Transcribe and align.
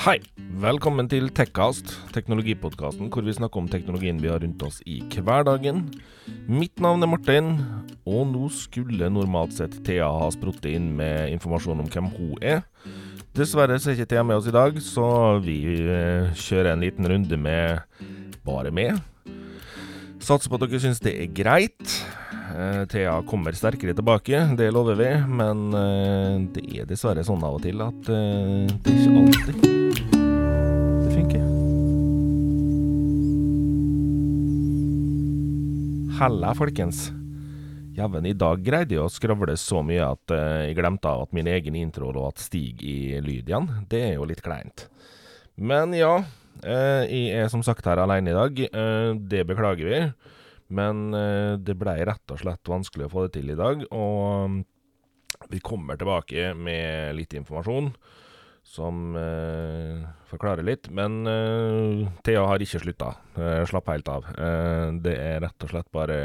Hei! 0.00 0.16
Velkommen 0.62 1.10
til 1.12 1.26
Tekkast, 1.36 1.90
teknologipodkasten 2.14 3.10
hvor 3.12 3.24
vi 3.26 3.34
snakker 3.36 3.60
om 3.60 3.66
teknologien 3.68 4.16
vi 4.22 4.30
har 4.32 4.40
rundt 4.40 4.62
oss 4.64 4.78
i 4.88 5.02
hverdagen. 5.12 5.82
Mitt 6.48 6.80
navn 6.80 7.04
er 7.04 7.10
Martin, 7.12 7.50
og 8.08 8.30
nå 8.30 8.46
skulle 8.48 9.10
normalt 9.12 9.58
sett 9.58 9.76
Thea 9.84 10.06
ha 10.08 10.30
spruttet 10.32 10.70
inn 10.72 10.86
med 10.96 11.34
informasjon 11.34 11.82
om 11.84 11.90
hvem 11.92 12.08
hun 12.14 12.40
er. 12.40 12.62
Dessverre 13.36 13.76
så 13.76 13.90
er 13.90 13.98
ikke 13.98 14.08
Thea 14.14 14.22
med 14.24 14.40
oss 14.40 14.48
i 14.48 14.54
dag, 14.56 14.78
så 14.80 15.04
vi 15.44 15.58
eh, 15.84 16.32
kjører 16.32 16.72
en 16.72 16.84
liten 16.86 17.08
runde 17.12 17.36
med 17.36 17.84
bare 18.48 18.72
med. 18.72 18.96
Satser 20.16 20.48
på 20.48 20.56
at 20.56 20.64
dere 20.64 20.80
syns 20.80 21.04
det 21.04 21.12
er 21.12 21.28
greit. 21.28 21.98
Eh, 22.56 22.86
Thea 22.88 23.18
kommer 23.28 23.52
sterkere 23.52 23.92
tilbake, 24.00 24.46
det 24.56 24.72
lover 24.72 24.96
vi, 24.96 25.12
men 25.28 25.68
eh, 25.76 26.48
det 26.56 26.64
er 26.72 26.88
dessverre 26.88 27.26
sånn 27.28 27.44
av 27.44 27.60
og 27.60 27.68
til 27.68 27.84
at 27.84 28.00
det 28.08 28.16
er 28.16 28.96
ikke 28.96 29.20
alltid 29.26 29.79
det 31.20 31.28
funker. 31.28 31.44
Halla, 36.20 36.54
folkens. 36.54 37.10
Jæven, 37.96 38.26
i 38.26 38.36
dag 38.36 38.62
greide 38.64 38.94
jeg 38.94 39.02
å 39.02 39.10
skravle 39.12 39.56
så 39.58 39.82
mye 39.84 40.04
at 40.04 40.32
eh, 40.32 40.68
jeg 40.68 40.76
glemte 40.78 41.10
at 41.10 41.32
min 41.36 41.48
egen 41.50 41.76
intro 41.76 42.12
lå 42.14 42.28
at 42.28 42.40
Stig 42.40 42.82
i 42.86 43.18
lyd 43.20 43.48
igjen. 43.48 43.68
Det 43.90 44.02
er 44.10 44.14
jo 44.14 44.28
litt 44.28 44.42
kleint. 44.44 44.86
Men 45.56 45.92
ja, 45.96 46.22
eh, 46.62 47.08
jeg 47.10 47.40
er 47.42 47.48
som 47.52 47.64
sagt 47.66 47.88
her 47.88 48.00
alene 48.00 48.30
i 48.30 48.36
dag. 48.36 48.60
Eh, 48.68 49.10
det 49.16 49.46
beklager 49.48 49.90
vi. 49.90 50.02
Men 50.70 51.10
det 51.66 51.74
blei 51.74 51.96
rett 52.06 52.30
og 52.30 52.38
slett 52.38 52.68
vanskelig 52.70 53.08
å 53.08 53.10
få 53.10 53.24
det 53.24 53.40
til 53.40 53.48
i 53.50 53.56
dag, 53.58 53.80
og 53.90 54.60
vi 55.50 55.58
kommer 55.66 55.98
tilbake 55.98 56.52
med 56.54 57.16
litt 57.18 57.34
informasjon 57.34 57.88
som 58.70 59.16
eh, 59.18 60.04
forklarer 60.30 60.66
litt. 60.66 60.90
Men 60.94 61.24
eh, 61.26 62.06
Thea 62.26 62.44
har 62.46 62.62
ikke 62.62 62.82
slutta. 62.84 63.14
Eh, 63.34 63.64
slapp 63.68 63.90
helt 63.90 64.10
av. 64.10 64.30
Eh, 64.30 64.86
det 65.02 65.16
er 65.18 65.42
rett 65.42 65.66
og 65.66 65.72
slett 65.72 65.90
bare 65.94 66.20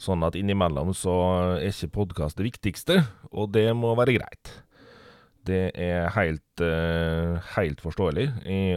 sånn 0.00 0.24
at 0.24 0.38
innimellom 0.40 0.94
så 0.96 1.14
er 1.58 1.68
ikke 1.68 1.92
podkast 1.98 2.40
det 2.40 2.48
viktigste, 2.48 3.02
og 3.36 3.52
det 3.52 3.68
må 3.76 3.92
være 3.98 4.16
greit. 4.16 4.54
Det 5.44 5.70
er 5.76 6.08
helt, 6.14 6.62
eh, 6.64 7.36
helt 7.56 7.80
forståelig 7.80 8.26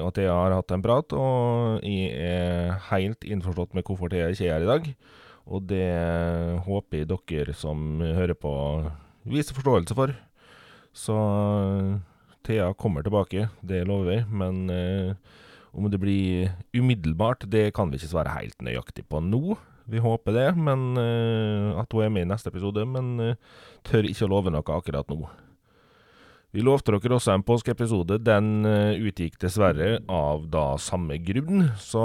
at 0.04 0.20
jeg 0.20 0.32
har 0.32 0.56
hatt 0.56 0.72
en 0.72 0.84
prat, 0.84 1.16
og 1.16 1.84
jeg 1.84 2.12
er 2.20 2.78
helt 2.90 3.24
innforstått 3.24 3.76
med 3.76 3.88
hvorfor 3.88 4.12
Thea 4.12 4.32
ikke 4.32 4.48
er 4.48 4.58
her 4.58 4.68
i 4.68 4.72
dag. 4.72 4.94
Og 5.44 5.68
det 5.68 5.88
håper 6.68 7.04
jeg 7.04 7.12
dere 7.12 7.56
som 7.56 8.00
hører 8.00 8.36
på, 8.36 8.52
viser 9.28 9.56
forståelse 9.56 9.96
for. 9.96 10.16
Så 10.96 11.16
Thea 12.44 12.72
kommer 12.78 13.06
tilbake, 13.06 13.48
det 13.62 13.84
lover 13.88 14.10
vi. 14.12 14.18
Men 14.30 14.64
eh, 14.70 15.38
om 15.74 15.90
det 15.90 16.00
blir 16.02 16.52
umiddelbart, 16.74 17.48
det 17.50 17.72
kan 17.76 17.92
vi 17.92 18.00
ikke 18.00 18.12
svare 18.12 18.36
helt 18.36 18.60
nøyaktig 18.62 19.08
på 19.10 19.22
nå. 19.24 19.56
Vi 19.90 20.00
håper 20.00 20.36
det, 20.36 20.50
men 20.56 20.94
eh, 21.00 21.80
at 21.82 21.92
hun 21.92 22.06
er 22.06 22.12
med 22.14 22.28
i 22.28 22.32
neste 22.34 22.52
episode. 22.54 22.86
Men 22.88 23.16
eh, 23.20 23.40
tør 23.88 24.08
ikke 24.08 24.28
å 24.28 24.34
love 24.36 24.54
noe 24.54 24.78
akkurat 24.78 25.10
nå. 25.12 25.24
Vi 26.54 26.62
lovte 26.62 26.94
dere 26.94 27.18
også 27.18 27.34
en 27.34 27.46
påskeepisode. 27.46 28.20
Den 28.22 28.68
eh, 28.70 29.00
utgikk 29.02 29.40
dessverre 29.42 29.98
av 30.06 30.46
da 30.54 30.76
samme 30.78 31.18
grunn, 31.26 31.72
så 31.82 32.04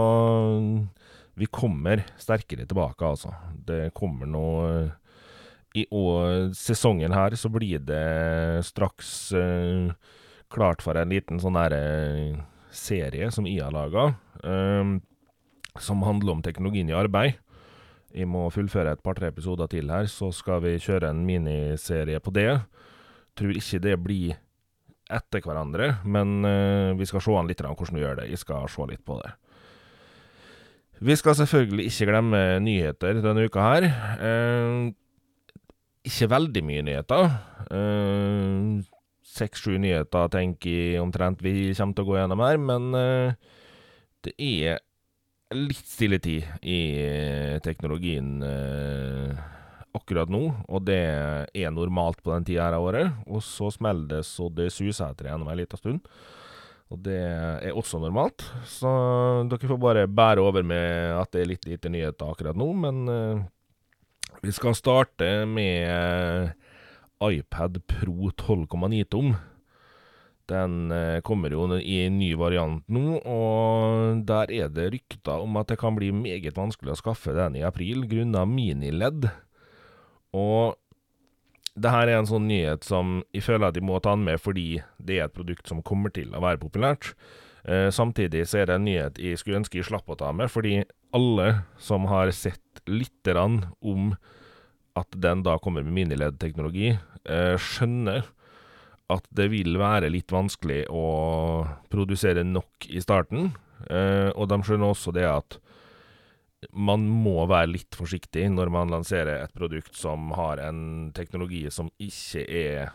vi 1.39 1.47
kommer 1.53 2.07
sterkere 2.19 2.65
tilbake, 2.67 3.05
altså. 3.05 3.35
Det 3.69 3.93
kommer 3.95 4.27
nå 4.27 4.47
eh, 4.67 4.95
I 5.79 5.85
år, 5.93 6.49
sesongen 6.57 7.13
her 7.13 7.37
så 7.37 7.51
blir 7.53 7.85
det 7.85 8.65
straks 8.67 9.13
eh, 9.37 9.93
klart 10.53 10.83
for 10.85 10.99
en 10.99 11.13
liten 11.13 11.41
sånn 11.43 11.59
der 11.59 11.75
eh, 11.77 12.41
serie 12.75 13.31
som 13.35 13.47
jeg 13.49 13.63
har 13.65 13.75
laga, 13.75 14.13
um, 14.43 14.99
som 15.81 16.05
handler 16.07 16.37
om 16.37 16.43
teknologien 16.45 16.91
i 16.91 16.97
arbeid. 16.97 17.39
Jeg 18.15 18.29
må 18.31 18.47
fullføre 18.53 18.95
et 18.97 19.05
par-tre 19.05 19.29
episoder 19.33 19.69
til 19.71 19.91
her, 19.93 20.09
så 20.09 20.31
skal 20.33 20.63
vi 20.65 20.79
kjøre 20.81 21.11
en 21.13 21.25
miniserie 21.29 22.21
på 22.25 22.33
det. 22.35 22.51
Tror 23.39 23.59
ikke 23.61 23.83
det 23.85 23.97
blir 24.01 24.39
etter 25.09 25.45
hverandre, 25.45 25.99
men 26.05 26.41
uh, 26.45 26.97
vi 26.99 27.09
skal 27.09 27.25
se 27.25 27.37
an 27.37 27.49
litt 27.49 27.65
hvordan 27.65 27.97
vi 27.97 28.05
gjør 28.05 28.23
det. 28.23 28.31
Jeg 28.33 28.43
skal 28.45 28.69
se 28.73 28.89
litt 28.89 29.05
på 29.05 29.21
det. 29.23 29.35
Vi 30.99 31.15
skal 31.15 31.37
selvfølgelig 31.39 31.85
ikke 31.93 32.09
glemme 32.11 32.41
nyheter 32.65 33.21
denne 33.23 33.47
uka 33.47 33.63
her. 33.63 33.89
Uh, 34.19 34.89
ikke 36.09 36.31
veldig 36.33 36.63
mye 36.65 36.85
nyheter. 36.87 37.27
Seks-sju 39.39 39.77
nyheter 39.81 40.31
tenker 40.33 40.71
jeg 40.95 41.03
omtrent 41.03 41.43
vi 41.45 41.71
kommer 41.79 41.97
til 41.97 42.07
å 42.07 42.11
gå 42.11 42.19
gjennom 42.19 42.45
her, 42.45 42.59
men 42.61 42.89
eh, 42.99 43.53
det 44.27 44.35
er 44.39 44.83
litt 45.55 45.87
stille 45.87 46.19
tid 46.21 46.45
i 46.67 46.81
eh, 47.01 47.61
teknologien 47.65 48.43
eh, 48.45 49.39
akkurat 49.97 50.31
nå, 50.31 50.43
og 50.69 50.85
det 50.87 50.99
er 51.57 51.73
normalt 51.73 52.21
på 52.23 52.35
den 52.35 52.47
tida 52.47 52.67
her 52.67 52.77
av 52.77 52.89
året. 52.91 53.23
Og 53.27 53.43
så 53.45 53.71
smeller 53.75 54.19
det 54.19 54.25
så 54.29 54.51
det 54.53 54.71
suser 54.75 55.09
etter 55.09 55.31
gjennom 55.31 55.49
ei 55.53 55.59
lita 55.63 55.79
stund. 55.81 56.05
Og 56.89 57.01
det 57.05 57.19
er 57.21 57.77
også 57.77 58.01
normalt, 58.01 58.47
så 58.65 58.91
dere 59.49 59.69
får 59.69 59.81
bare 59.81 60.07
bære 60.09 60.41
over 60.41 60.65
med 60.65 61.19
at 61.19 61.35
det 61.35 61.43
er 61.43 61.51
litt 61.51 61.67
lite 61.69 61.91
nyheter 61.93 62.31
akkurat 62.33 62.57
nå, 62.57 62.69
men 62.85 63.03
eh, 63.13 63.43
vi 64.41 64.55
skal 64.57 64.77
starte 64.79 65.29
med 65.51 65.85
eh, 65.85 66.55
iPad 67.25 67.81
Pro 67.91 68.31
12,9 68.31 69.05
tom. 69.11 69.33
Den 70.49 70.93
eh, 70.95 71.21
kommer 71.21 71.53
jo 71.53 71.67
i 71.77 71.99
en 72.07 72.19
ny 72.21 72.31
variant 72.41 72.87
nå, 72.89 73.19
og 73.21 74.23
der 74.29 74.53
er 74.63 74.71
det 74.73 74.91
rykter 74.95 75.45
om 75.45 75.59
at 75.61 75.69
det 75.69 75.77
kan 75.81 75.99
bli 75.99 76.09
meget 76.15 76.57
vanskelig 76.57 76.95
å 76.95 77.01
skaffe 77.03 77.35
den 77.37 77.59
i 77.61 77.67
april 77.69 78.07
grunnet 78.09 78.49
miniledd. 78.49 79.29
Og 80.33 80.79
det 81.79 81.93
her 81.93 82.09
er 82.09 82.21
en 82.21 82.31
sånn 82.31 82.49
nyhet 82.49 82.87
som 82.87 83.21
jeg 83.35 83.45
føler 83.45 83.69
at 83.69 83.77
jeg 83.77 83.87
må 83.87 84.01
ta 84.03 84.17
den 84.17 84.25
med 84.27 84.41
fordi 84.43 84.81
det 84.97 85.19
er 85.19 85.29
et 85.29 85.37
produkt 85.37 85.69
som 85.69 85.85
kommer 85.85 86.13
til 86.15 86.33
å 86.35 86.43
være 86.43 86.61
populært. 86.63 87.13
Eh, 87.69 87.91
samtidig 87.93 88.47
så 88.49 88.63
er 88.63 88.71
det 88.71 88.79
en 88.79 88.89
nyhet 88.89 89.21
jeg 89.21 89.39
skulle 89.39 89.61
ønske 89.61 89.81
jeg 89.81 89.91
slapp 89.91 90.09
å 90.09 90.17
ta 90.19 90.33
med, 90.33 90.51
fordi 90.51 90.81
alle 91.15 91.51
som 91.83 92.09
har 92.09 92.33
sett 92.33 92.83
lite 92.89 93.35
grann 93.35 93.67
om 93.85 94.15
at 94.99 95.17
den 95.17 95.45
da 95.47 95.57
kommer 95.63 95.87
med 95.87 95.97
miniledd-teknologi, 95.97 96.93
eh, 97.25 97.55
skjønner 97.57 98.27
at 99.09 99.25
det 99.33 99.49
vil 99.53 99.79
være 99.81 100.11
litt 100.13 100.33
vanskelig 100.35 100.83
å 100.93 101.05
produsere 101.93 102.45
nok 102.45 102.89
i 102.93 103.01
starten. 103.01 103.53
Eh, 103.89 104.29
og 104.35 104.51
de 104.51 104.61
skjønner 104.67 104.93
også 104.93 105.15
det 105.17 105.25
at 105.29 105.59
man 106.75 107.05
må 107.07 107.45
være 107.49 107.71
litt 107.71 107.95
forsiktig 107.95 108.49
når 108.51 108.73
man 108.75 108.91
lanserer 108.91 109.45
et 109.45 109.55
produkt 109.55 109.95
som 109.97 110.33
har 110.35 110.59
en 110.59 111.13
teknologi 111.15 111.63
som 111.71 111.91
ikke 112.03 112.43
er 112.43 112.91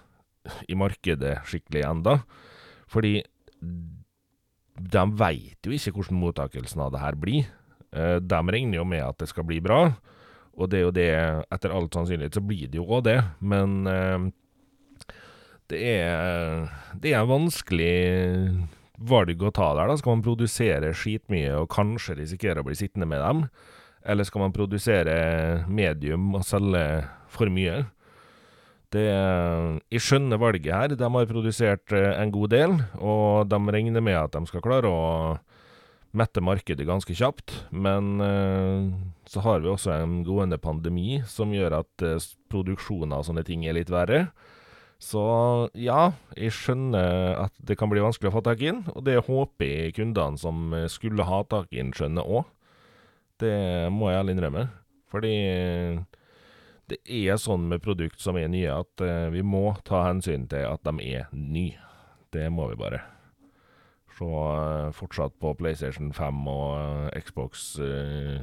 i 0.67 0.75
markedet 0.75 1.37
skikkelig 1.47 1.85
enda. 1.87 2.17
Fordi 2.91 3.21
de 3.63 5.03
veit 5.19 5.63
jo 5.63 5.73
ikke 5.75 5.93
hvordan 5.95 6.19
mottakelsen 6.19 6.81
av 6.83 6.91
det 6.93 7.03
her 7.03 7.17
blir. 7.19 7.47
Eh, 7.93 8.19
De 8.19 8.41
regner 8.51 8.81
jo 8.81 8.85
med 8.85 9.03
at 9.05 9.21
det 9.21 9.29
skal 9.31 9.47
bli 9.47 9.61
bra, 9.63 9.95
og 10.53 10.69
det 10.69 10.79
er 10.79 10.85
jo 10.85 10.93
det, 10.93 11.09
etter 11.55 11.73
all 11.73 11.89
sannsynlighet, 11.93 12.37
så 12.37 12.43
blir 12.45 12.69
det 12.69 12.77
jo 12.77 12.85
òg 12.85 13.05
det. 13.07 13.17
Men 13.41 13.87
eh, 13.89 14.29
det 15.71 15.81
er 15.95 16.69
Det 17.01 17.13
er 17.13 17.29
vanskelig 17.29 17.95
valg 19.03 19.41
å 19.41 19.51
ta 19.51 19.73
der, 19.73 19.89
da. 19.89 19.97
Skal 19.97 20.17
man 20.17 20.25
produsere 20.25 20.93
skitmye 20.95 21.55
og 21.57 21.71
kanskje 21.73 22.19
risikere 22.21 22.61
å 22.61 22.67
bli 22.67 22.77
sittende 22.77 23.09
med 23.09 23.23
dem? 23.23 23.47
Eller 24.05 24.27
skal 24.27 24.43
man 24.45 24.55
produsere 24.55 25.65
medium 25.67 26.33
og 26.37 26.45
selge 26.45 26.85
for 27.31 27.49
mye? 27.49 27.85
Det 28.93 29.07
Jeg 29.89 30.05
skjønner 30.05 30.37
valget 30.37 30.73
her. 30.73 30.93
De 30.93 31.09
har 31.15 31.31
produsert 31.31 31.95
eh, 31.97 32.13
en 32.21 32.31
god 32.31 32.53
del, 32.53 32.77
og 33.01 33.49
de 33.49 33.59
regner 33.73 34.05
med 34.05 34.19
at 34.19 34.37
de 34.37 34.45
skal 34.45 34.61
klare 34.61 34.91
å 34.91 35.39
mette 36.13 36.41
markedet 36.45 36.87
ganske 36.87 37.15
kjapt. 37.17 37.55
Men 37.71 38.21
eh, 38.21 38.89
så 39.29 39.43
har 39.45 39.63
vi 39.63 39.71
også 39.71 39.93
en 39.97 40.21
gående 40.27 40.59
pandemi 40.61 41.21
som 41.29 41.53
gjør 41.55 41.79
at 41.81 42.05
eh, 42.05 42.31
produksjonen 42.53 43.15
av 43.17 43.25
sånne 43.27 43.45
ting 43.47 43.65
er 43.65 43.77
litt 43.77 43.93
verre. 43.93 44.27
Så 45.03 45.23
ja, 45.75 46.13
jeg 46.39 46.53
skjønner 46.55 47.35
at 47.41 47.55
det 47.59 47.75
kan 47.79 47.91
bli 47.91 48.03
vanskelig 48.03 48.31
å 48.31 48.37
få 48.37 48.43
tak 48.45 48.61
i 48.63 48.69
den, 48.69 48.85
og 48.93 49.03
det 49.03 49.17
håper 49.27 49.67
jeg 49.67 49.97
kundene 49.97 50.39
som 50.39 50.71
eh, 50.77 50.87
skulle 50.91 51.27
ha 51.27 51.43
tak 51.49 51.73
i 51.73 51.81
den, 51.81 51.91
skjønner 51.95 52.23
òg. 52.23 52.47
Det 53.43 53.55
må 53.91 54.11
jeg 54.11 54.21
ærlig 54.21 54.37
innrømme. 54.37 54.67
Fordi 55.11 55.33
det 56.89 56.99
er 57.05 57.39
sånn 57.41 57.67
med 57.69 57.83
produkt 57.83 58.21
som 58.21 58.37
er 58.39 58.49
nye, 58.51 58.71
at 58.73 59.03
eh, 59.03 59.29
vi 59.33 59.43
må 59.45 59.71
ta 59.87 60.05
hensyn 60.09 60.47
til 60.51 60.67
at 60.67 60.83
de 60.85 60.93
er 61.13 61.29
nye. 61.31 61.79
Det 62.33 62.49
må 62.51 62.69
vi 62.71 62.79
bare. 62.79 63.03
Se 64.23 64.43
eh, 64.87 64.91
fortsatt 64.95 65.35
på 65.41 65.53
PlayStation 65.59 66.13
5 66.15 66.47
og 66.47 66.77
eh, 67.11 67.23
Xbox, 67.23 67.65
eh, 67.83 68.39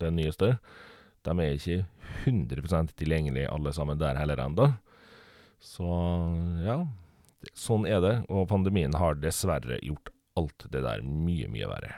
den 0.00 0.16
nyeste. 0.16 0.54
De 1.26 1.34
er 1.44 1.58
ikke 1.58 1.84
100% 2.24 2.94
tilgjengelige 2.96 3.50
alle 3.52 3.74
sammen 3.76 4.00
der 4.00 4.16
heller 4.16 4.40
ennå. 4.46 4.70
Så 5.60 5.88
ja, 6.64 6.80
Sånn 7.54 7.84
er 7.86 8.00
det, 8.02 8.14
og 8.34 8.48
pandemien 8.50 8.94
har 8.98 9.18
dessverre 9.22 9.78
gjort 9.78 10.10
alt 10.38 10.64
det 10.72 10.82
der 10.82 11.04
mye, 11.06 11.46
mye 11.50 11.68
verre. 11.70 11.92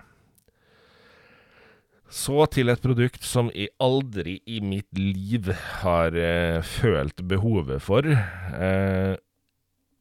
Så 2.11 2.43
til 2.51 2.69
et 2.73 2.83
produkt 2.83 3.25
som 3.25 3.49
jeg 3.55 3.71
aldri 3.81 4.41
i 4.51 4.59
mitt 4.61 4.91
liv 4.99 5.53
har 5.81 6.17
eh, 6.19 6.59
følt 6.67 7.23
behovet 7.31 7.81
for. 7.87 8.05
Eh, 8.05 9.15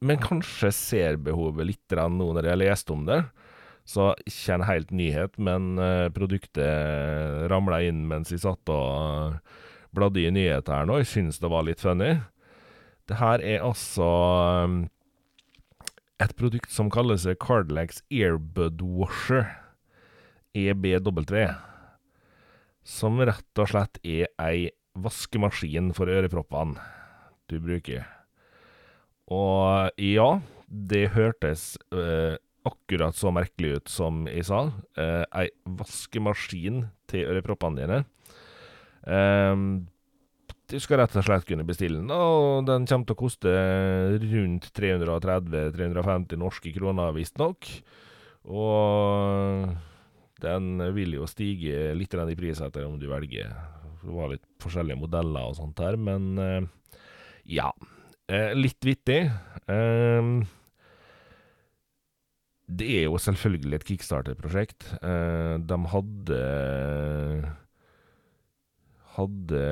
men 0.00 0.20
kanskje 0.22 0.70
ser 0.72 1.20
behovet 1.20 1.68
litt 1.68 1.96
nå 1.96 2.30
når 2.32 2.46
jeg 2.46 2.54
har 2.54 2.62
lest 2.62 2.92
om 2.92 3.04
det. 3.08 3.22
Så 3.84 4.12
ikke 4.28 4.54
en 4.54 4.66
helt 4.68 4.92
nyhet, 4.94 5.36
men 5.40 5.74
eh, 5.80 6.08
produktet 6.14 7.48
ramla 7.50 7.80
inn 7.84 8.04
mens 8.08 8.30
jeg 8.30 8.42
satt 8.44 8.70
og 8.70 9.40
bladde 9.96 10.22
i 10.22 10.30
nyheter 10.32 10.76
her 10.80 10.88
nå. 10.88 11.00
Jeg 11.00 11.10
syns 11.10 11.40
det 11.42 11.50
var 11.50 11.66
litt 11.66 11.82
funny. 11.82 12.14
Det 13.10 13.18
her 13.18 13.42
er 13.42 13.64
altså 13.66 14.06
um, 14.62 14.76
et 16.22 16.34
produkt 16.38 16.70
som 16.70 16.92
kaller 16.92 17.18
seg 17.18 17.40
Cardlax 17.42 18.04
Airbud 18.12 18.84
Washer, 18.84 19.48
EBW. 20.54 21.50
Som 22.86 23.18
rett 23.26 23.60
og 23.62 23.72
slett 23.72 23.98
er 24.06 24.30
ei 24.38 24.70
vaskemaskin 24.94 25.90
for 25.96 26.12
øreproppene 26.12 26.78
du 27.50 27.58
bruker. 27.58 28.06
Og 29.30 30.00
ja, 30.02 30.30
det 30.66 31.12
hørtes 31.14 31.74
uh, 31.94 32.34
akkurat 32.66 33.16
så 33.16 33.32
merkelig 33.34 33.78
ut 33.78 33.92
som 33.92 34.24
jeg 34.30 34.46
sa. 34.48 34.66
Uh, 34.98 35.22
ei 35.38 35.48
vaskemaskin 35.78 36.84
til 37.10 37.30
øreproppene 37.30 37.80
dine. 37.80 38.02
Um, 39.06 39.86
du 40.70 40.76
skal 40.78 41.00
rett 41.00 41.16
og 41.18 41.26
slett 41.26 41.46
kunne 41.48 41.66
bestille 41.66 41.98
den, 41.98 42.10
og 42.14 42.66
den 42.68 42.84
kommer 42.86 43.06
til 43.08 43.16
å 43.16 43.18
koste 43.18 43.52
rundt 44.22 44.68
330-350 44.76 46.38
norske 46.38 46.70
kroner, 46.76 47.14
visstnok. 47.16 47.70
Og 48.50 49.72
den 50.42 50.84
vil 50.94 51.18
jo 51.18 51.26
stige 51.30 51.90
litt 51.98 52.14
i 52.14 52.38
pris 52.38 52.62
etter 52.62 52.86
om 52.86 52.94
du 52.96 53.04
velger 53.10 53.50
Det 54.00 54.14
var 54.14 54.30
litt 54.30 54.46
forskjellige 54.62 54.96
modeller 55.02 55.50
og 55.50 55.58
sånt 55.58 55.82
her, 55.82 55.98
men 56.00 56.38
ja. 57.44 57.68
Litt 58.30 58.86
vittig. 58.86 59.24
Det 62.70 62.86
er 62.86 63.08
jo 63.08 63.18
selvfølgelig 63.18 63.80
et 63.80 63.86
kickstarter-prosjekt. 63.88 64.86
De 65.66 65.78
hadde 65.94 66.38
Hadde 69.16 69.64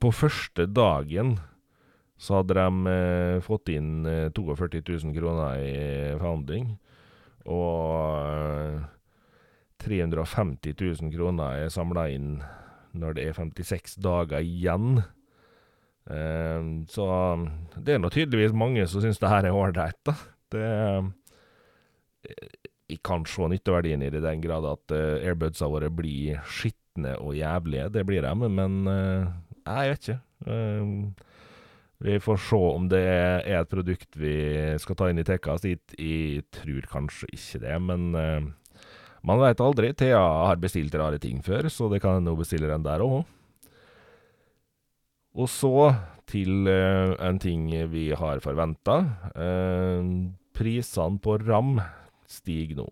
På 0.00 0.12
første 0.12 0.66
dagen 0.68 1.38
så 2.20 2.40
hadde 2.40 2.52
de 2.56 2.90
eh, 2.92 3.38
fått 3.40 3.70
inn 3.72 4.04
eh, 4.04 4.28
42 4.36 4.82
000 4.84 5.14
kroner 5.16 5.56
i 5.56 6.16
founding. 6.20 6.74
Og 7.48 8.82
350 9.80 10.76
000 10.76 11.14
kroner 11.14 11.62
er 11.64 11.72
samla 11.72 12.10
inn 12.12 12.34
når 12.92 13.16
det 13.16 13.24
er 13.24 13.38
56 13.38 13.96
dager 14.04 14.44
igjen. 14.44 15.00
Eh, 16.10 16.62
så 16.90 17.06
det 17.78 17.94
er 17.94 18.02
nå 18.02 18.10
tydeligvis 18.10 18.56
mange 18.56 18.86
som 18.90 19.02
syns 19.04 19.20
det 19.22 19.30
her 19.30 19.46
er 19.46 19.56
ålreit, 19.56 19.98
da. 20.06 20.16
Det 20.50 20.66
Jeg 22.90 22.98
kan 23.06 23.22
se 23.24 23.46
nytteverdien 23.46 24.02
i 24.02 24.10
det 24.10 24.18
i 24.18 24.24
den 24.24 24.40
grad 24.42 24.66
at 24.66 24.92
uh, 24.92 25.22
airbudsa 25.22 25.68
våre 25.70 25.92
blir 25.94 26.40
skitne 26.42 27.14
og 27.22 27.36
jævlige. 27.38 27.86
Det 27.94 28.02
blir 28.04 28.26
de, 28.26 28.48
men 28.50 28.80
uh, 28.90 29.30
jeg 29.62 29.92
vet 29.92 30.08
ikke. 30.08 30.16
Uh, 30.50 31.28
vi 32.02 32.18
får 32.18 32.40
se 32.48 32.58
om 32.58 32.88
det 32.90 33.04
er 33.06 33.60
et 33.60 33.70
produkt 33.70 34.18
vi 34.18 34.34
skal 34.82 34.98
ta 34.98 35.08
inn 35.08 35.22
i 35.22 35.24
Tekkas. 35.28 35.68
Jeg 35.68 36.42
tror 36.50 36.90
kanskje 36.90 37.30
ikke 37.30 37.62
det, 37.62 37.76
men 37.84 38.10
man 39.22 39.42
veit 39.42 39.60
aldri. 39.60 39.92
Thea 39.94 40.22
har 40.48 40.58
bestilt 40.58 40.96
rare 40.96 41.20
ting 41.22 41.44
før, 41.44 41.68
så 41.68 41.90
det 41.92 42.00
kan 42.02 42.18
hende 42.18 42.32
hun 42.32 42.40
bestiller 42.40 42.72
en 42.74 42.86
der 42.86 43.04
òg. 43.04 43.20
Og 45.38 45.46
så 45.50 45.92
til 46.30 46.66
uh, 46.68 47.14
en 47.22 47.38
ting 47.42 47.68
vi 47.90 48.10
har 48.16 48.42
forventa. 48.42 48.98
Uh, 49.34 50.30
prisene 50.56 51.20
på 51.22 51.38
ram 51.42 51.78
stiger 52.30 52.82
nå. 52.82 52.88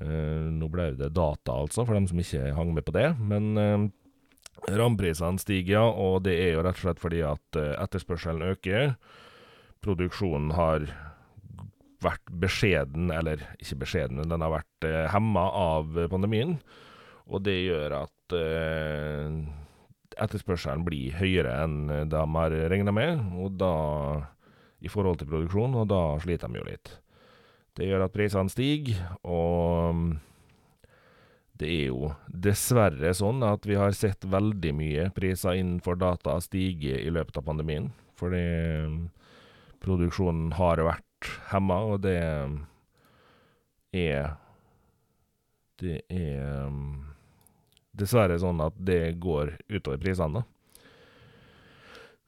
nå 0.00 0.66
ble 0.72 0.86
det 0.96 1.10
data, 1.14 1.52
altså, 1.52 1.84
for 1.84 1.94
dem 1.94 2.06
som 2.08 2.18
ikke 2.18 2.54
hang 2.56 2.70
med 2.74 2.82
på 2.86 2.94
det. 2.96 3.10
Men 3.20 3.90
RAM-prisene 4.66 5.38
stiger, 5.38 5.84
og 5.84 6.24
det 6.24 6.34
er 6.40 6.54
jo 6.54 6.64
rett 6.64 6.80
og 6.80 6.82
slett 6.86 7.02
fordi 7.02 7.20
at 7.26 7.58
etterspørselen 7.60 8.42
øker. 8.54 8.94
Produksjonen 9.84 10.54
har 10.56 10.88
vært 12.02 12.34
beskjeden, 12.42 13.12
eller 13.14 13.44
ikke 13.60 13.82
beskjeden, 13.84 14.24
den 14.24 14.46
har 14.46 14.56
vært 14.56 14.88
hemma 15.12 15.44
av 15.60 16.00
pandemien. 16.10 16.56
Og 17.30 17.44
det 17.46 17.60
gjør 17.60 18.00
at 18.00 18.38
etterspørselen 20.20 20.84
blir 20.86 21.16
høyere 21.18 21.54
enn 21.64 22.08
de 22.10 22.24
har 22.36 22.56
regna 22.72 22.94
med, 22.94 23.22
og 23.40 23.56
da 23.60 23.74
i 24.80 24.88
forhold 24.88 25.20
til 25.20 25.28
produksjon, 25.28 25.76
og 25.76 25.88
da 25.90 26.02
sliter 26.22 26.48
de 26.48 26.60
jo 26.60 26.66
litt. 26.68 26.94
Det 27.76 27.86
gjør 27.88 28.06
at 28.06 28.14
prisene 28.14 28.52
stiger, 28.52 29.00
og 29.24 30.16
det 31.60 31.68
er 31.68 31.86
jo 31.90 32.10
dessverre 32.32 33.12
sånn 33.16 33.44
at 33.44 33.66
vi 33.68 33.76
har 33.76 33.92
sett 33.96 34.24
veldig 34.24 34.72
mye 34.76 35.08
priser 35.16 35.58
innenfor 35.60 35.98
data 36.00 36.38
stige 36.40 36.96
i 36.96 37.12
løpet 37.12 37.36
av 37.36 37.46
pandemien. 37.50 37.90
Fordi 38.20 38.44
um, 38.86 38.96
produksjonen 39.84 40.54
har 40.56 40.80
vært 40.84 41.30
hemma, 41.52 41.82
og 41.92 42.02
det 42.06 42.16
er 43.96 44.36
Det 45.80 46.02
er 46.12 46.68
dessverre 48.00 48.38
sånn 48.40 48.62
at 48.64 48.76
det 48.76 49.18
går 49.22 49.56
utover 49.70 50.00
prisene, 50.02 50.44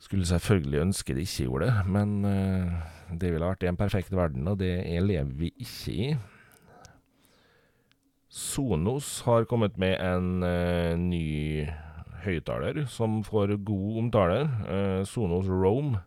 Skulle 0.03 0.27
selvfølgelig 0.27 0.81
ønske 0.83 1.15
det 1.15 1.29
ikke 1.29 1.45
gjorde 1.47 1.67
det, 1.69 1.83
men 1.95 2.25
uh, 2.27 2.73
det 3.15 3.29
ville 3.31 3.47
vært 3.47 3.63
i 3.63 3.69
en 3.71 3.79
perfekt 3.79 4.11
verden, 4.11 4.49
og 4.51 4.59
det 4.59 4.83
lever 4.83 5.31
vi 5.39 5.53
ikke 5.63 5.93
i. 5.95 6.09
Sonos 8.33 9.21
har 9.29 9.47
kommet 9.47 9.79
med 9.79 9.95
en 10.03 10.43
uh, 10.43 10.99
ny 10.99 11.69
høyttaler 12.25 12.83
som 12.91 13.21
får 13.27 13.55
god 13.63 14.01
omtale. 14.03 14.41
Uh, 14.67 15.07
Sonos 15.07 15.47
Rome, 15.47 16.01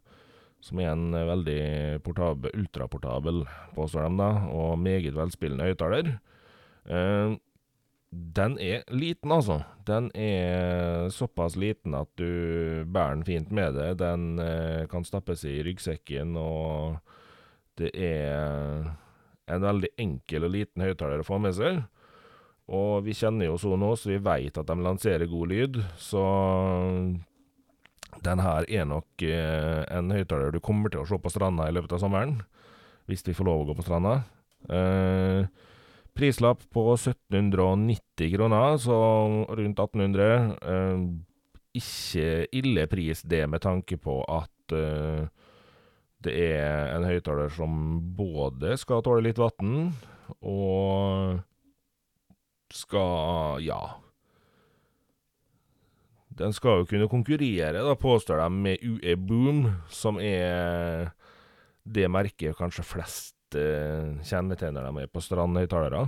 som 0.60 0.82
er 0.84 0.92
en 0.92 1.16
veldig 1.16 2.04
portabel, 2.04 2.52
ultraportabel, 2.52 3.46
påstår 3.78 4.10
de, 4.10 4.16
da, 4.20 4.30
og 4.52 4.80
meget 4.82 5.16
velspillende 5.16 5.72
høyttaler. 5.72 6.16
Den 8.36 8.58
er 8.62 8.86
liten, 8.94 9.32
altså. 9.36 9.60
Den 9.88 10.10
er 10.16 11.10
såpass 11.14 11.58
liten 11.60 11.96
at 11.98 12.10
du 12.20 12.86
bærer 12.88 13.18
den 13.18 13.26
fint 13.28 13.52
med 13.54 13.76
deg. 13.78 13.98
Den 14.02 14.40
kan 14.92 15.06
stappes 15.08 15.44
i 15.48 15.60
ryggsekken, 15.66 16.36
og 16.40 16.98
det 17.80 17.92
er 17.94 18.88
en 19.52 19.66
veldig 19.66 19.92
enkel 20.02 20.48
og 20.48 20.56
liten 20.56 20.86
høyttaler 20.86 21.22
å 21.22 21.28
få 21.28 21.40
med 21.44 21.56
seg. 21.58 21.84
Og 22.66 23.06
vi 23.06 23.14
kjenner 23.14 23.52
jo 23.52 23.60
Sonos, 23.62 24.08
vi 24.10 24.18
veit 24.18 24.58
at 24.58 24.70
de 24.70 24.76
lanserer 24.82 25.30
god 25.30 25.52
lyd, 25.52 25.80
så 26.02 26.24
den 28.26 28.42
her 28.42 28.66
er 28.72 28.88
nok 28.90 29.26
eh, 29.28 29.84
en 29.94 30.14
høyttaler 30.14 30.56
du 30.56 30.62
kommer 30.64 30.90
til 30.90 31.04
å 31.04 31.10
se 31.10 31.20
på 31.22 31.32
stranda 31.34 31.68
i 31.70 31.76
løpet 31.76 31.98
av 31.98 32.02
sommeren. 32.02 32.40
Hvis 33.06 33.26
vi 33.28 33.36
får 33.38 33.46
lov 33.46 33.62
å 33.62 33.68
gå 33.70 33.76
på 33.78 33.86
stranda. 33.86 34.16
Eh, 34.66 35.46
prislapp 36.16 36.64
på 36.74 36.86
1790 36.96 38.32
kroner, 38.36 38.78
så 38.82 38.98
rundt 39.50 39.80
1800. 39.80 40.56
Eh, 40.62 41.02
ikke 41.76 42.28
ille 42.56 42.86
pris, 42.88 43.22
det 43.28 43.44
med 43.52 43.64
tanke 43.66 44.00
på 44.00 44.22
at 44.32 44.76
eh, 44.76 45.28
det 46.26 46.36
er 46.48 46.96
en 46.96 47.06
høyttaler 47.06 47.52
som 47.54 48.00
både 48.18 48.78
skal 48.82 49.04
tåle 49.06 49.28
litt 49.28 49.42
vann, 49.42 49.92
og 50.42 51.44
skal 52.74 53.62
Ja. 53.66 54.00
Den 56.36 56.52
skal 56.52 56.82
jo 56.82 56.88
kunne 56.90 57.08
konkurrere, 57.08 57.80
da, 57.80 57.94
påstår 57.96 58.42
de, 58.42 58.48
med 58.52 58.82
UE 58.84 59.14
Boom, 59.16 59.62
som 59.88 60.18
er 60.20 61.14
det 61.86 62.10
merket 62.12 62.58
kanskje 62.58 62.84
flest 62.84 63.35
eh, 63.60 64.72
når 64.72 64.86
de 64.86 64.94
med 64.96 65.12
på 65.12 65.24
strandhøyttalere. 65.24 66.06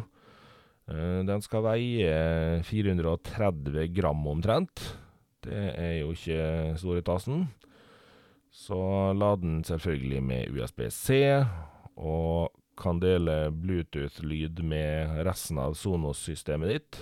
Eh, 0.88 1.20
den 1.27 1.44
skal 1.44 1.66
veie 1.66 2.62
430 2.63 3.88
gram 3.96 4.27
omtrent. 4.27 4.84
Det 5.44 5.74
er 5.75 6.00
jo 6.01 6.13
ikke 6.16 6.77
store 6.80 7.04
tassen. 7.06 7.48
Så 8.51 8.77
lader 9.13 9.42
den 9.44 9.63
selvfølgelig 9.63 10.24
med 10.24 10.56
USB-C, 10.56 11.46
og 11.96 12.50
kan 12.77 13.00
dele 13.01 13.51
Bluetooth-lyd 13.51 14.63
med 14.66 15.22
resten 15.25 15.60
av 15.62 15.75
Sonos-systemet 15.77 16.74
ditt. 16.74 17.00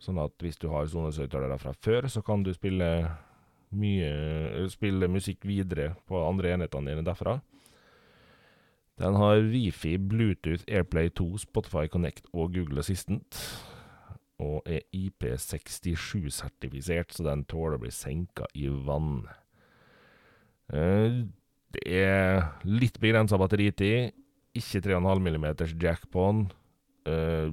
Sånn 0.00 0.18
at 0.22 0.34
hvis 0.40 0.58
du 0.58 0.70
har 0.72 0.88
Sonos-høyttalere 0.88 1.58
fra 1.60 1.74
før, 1.76 2.08
så 2.08 2.22
kan 2.26 2.44
du 2.46 2.52
spille 2.54 2.88
mye 3.70 4.66
Spille 4.70 5.06
musikk 5.06 5.44
videre 5.46 5.92
på 6.10 6.18
andre 6.24 6.56
enhetene 6.56 6.90
dine 6.90 7.06
derfra. 7.06 7.36
Den 9.00 9.16
har 9.16 9.40
Wifi, 9.48 9.96
Bluetooth, 9.96 10.60
Airplay 10.68 11.08
2, 11.08 11.38
Spotify 11.46 11.86
Connect 11.88 12.26
og 12.34 12.54
Google 12.54 12.78
Assistant. 12.82 13.56
Og 14.40 14.62
er 14.68 14.80
IP67-sertifisert, 14.96 17.12
så 17.12 17.24
den 17.24 17.44
tåler 17.48 17.76
å 17.78 17.82
bli 17.82 17.90
senka 17.92 18.44
i 18.56 18.68
vann. 18.68 19.28
Eh, 20.72 21.24
det 21.74 21.82
er 21.86 22.44
litt 22.68 23.00
begrensa 23.00 23.38
batteritid. 23.40 24.12
Ikke 24.56 24.80
3,5 24.84 25.20
mm 25.30 25.46
jack 25.80 26.02
på 26.12 26.20
den. 26.26 26.40
Uh, 27.08 27.50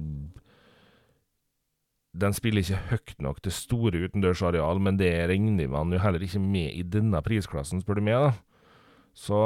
den 2.18 2.34
spiller 2.36 2.60
ikke 2.64 2.86
høyt 2.90 3.22
nok 3.22 3.38
til 3.44 3.52
store 3.54 4.02
utendørsareal, 4.08 4.78
men 4.82 4.98
det 4.98 5.12
regner 5.30 5.68
man 5.70 5.92
jo 5.94 6.00
heller 6.02 6.22
ikke 6.24 6.42
med 6.42 6.74
i 6.74 6.82
denne 6.82 7.20
prisklassen, 7.24 7.80
spør 7.84 7.96
du 8.00 8.04
meg. 8.08 8.18
da. 8.18 8.30
Så 9.14 9.38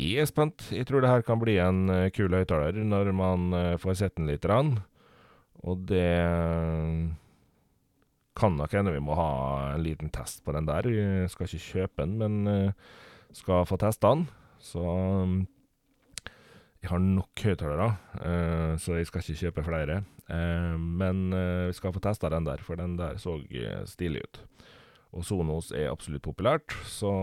jeg 0.00 0.24
er 0.24 0.28
spent. 0.28 0.66
Jeg 0.74 0.88
tror 0.88 1.04
det 1.04 1.10
her 1.10 1.24
kan 1.26 1.40
bli 1.40 1.56
en 1.62 1.86
uh, 1.90 2.10
kul 2.14 2.34
høyttaler 2.34 2.76
når 2.82 3.12
man 3.14 3.54
uh, 3.54 3.76
får 3.80 4.00
sett 4.00 4.16
den 4.18 4.30
litt. 4.30 4.46
Rann. 4.48 4.76
Og 5.64 5.86
det 5.88 6.04
kan 8.36 8.56
nok 8.58 8.72
hende 8.74 8.92
vi 8.92 9.00
må 9.00 9.14
ha 9.16 9.30
en 9.72 9.84
liten 9.84 10.10
test 10.12 10.42
på 10.44 10.52
den 10.52 10.66
der. 10.68 10.88
Vi 10.90 11.28
skal 11.32 11.48
ikke 11.48 11.66
kjøpe 11.70 12.04
den, 12.04 12.18
men 12.20 12.72
skal 13.32 13.64
få 13.64 13.78
testa 13.80 14.10
den. 14.12 14.26
Så 14.60 14.82
jeg 16.82 16.90
har 16.90 17.00
nok 17.00 17.44
høyttalere, 17.46 17.86
så 18.76 18.98
jeg 18.98 19.08
skal 19.08 19.24
ikke 19.24 19.40
kjøpe 19.46 19.64
flere. 19.70 20.02
Men 20.76 21.22
vi 21.32 21.78
skal 21.78 21.94
få 21.96 22.02
testa 22.04 22.28
den 22.34 22.44
der, 22.44 22.60
for 22.66 22.76
den 22.76 22.98
der 23.00 23.16
så 23.22 23.38
stilig 23.88 24.26
ut. 24.26 24.42
Og 25.14 25.24
Sonos 25.24 25.70
er 25.72 25.88
absolutt 25.94 26.26
populært, 26.26 26.76
så 26.90 27.14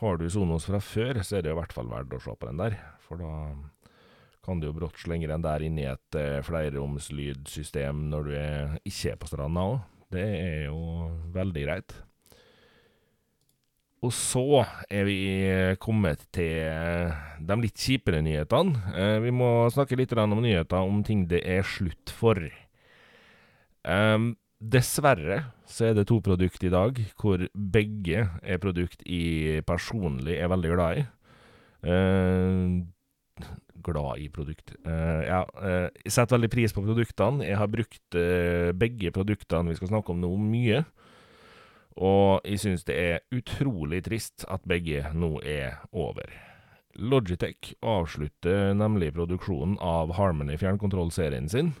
har 0.00 0.18
du 0.18 0.26
Sonos 0.30 0.66
fra 0.68 0.80
før, 0.82 1.22
så 1.22 1.38
er 1.38 1.46
det 1.46 1.54
i 1.54 1.58
hvert 1.58 1.74
fall 1.74 1.90
verdt 1.90 2.16
å 2.16 2.22
se 2.22 2.34
på 2.34 2.50
den 2.50 2.60
der. 2.60 2.78
For 3.04 3.20
da 3.20 3.32
kan 4.44 4.60
du 4.60 4.68
jo 4.68 4.76
brått 4.76 4.98
slenge 5.00 5.30
den 5.30 5.44
der 5.44 5.62
inn 5.64 5.78
i 5.80 5.86
et 5.88 6.18
fleromslydsystem 6.44 8.08
når 8.10 8.26
du 8.26 8.32
er, 8.36 8.74
ikke 8.84 9.14
er 9.14 9.20
på 9.20 9.30
stranda 9.30 9.68
òg. 9.70 9.78
Det 10.14 10.24
er 10.24 10.58
jo 10.66 10.80
veldig 11.34 11.62
greit. 11.64 11.94
Og 14.04 14.12
så 14.12 14.60
er 14.92 15.06
vi 15.08 15.18
kommet 15.80 16.26
til 16.34 17.08
de 17.40 17.56
litt 17.62 17.80
kjipere 17.80 18.20
nyhetene. 18.24 18.92
Eh, 18.92 19.16
vi 19.24 19.32
må 19.32 19.70
snakke 19.72 19.96
litt 19.96 20.12
om 20.20 20.36
nyheter 20.42 20.84
om 20.84 21.00
ting 21.06 21.24
det 21.30 21.40
er 21.48 21.64
slutt 21.64 22.12
for. 22.12 22.40
Um, 23.84 24.34
dessverre 24.72 25.42
så 25.68 25.90
er 25.90 25.96
det 25.96 26.06
to 26.08 26.20
produkter 26.24 26.68
i 26.68 26.72
dag 26.72 26.98
hvor 27.20 27.42
begge 27.52 28.26
er 28.42 28.60
produkt 28.62 29.04
jeg 29.06 29.64
personlig 29.66 30.38
er 30.38 30.50
veldig 30.52 30.72
glad 30.74 31.00
i. 31.00 31.04
Uh, 31.84 32.82
glad 33.84 34.22
i 34.22 34.30
produkt. 34.32 34.74
Uh, 34.86 35.20
ja, 35.26 35.42
uh, 35.58 35.88
jeg 36.04 36.14
setter 36.14 36.38
veldig 36.38 36.52
pris 36.52 36.72
på 36.72 36.84
produktene. 36.84 37.44
Jeg 37.44 37.60
har 37.60 37.70
brukt 37.72 38.18
begge 38.80 39.12
produktene 39.12 39.72
vi 39.72 39.78
skal 39.80 39.92
snakke 39.92 40.14
om 40.14 40.22
nå, 40.22 40.32
mye. 40.40 40.84
Og 41.94 42.42
jeg 42.42 42.58
syns 42.58 42.86
det 42.88 42.96
er 42.98 43.22
utrolig 43.34 44.02
trist 44.06 44.46
at 44.50 44.64
begge 44.66 45.04
nå 45.14 45.36
er 45.46 45.84
over. 45.92 46.32
Logitech 46.94 47.74
avslutter 47.82 48.72
nemlig 48.74 49.12
produksjonen 49.14 49.76
av 49.82 50.14
Harmony 50.14 50.56
fjernkontrollserien 50.58 51.48
sin 51.50 51.72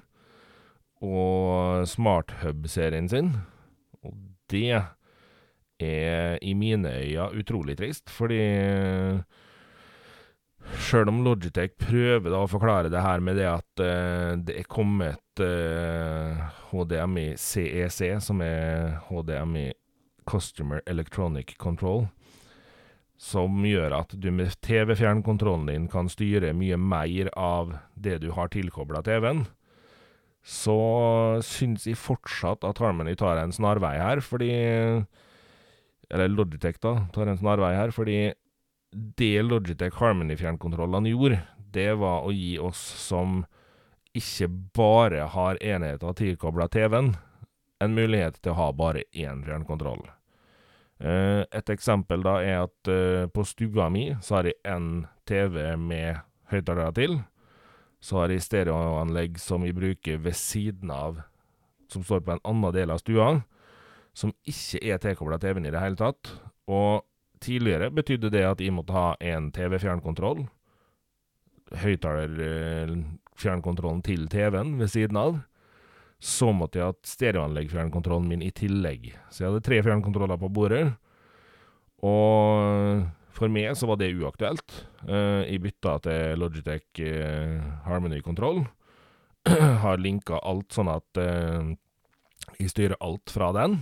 og 1.02 1.88
SmartHub-serien 1.90 3.08
sin. 3.10 3.32
Og 4.04 4.14
det 4.50 4.82
er 5.80 6.38
i 6.42 6.54
mine 6.54 6.92
øyne 7.00 7.30
utrolig 7.40 7.78
trist, 7.80 8.10
fordi 8.10 8.42
Sjøl 10.80 11.10
om 11.10 11.20
Logitech 11.24 11.74
prøver 11.76 12.32
da 12.32 12.40
å 12.40 12.48
forklare 12.48 12.90
det 12.92 13.02
her 13.04 13.20
med 13.24 13.36
det 13.38 13.46
at 13.50 13.82
uh, 13.84 14.32
det 14.40 14.56
er 14.62 14.68
kommet 14.70 15.42
uh, 15.42 16.40
HDMI 16.70 17.34
CEC, 17.40 18.00
som 18.24 18.40
er 18.44 18.96
HDMI 19.10 19.70
Customer 20.28 20.80
Electronic 20.88 21.52
Control, 21.60 22.06
som 23.20 23.60
gjør 23.68 23.98
at 24.00 24.14
du 24.16 24.30
med 24.34 24.56
TV-fjernkontrollen 24.64 25.68
din 25.68 25.90
kan 25.92 26.08
styre 26.10 26.54
mye 26.56 26.78
mer 26.80 27.30
av 27.36 27.76
det 27.94 28.22
du 28.24 28.30
har 28.34 28.50
tilkobla 28.52 29.04
TV-en, 29.04 29.44
så 30.44 31.40
syns 31.44 31.86
jeg 31.88 31.96
fortsatt 31.96 32.66
at 32.68 32.80
Harmony 32.82 33.14
tar 33.16 33.40
en 33.40 33.52
snarvei 33.54 33.96
her, 33.96 34.20
fordi 34.20 34.52
Eller 36.12 36.28
Logitech, 36.28 36.76
da, 36.84 37.06
tar 37.14 37.30
en 37.32 37.40
snarvei 37.40 37.72
her, 37.74 37.90
fordi 37.90 38.34
det 38.92 39.42
Logitech 39.42 39.96
Harmony-fjernkontrollene 39.98 41.10
gjorde, 41.10 41.40
det 41.74 41.94
var 41.98 42.28
å 42.28 42.32
gi 42.34 42.58
oss 42.62 42.78
som 42.78 43.42
ikke 44.14 44.46
bare 44.76 45.24
har 45.32 45.58
enheter 45.64 46.14
tilkobla 46.14 46.68
TV-en, 46.70 47.14
en 47.82 47.96
mulighet 47.96 48.38
til 48.42 48.52
å 48.52 48.58
ha 48.60 48.68
bare 48.76 49.02
én 49.10 49.42
fjernkontroll. 49.46 50.04
Uh, 51.02 51.42
et 51.50 51.72
eksempel 51.72 52.22
da 52.22 52.36
er 52.44 52.60
at 52.68 52.90
uh, 52.92 53.26
på 53.26 53.42
stua 53.48 53.88
mi 53.90 54.12
så 54.22 54.38
har 54.38 54.48
jeg 54.48 54.60
én 54.70 55.06
TV 55.26 55.74
med 55.80 56.22
høyttalere 56.52 56.94
til. 56.94 57.18
Så 58.04 58.20
har 58.20 58.32
jeg 58.32 58.44
stereoanlegg 58.44 59.38
som 59.40 59.64
vi 59.64 59.72
bruker 59.72 60.20
ved 60.20 60.36
siden 60.36 60.92
av, 60.92 61.22
som 61.88 62.04
står 62.04 62.20
på 62.26 62.34
en 62.34 62.44
annen 62.44 62.74
del 62.76 62.92
av 62.92 63.00
stua, 63.00 63.30
som 64.12 64.34
ikke 64.44 64.82
er 64.84 65.00
tilkobla 65.00 65.40
TV-en 65.40 65.68
i 65.68 65.72
det 65.72 65.80
hele 65.80 65.98
tatt. 65.98 66.34
Og 66.68 67.04
tidligere 67.44 67.90
betydde 67.94 68.30
det 68.34 68.44
at 68.48 68.60
jeg 68.60 68.72
måtte 68.76 68.96
ha 68.96 69.14
en 69.24 69.52
TV-fjernkontroll, 69.54 70.40
høyttalerfjernkontrollen 71.80 74.02
uh, 74.04 74.06
til 74.06 74.28
TV-en 74.30 74.78
ved 74.80 74.88
siden 74.92 75.16
av. 75.20 75.32
Så 76.20 76.52
måtte 76.56 76.78
jeg 76.78 76.86
ha 76.88 76.94
stereoanlegg-fjernkontrollen 77.08 78.28
min 78.30 78.42
i 78.44 78.50
tillegg. 78.54 79.02
Så 79.32 79.38
jeg 79.42 79.48
hadde 79.50 79.66
tre 79.66 79.78
fjernkontroller 79.84 80.38
på 80.40 80.48
bordet. 80.52 80.86
Og 82.04 82.20
for 83.34 83.50
meg 83.52 83.74
så 83.76 83.88
var 83.90 83.98
det 84.00 84.12
uaktuelt. 84.14 84.76
Jeg 85.04 85.62
bytta 85.64 85.96
til 86.06 86.38
Logitech 86.38 87.00
uh, 87.02 87.58
Harmony 87.86 88.20
Control. 88.22 88.62
Har 89.84 89.98
linka 90.00 90.38
alt 90.40 90.72
sånn 90.72 90.88
at 90.92 91.20
uh, 91.20 91.74
jeg 92.60 92.70
styrer 92.70 92.96
alt 93.02 93.32
fra 93.34 93.50
den. 93.56 93.80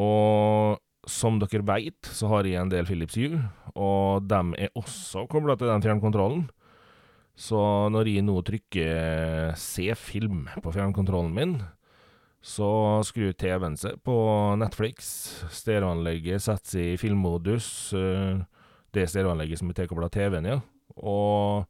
Og 0.00 0.78
som 1.08 1.40
dere 1.42 1.64
veit, 1.66 2.06
så 2.06 2.30
har 2.30 2.46
jeg 2.46 2.60
en 2.60 2.70
del 2.70 2.86
Philips 2.86 3.16
Hue, 3.18 3.40
og 3.74 4.28
dem 4.30 4.52
er 4.54 4.70
også 4.78 5.26
kobla 5.30 5.56
til 5.58 5.70
den 5.72 5.82
fjernkontrollen. 5.82 6.44
Så 7.34 7.58
når 7.90 8.10
jeg 8.12 8.26
nå 8.26 8.36
trykker 8.46 9.54
se 9.58 9.88
film 9.98 10.46
på 10.62 10.74
fjernkontrollen 10.74 11.32
min, 11.34 11.56
så 12.42 12.68
skru 13.06 13.30
TV-en 13.38 13.76
seg 13.78 14.00
på 14.02 14.16
Netflix. 14.58 15.06
Stereoanlegget 15.54 16.42
setter 16.42 16.74
seg 16.74 16.94
i 16.94 16.98
filmmodus. 17.00 17.66
Eh, 17.94 18.42
det 18.92 19.06
stereoanlegget 19.08 19.62
som 19.62 19.70
er 19.70 19.78
tilkobla 19.78 20.10
TV-en, 20.12 20.48
ja. 20.50 20.58
Og 20.98 21.64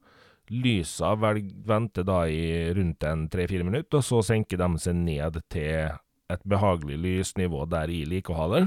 lysa 0.52 1.12
venter 1.14 2.06
da 2.08 2.24
i 2.26 2.72
rundt 2.74 3.04
en 3.06 3.28
tre-fire 3.30 3.66
minutter, 3.68 4.00
og 4.00 4.06
så 4.06 4.22
senker 4.32 4.58
de 4.60 4.70
seg 4.82 4.96
ned 4.98 5.38
til 5.52 5.92
et 6.32 6.48
behagelig 6.48 6.98
lysnivå 6.98 7.66
der 7.70 7.92
jeg 7.92 8.08
liker 8.08 8.34
å 8.34 8.40
ha 8.40 8.48
det. 8.56 8.64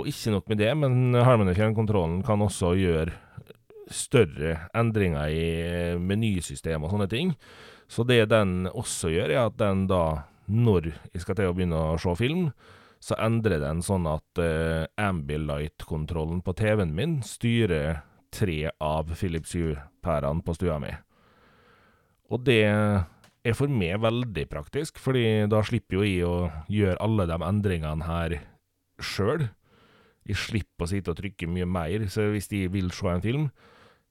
Og 0.00 0.08
ikke 0.08 0.32
nok 0.36 0.48
med 0.48 0.60
det, 0.60 0.70
men 0.78 1.16
Harmony 1.16 1.56
kan 1.56 2.44
også 2.44 2.74
gjøre 2.78 3.12
større 3.92 4.56
endringer 4.76 5.28
i 5.28 5.46
menysystem 6.00 6.84
og 6.84 6.92
sånne 6.94 7.08
ting. 7.10 7.34
Så 7.90 8.06
det 8.08 8.30
den 8.32 8.70
også 8.70 9.10
gjør, 9.12 9.32
er 9.32 9.46
at 9.46 9.58
den 9.60 9.86
da, 9.90 10.24
når 10.50 10.92
jeg 11.12 11.22
skal 11.24 11.38
til 11.38 11.50
å 11.50 11.56
begynne 11.56 11.78
å 11.92 11.98
se 12.00 12.14
film, 12.18 12.50
så 13.02 13.18
endrer 13.18 13.62
den 13.62 13.82
sånn 13.82 14.06
at 14.06 14.38
uh, 14.38 14.86
Ambilight-kontrollen 15.00 16.42
på 16.46 16.54
TV-en 16.58 16.94
min 16.94 17.18
styrer 17.26 18.04
tre 18.32 18.70
av 18.80 19.10
Philips 19.18 19.56
Hue-pærene 19.58 20.44
på 20.46 20.54
stua 20.56 20.78
mi. 20.82 20.92
Og 22.32 22.44
det 22.46 22.62
er 22.62 23.56
for 23.58 23.70
meg 23.70 23.98
veldig 24.00 24.46
praktisk, 24.48 25.00
fordi 25.02 25.44
da 25.50 25.60
slipper 25.66 25.98
jo 25.98 26.06
jeg 26.06 26.22
å 26.28 26.36
gjøre 26.72 27.00
alle 27.02 27.26
de 27.28 27.38
endringene 27.44 28.06
her 28.06 28.38
sjøl. 29.02 29.48
Jeg 30.28 30.38
slipper 30.38 30.86
å 30.86 30.90
sitte 30.92 31.12
og 31.12 31.18
trykke 31.18 31.50
mye 31.50 31.66
mer, 31.66 32.06
så 32.08 32.30
hvis 32.30 32.48
de 32.52 32.64
vil 32.72 32.92
se 32.94 33.10
en 33.10 33.24
film, 33.24 33.48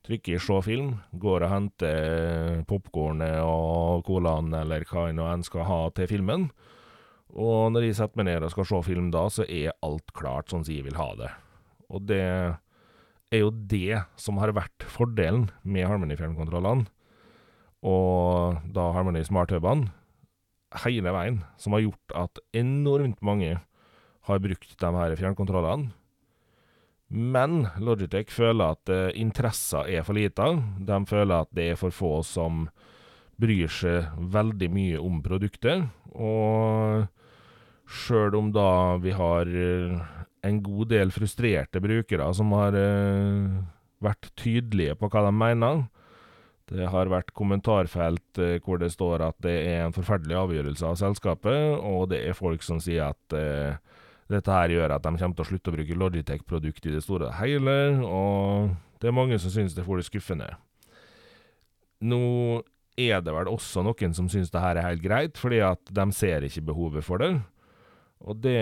trykker 0.08 0.40
'se 0.40 0.62
film', 0.66 1.00
går 1.14 1.44
og 1.44 1.50
henter 1.50 2.64
popkornet 2.66 3.42
og 3.44 4.04
colaen 4.06 4.54
eller 4.54 4.84
hva 4.84 5.10
enn 5.10 5.20
en 5.20 5.44
skal 5.44 5.64
ha 5.64 5.90
til 5.90 6.08
filmen. 6.08 6.50
Og 7.32 7.72
når 7.72 7.86
jeg 7.88 7.96
setter 7.96 8.18
meg 8.18 8.26
ned 8.26 8.44
og 8.44 8.52
skal 8.52 8.66
se 8.66 8.82
film 8.84 9.12
da, 9.12 9.30
så 9.30 9.46
er 9.48 9.78
alt 9.84 10.12
klart 10.14 10.50
sånn 10.50 10.66
som 10.66 10.74
jeg 10.74 10.84
vil 10.84 11.00
ha 11.00 11.16
det. 11.16 11.32
Og 11.90 12.06
det 12.08 12.58
er 13.32 13.40
jo 13.40 13.52
det 13.52 14.04
som 14.20 14.38
har 14.38 14.52
vært 14.52 14.84
fordelen 14.92 15.50
med 15.64 15.88
Harmony 15.88 16.18
fjernkontrollene, 16.20 16.88
og 17.82 18.60
da 18.76 18.92
Harmony 18.94 19.24
smarthubene, 19.26 19.90
hele 20.84 21.12
veien, 21.12 21.42
som 21.58 21.74
har 21.76 21.84
gjort 21.86 22.16
at 22.16 22.40
enormt 22.54 23.22
mange 23.26 23.56
har 24.28 24.44
brukt 24.44 24.76
de 24.78 24.92
her 24.98 25.16
fjernkontrollene. 25.20 25.92
Men 27.12 27.66
Logitech 27.84 28.32
føler 28.32 28.78
at 28.78 28.92
uh, 28.92 29.10
interessen 29.20 29.84
er 29.92 30.06
for 30.08 30.16
lite. 30.16 30.48
De 30.80 31.00
føler 31.10 31.44
at 31.44 31.52
det 31.56 31.72
er 31.74 31.80
for 31.80 31.92
få 31.92 32.14
som 32.24 32.70
bryr 33.42 33.72
seg 33.72 34.08
veldig 34.32 34.70
mye 34.72 35.02
om 35.02 35.20
produktet. 35.26 35.84
Og 36.16 37.04
sjøl 37.92 38.38
om 38.40 38.52
da 38.56 38.96
vi 39.04 39.12
har 39.18 39.52
uh, 39.52 40.00
en 40.48 40.62
god 40.64 40.94
del 40.94 41.12
frustrerte 41.12 41.84
brukere 41.84 42.32
som 42.38 42.56
har 42.56 42.80
uh, 42.80 43.60
vært 44.02 44.32
tydelige 44.40 44.96
på 44.96 45.12
hva 45.12 45.28
de 45.28 45.36
mener, 45.36 45.84
det 46.72 46.88
har 46.88 47.12
vært 47.12 47.34
kommentarfelt 47.36 48.40
hvor 48.64 48.80
det 48.80 48.94
står 48.94 49.26
at 49.26 49.36
det 49.44 49.58
er 49.68 49.82
en 49.84 49.92
forferdelig 49.92 50.38
avgjørelse 50.40 50.86
av 50.88 50.96
selskapet, 51.02 51.74
og 51.84 52.06
det 52.14 52.22
er 52.24 52.38
folk 52.38 52.64
som 52.64 52.80
sier 52.80 53.12
at 53.12 53.36
dette 54.32 54.56
her 54.56 54.74
gjør 54.74 54.96
at 54.96 55.06
de 55.06 55.14
kommer 55.20 55.38
til 55.38 55.46
å 55.46 55.50
slutte 55.50 55.72
å 55.72 55.76
bruke 55.76 55.98
Logitech-produkt 56.00 56.88
i 56.88 56.96
det 56.96 57.04
store 57.06 57.30
og 57.30 57.38
hele, 57.40 57.78
og 58.06 58.74
det 59.02 59.10
er 59.10 59.18
mange 59.18 59.40
som 59.42 59.54
synes 59.54 59.76
det 59.78 59.86
får 59.86 60.02
det 60.02 60.08
skuffende. 60.10 60.50
Nå 62.02 62.22
er 63.00 63.22
det 63.24 63.34
vel 63.34 63.50
også 63.52 63.84
noen 63.86 64.14
som 64.18 64.28
synes 64.32 64.52
det 64.54 64.62
her 64.62 64.78
er 64.78 64.90
helt 64.90 65.04
greit, 65.04 65.40
fordi 65.40 65.62
at 65.66 65.94
de 65.94 66.06
ser 66.16 66.46
ikke 66.46 66.66
behovet 66.72 67.06
for 67.06 67.22
det. 67.22 67.34
Og 68.22 68.38
det 68.44 68.60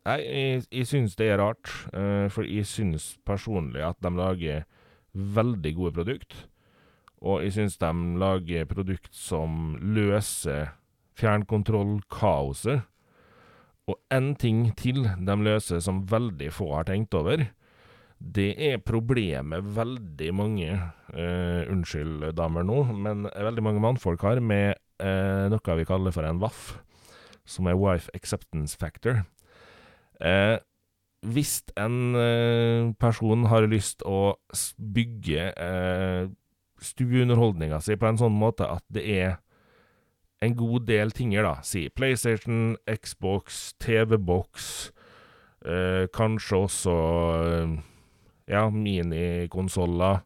Nei, 0.00 0.16
jeg, 0.24 0.62
jeg 0.72 0.86
synes 0.88 1.16
det 1.18 1.26
er 1.28 1.42
rart, 1.42 1.68
uh, 1.92 2.24
for 2.32 2.46
jeg 2.48 2.64
synes 2.66 3.18
personlig 3.28 3.82
at 3.84 3.98
de 4.00 4.10
lager 4.16 4.62
veldig 5.12 5.72
gode 5.76 5.92
produkt. 5.98 6.36
Og 7.20 7.42
jeg 7.44 7.52
synes 7.58 7.76
de 7.76 7.90
lager 8.18 8.64
produkt 8.70 9.10
som 9.12 9.74
løser 9.76 10.72
fjernkontrollkaoset 11.20 12.86
og 13.88 13.96
en 14.12 14.34
ting 14.38 14.68
til 14.78 15.02
de 15.04 15.36
løser 15.40 15.80
som 15.82 16.04
veldig 16.10 16.50
få 16.52 16.68
har 16.76 16.88
tenkt 16.90 17.14
over, 17.16 17.46
det 18.20 18.50
er 18.60 18.82
problemet 18.84 19.64
veldig 19.76 20.30
mange 20.36 20.68
uh, 20.76 21.62
Unnskyld, 21.72 22.32
damer 22.36 22.66
nå, 22.68 22.82
men 22.92 23.24
veldig 23.32 23.64
mange 23.64 23.80
mannfolk 23.80 24.26
har 24.28 24.42
med 24.44 24.76
uh, 25.00 25.48
noe 25.48 25.76
vi 25.78 25.86
kaller 25.88 26.12
for 26.12 26.28
en 26.28 26.42
WAF, 26.42 26.74
som 27.48 27.70
er 27.70 27.78
Wife 27.80 28.12
Acceptance 28.14 28.76
Factor. 28.76 29.22
Uh, 30.20 30.60
hvis 31.20 31.62
en 31.76 32.94
person 32.96 33.42
har 33.50 33.66
lyst 33.68 34.00
å 34.08 34.38
bygge 34.80 35.50
stueunderholdninga 36.80 37.76
si 37.84 37.92
på 38.00 38.08
en 38.08 38.16
sånn 38.16 38.32
måte 38.32 38.64
at 38.64 38.80
det 38.88 39.04
er 39.04 39.34
en 40.40 40.56
god 40.56 40.86
del 40.88 41.12
tinger, 41.12 41.44
da. 41.44 41.60
Si 41.66 41.88
PlayStation, 41.92 42.76
Xbox, 42.88 43.74
TV-boks, 43.80 44.90
eh, 45.66 46.06
kanskje 46.16 46.60
også 46.64 46.96
eh, 47.44 47.74
ja, 48.48 48.68
minikonsoller. 48.70 50.22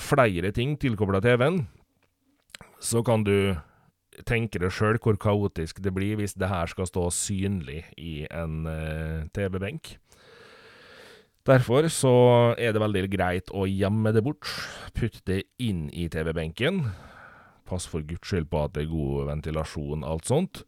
Flere 0.00 0.52
ting 0.56 0.78
tilkobla 0.80 1.20
TV-en. 1.20 1.66
Så 2.80 3.02
kan 3.04 3.24
du 3.26 3.56
tenke 4.26 4.60
deg 4.60 4.72
sjøl 4.72 4.98
hvor 5.00 5.18
kaotisk 5.20 5.82
det 5.84 5.92
blir 5.96 6.18
hvis 6.18 6.36
det 6.38 6.48
her 6.48 6.68
skal 6.70 6.88
stå 6.88 7.08
synlig 7.12 7.84
i 8.00 8.24
en 8.30 8.64
eh, 8.68 9.28
TV-benk. 9.36 9.98
Derfor 11.48 11.88
så 11.92 12.14
er 12.60 12.72
det 12.72 12.82
veldig 12.82 13.06
greit 13.12 13.52
å 13.56 13.64
gjemme 13.68 14.12
det 14.12 14.22
bort, 14.24 14.48
putte 14.96 15.22
det 15.28 15.42
inn 15.60 15.88
i 15.92 16.08
TV-benken. 16.12 16.84
Pass 17.70 17.86
for 17.86 18.02
guds 18.06 18.26
skyld 18.26 18.50
på 18.50 18.64
at 18.66 18.74
det 18.74 18.84
er 18.84 18.92
god 18.92 19.28
ventilasjon, 19.30 20.04
alt 20.06 20.26
sånt. 20.28 20.64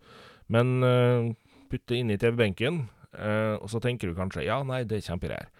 Men 0.52 0.78
uh, 0.86 1.32
putt 1.72 1.84
det 1.90 1.98
inn 1.98 2.12
i 2.14 2.18
TV-benken, 2.20 2.84
uh, 3.18 3.58
og 3.58 3.68
så 3.72 3.82
tenker 3.82 4.10
du 4.10 4.18
kanskje 4.18 4.46
ja, 4.46 4.60
nei, 4.66 4.84
det 4.86 5.00
er 5.00 5.08
kjempegreier. 5.10 5.50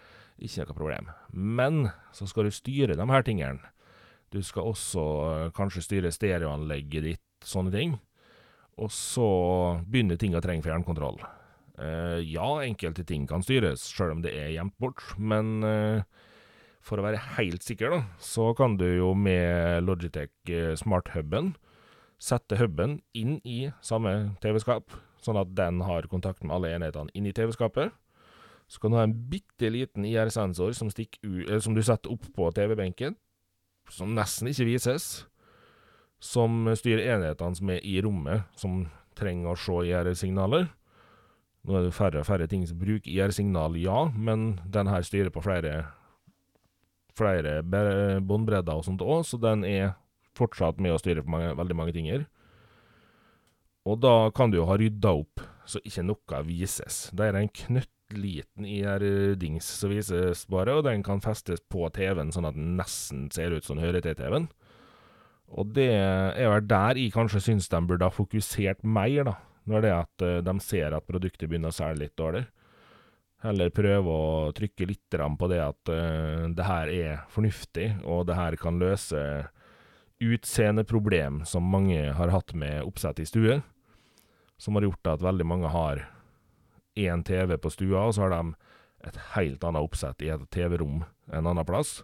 Ikke 0.43 0.65
noe 0.65 0.77
problem. 0.77 1.11
Men 1.33 1.85
så 2.15 2.27
skal 2.29 2.47
du 2.47 2.55
styre 2.55 2.97
de 2.97 3.07
her 3.11 3.27
tingene. 3.27 3.73
Du 4.33 4.41
skal 4.41 4.71
også 4.71 5.03
uh, 5.03 5.51
kanskje 5.55 5.85
styre 5.85 6.11
stereoanlegget 6.13 7.05
ditt, 7.05 7.29
sånne 7.45 7.73
ting. 7.75 7.97
Og 8.81 8.89
så 8.93 9.27
begynner 9.85 10.17
ting 10.17 10.33
å 10.33 10.41
trenge 10.41 10.65
fjernkontroll. 10.65 11.19
Uh, 11.77 12.19
ja, 12.21 12.47
enkelte 12.65 13.05
ting 13.05 13.27
kan 13.29 13.45
styres, 13.45 13.85
sjøl 13.93 14.15
om 14.15 14.23
det 14.25 14.33
er 14.37 14.53
gjemt 14.55 14.77
bort, 14.81 15.03
men 15.17 15.65
uh, 15.65 16.05
for 16.83 16.99
å 16.99 17.05
være 17.05 17.21
helt 17.37 17.63
sikker, 17.63 17.93
da, 17.93 18.01
så 18.19 18.51
kan 18.57 18.75
du 18.79 18.85
jo 18.85 19.13
med 19.15 19.85
Logitech 19.87 20.33
Smart 20.79 21.07
Smart-huben 21.09 21.53
sette 22.23 22.57
huben 22.59 22.99
inn 23.17 23.39
i 23.43 23.67
samme 23.83 24.35
TV-skap, 24.43 24.93
sånn 25.23 25.39
at 25.39 25.51
den 25.55 25.81
har 25.83 26.07
kontakt 26.11 26.43
med 26.43 26.55
alle 26.55 26.71
enhetene 26.75 27.11
inn 27.17 27.27
i 27.27 27.35
TV-skapet. 27.35 27.91
Så 28.71 28.79
kan 28.79 28.93
du 28.93 28.97
ha 28.97 29.03
en 29.05 29.15
bitte 29.29 29.69
liten 29.71 30.05
IR-sensor 30.07 30.71
som, 30.75 30.89
som, 30.91 31.75
du 31.75 31.83
setter 31.83 32.13
opp 32.13 32.29
på 32.35 32.47
TV-benken, 32.55 33.17
som 33.91 34.13
nesten 34.15 34.49
ikke 34.51 34.69
vises, 34.69 35.25
som 36.23 36.69
styrer 36.79 37.17
enhetene 37.17 37.59
som 37.59 37.73
er 37.73 37.83
i 37.83 37.97
rommet, 38.03 38.47
som 38.55 38.85
trenger 39.19 39.51
å 39.51 39.59
se 39.59 39.81
IR-signaler. 39.91 40.69
Nå 41.63 41.75
er 41.79 41.85
det 41.87 41.95
færre 41.95 42.23
og 42.23 42.27
færre 42.27 42.47
ting 42.51 42.63
som 42.67 42.79
bruker 42.79 43.11
IR-signal, 43.11 43.75
ja, 43.79 44.07
men 44.15 44.57
den 44.63 44.89
her 44.91 45.03
styrer 45.03 45.31
på 45.31 45.43
flere 45.43 45.75
flere 47.17 47.59
båndbredder 47.63 48.79
og 48.79 48.87
sånt 48.87 49.03
òg, 49.05 49.23
så 49.27 49.39
den 49.41 49.65
er 49.67 49.95
fortsatt 50.37 50.79
med 50.81 50.95
å 50.95 51.01
styre 51.01 51.23
på 51.25 51.33
mange, 51.33 51.53
veldig 51.57 51.77
mange 51.77 51.95
ting. 51.95 52.09
Og 53.83 53.99
da 54.01 54.31
kan 54.35 54.51
du 54.51 54.59
jo 54.61 54.69
ha 54.69 54.77
rydda 54.79 55.11
opp 55.21 55.43
så 55.69 55.79
ikke 55.87 56.05
noe 56.07 56.39
vises. 56.47 57.07
Det 57.15 57.27
er 57.27 57.37
en 57.39 57.51
knøttliten 57.51 58.67
IR-dings 58.67 59.67
som 59.79 59.93
vises 59.93 60.45
bare, 60.51 60.75
og 60.79 60.87
den 60.87 61.03
kan 61.05 61.23
festes 61.23 61.63
på 61.71 61.87
TV-en 61.95 62.33
sånn 62.35 62.49
at 62.49 62.57
den 62.57 62.75
nesten 62.79 63.29
ser 63.33 63.55
ut 63.55 63.67
som 63.67 63.81
hører 63.81 64.03
til 64.03 64.17
TV-en. 64.19 64.49
Og 65.53 65.69
det 65.75 65.91
er 65.93 66.49
vel 66.49 66.65
der 66.65 66.99
jeg 66.99 67.13
kanskje 67.13 67.43
syns 67.43 67.69
de 67.69 67.81
burde 67.85 68.07
ha 68.07 68.13
fokusert 68.13 68.81
mer, 68.83 69.27
da. 69.29 69.37
Når 69.69 69.83
det 69.83 69.89
er 69.93 70.01
at 70.01 70.23
eh, 70.25 70.41
de 70.43 70.53
ser 70.59 70.91
at 70.91 71.05
produktet 71.07 71.47
begynner 71.47 71.71
å 71.71 71.75
selge 71.75 72.01
litt 72.01 72.17
dårlig 72.19 72.41
heller 73.43 73.73
prøve 73.75 74.13
å 74.13 74.51
trykke 74.55 74.87
litt 74.87 75.17
på 75.39 75.49
det 75.51 75.59
at 75.63 75.91
uh, 75.91 76.49
det 76.49 76.67
her 76.67 76.91
er 76.91 77.21
fornuftig, 77.31 77.89
og 78.03 78.25
det 78.29 78.37
her 78.39 78.57
kan 78.59 78.79
løse 78.81 79.21
utseendeproblem 80.23 81.43
som 81.45 81.67
mange 81.67 81.99
har 82.15 82.31
hatt 82.31 82.53
med 82.55 82.83
oppsett 82.83 83.19
i 83.19 83.27
stue, 83.27 83.59
som 84.57 84.77
har 84.77 84.87
gjort 84.87 85.15
at 85.15 85.25
veldig 85.25 85.47
mange 85.47 85.71
har 85.73 86.05
én 86.95 87.23
TV 87.25 87.57
på 87.57 87.71
stua, 87.73 88.07
og 88.07 88.15
så 88.15 88.25
har 88.25 88.35
de 88.35 88.53
et 89.03 89.19
helt 89.33 89.63
annet 89.67 89.83
oppsett 89.83 90.21
i 90.23 90.31
et 90.31 90.43
TV-rom 90.53 91.03
en 91.33 91.47
annen 91.49 91.67
plass. 91.67 92.01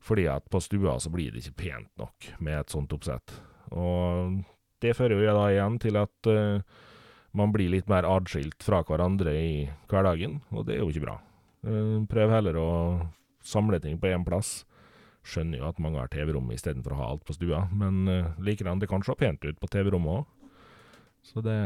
Fordi 0.00 0.28
at 0.32 0.46
på 0.48 0.60
stua 0.64 0.96
så 1.00 1.10
blir 1.12 1.32
det 1.32 1.42
ikke 1.42 1.66
pent 1.66 1.90
nok 2.00 2.30
med 2.40 2.60
et 2.60 2.72
sånt 2.72 2.92
oppsett. 2.96 3.34
Og 3.74 4.38
det 4.80 4.94
fører 4.96 5.18
jo 5.18 5.34
da 5.36 5.48
igjen 5.50 5.76
til 5.82 5.98
at 6.00 6.30
uh, 6.30 6.62
man 7.36 7.52
blir 7.54 7.70
litt 7.70 7.90
mer 7.90 8.06
adskilt 8.08 8.62
fra 8.64 8.82
hverandre 8.86 9.34
i 9.36 9.52
hverdagen, 9.90 10.40
og 10.50 10.66
det 10.66 10.76
er 10.76 10.82
jo 10.82 10.90
ikke 10.90 11.04
bra. 11.04 11.18
Uh, 11.66 12.00
prøv 12.10 12.32
heller 12.34 12.58
å 12.58 12.70
samle 13.46 13.80
ting 13.82 14.00
på 14.00 14.10
én 14.10 14.24
plass. 14.26 14.64
Skjønner 15.26 15.60
jo 15.60 15.68
at 15.68 15.80
mange 15.82 16.00
har 16.00 16.10
TV-rom 16.10 16.48
istedenfor 16.54 16.96
å 16.96 17.00
ha 17.02 17.10
alt 17.12 17.26
på 17.28 17.36
stua, 17.36 17.66
men 17.76 18.02
uh, 18.08 18.32
likedan, 18.42 18.80
det 18.80 18.88
kan 18.90 19.04
se 19.06 19.14
pent 19.18 19.44
ut 19.46 19.60
på 19.60 19.70
TV-rommet 19.70 20.22
òg. 20.22 20.58
Så 21.30 21.44
det 21.44 21.60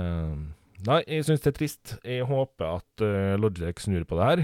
Nei, 0.85 0.99
jeg 1.07 1.25
syns 1.25 1.41
det 1.41 1.53
er 1.53 1.57
trist. 1.57 1.93
Jeg 2.03 2.27
håper 2.27 2.67
at 2.67 3.03
Logitech 3.39 3.79
snur 3.81 4.03
på 4.11 4.17
det 4.19 4.25
her. 4.27 4.41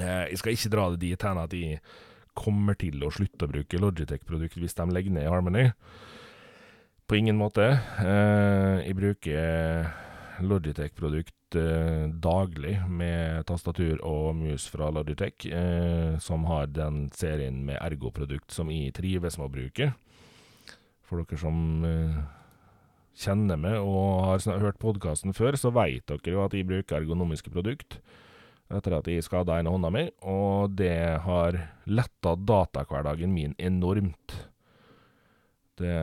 Jeg 0.00 0.38
skal 0.40 0.54
ikke 0.56 0.70
dra 0.72 0.86
det 0.90 1.00
dit 1.02 1.26
hen 1.28 1.38
at 1.38 1.52
de 1.52 1.76
kommer 2.34 2.74
til 2.80 3.04
å 3.04 3.10
slutte 3.12 3.44
å 3.44 3.52
bruke 3.52 3.78
Logitech-produkt 3.78 4.56
hvis 4.56 4.74
de 4.80 4.86
legger 4.96 5.12
ned 5.12 5.28
Harmony. 5.28 5.66
På 7.06 7.20
ingen 7.20 7.36
måte. 7.38 7.68
Jeg 8.00 8.96
bruker 8.96 9.92
Logitech-produkt 10.44 11.56
eh, 11.56 12.06
daglig 12.22 12.76
med 12.88 13.46
tastatur 13.48 14.00
og 14.04 14.36
mus 14.38 14.66
fra 14.72 14.90
Logitech, 14.92 15.46
eh, 15.48 16.16
som 16.22 16.44
har 16.50 16.68
den 16.72 17.06
serien 17.16 17.62
med 17.66 17.80
Ergo-produkt 17.80 18.52
som 18.52 18.70
jeg 18.72 18.94
trives 18.96 19.38
med 19.38 19.48
å 19.48 19.54
bruke. 19.54 19.90
For 21.06 21.22
dere 21.22 21.40
som 21.40 21.86
eh, 21.86 22.20
kjenner 23.16 23.60
meg 23.60 23.80
og 23.80 24.26
har 24.28 24.62
hørt 24.62 24.80
podkasten 24.82 25.36
før, 25.36 25.56
så 25.56 25.72
veit 25.74 26.06
dere 26.10 26.34
jo 26.34 26.44
at 26.44 26.56
jeg 26.56 26.68
bruker 26.68 27.00
ergonomiske 27.00 27.52
produkt 27.54 28.00
etter 28.66 28.96
at 28.96 29.06
jeg 29.06 29.22
skada 29.22 29.60
ene 29.60 29.70
hånda 29.70 29.92
mi, 29.94 30.08
og 30.26 30.74
det 30.74 31.22
har 31.22 31.58
letta 31.86 32.34
datahverdagen 32.34 33.30
min 33.30 33.54
enormt. 33.62 34.34
Det 35.78 35.94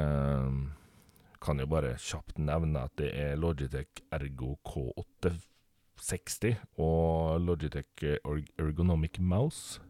kan 1.43 1.59
jo 1.59 1.67
bare 1.69 1.95
kjapt 1.99 2.39
nevne 2.41 2.85
at 2.87 2.93
det 2.99 3.11
er 3.19 3.39
Logitech 3.39 4.03
Ergo 4.15 4.55
K860 4.67 6.55
og 6.81 7.41
Logitech 7.43 8.19
Ergonomic 8.59 9.19
Mouse. 9.19 9.81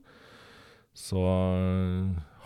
Så 0.94 1.22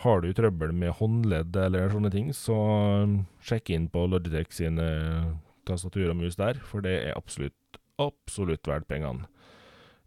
har 0.03 0.21
du 0.21 0.29
trøbbel 0.35 0.71
med 0.75 0.95
håndledd 0.99 1.55
eller 1.59 1.89
sånne 1.91 2.11
ting, 2.13 2.29
så 2.35 2.55
um, 3.03 3.17
sjekk 3.43 3.71
inn 3.75 3.87
på 3.91 4.05
Logitech 4.07 4.53
sine 4.55 4.87
tastatur 5.67 6.11
og 6.13 6.19
mus 6.21 6.37
der, 6.39 6.59
for 6.63 6.85
det 6.85 6.95
er 7.09 7.17
absolutt, 7.17 7.79
absolutt 7.99 8.67
verdt 8.69 8.87
pengene. 8.87 9.27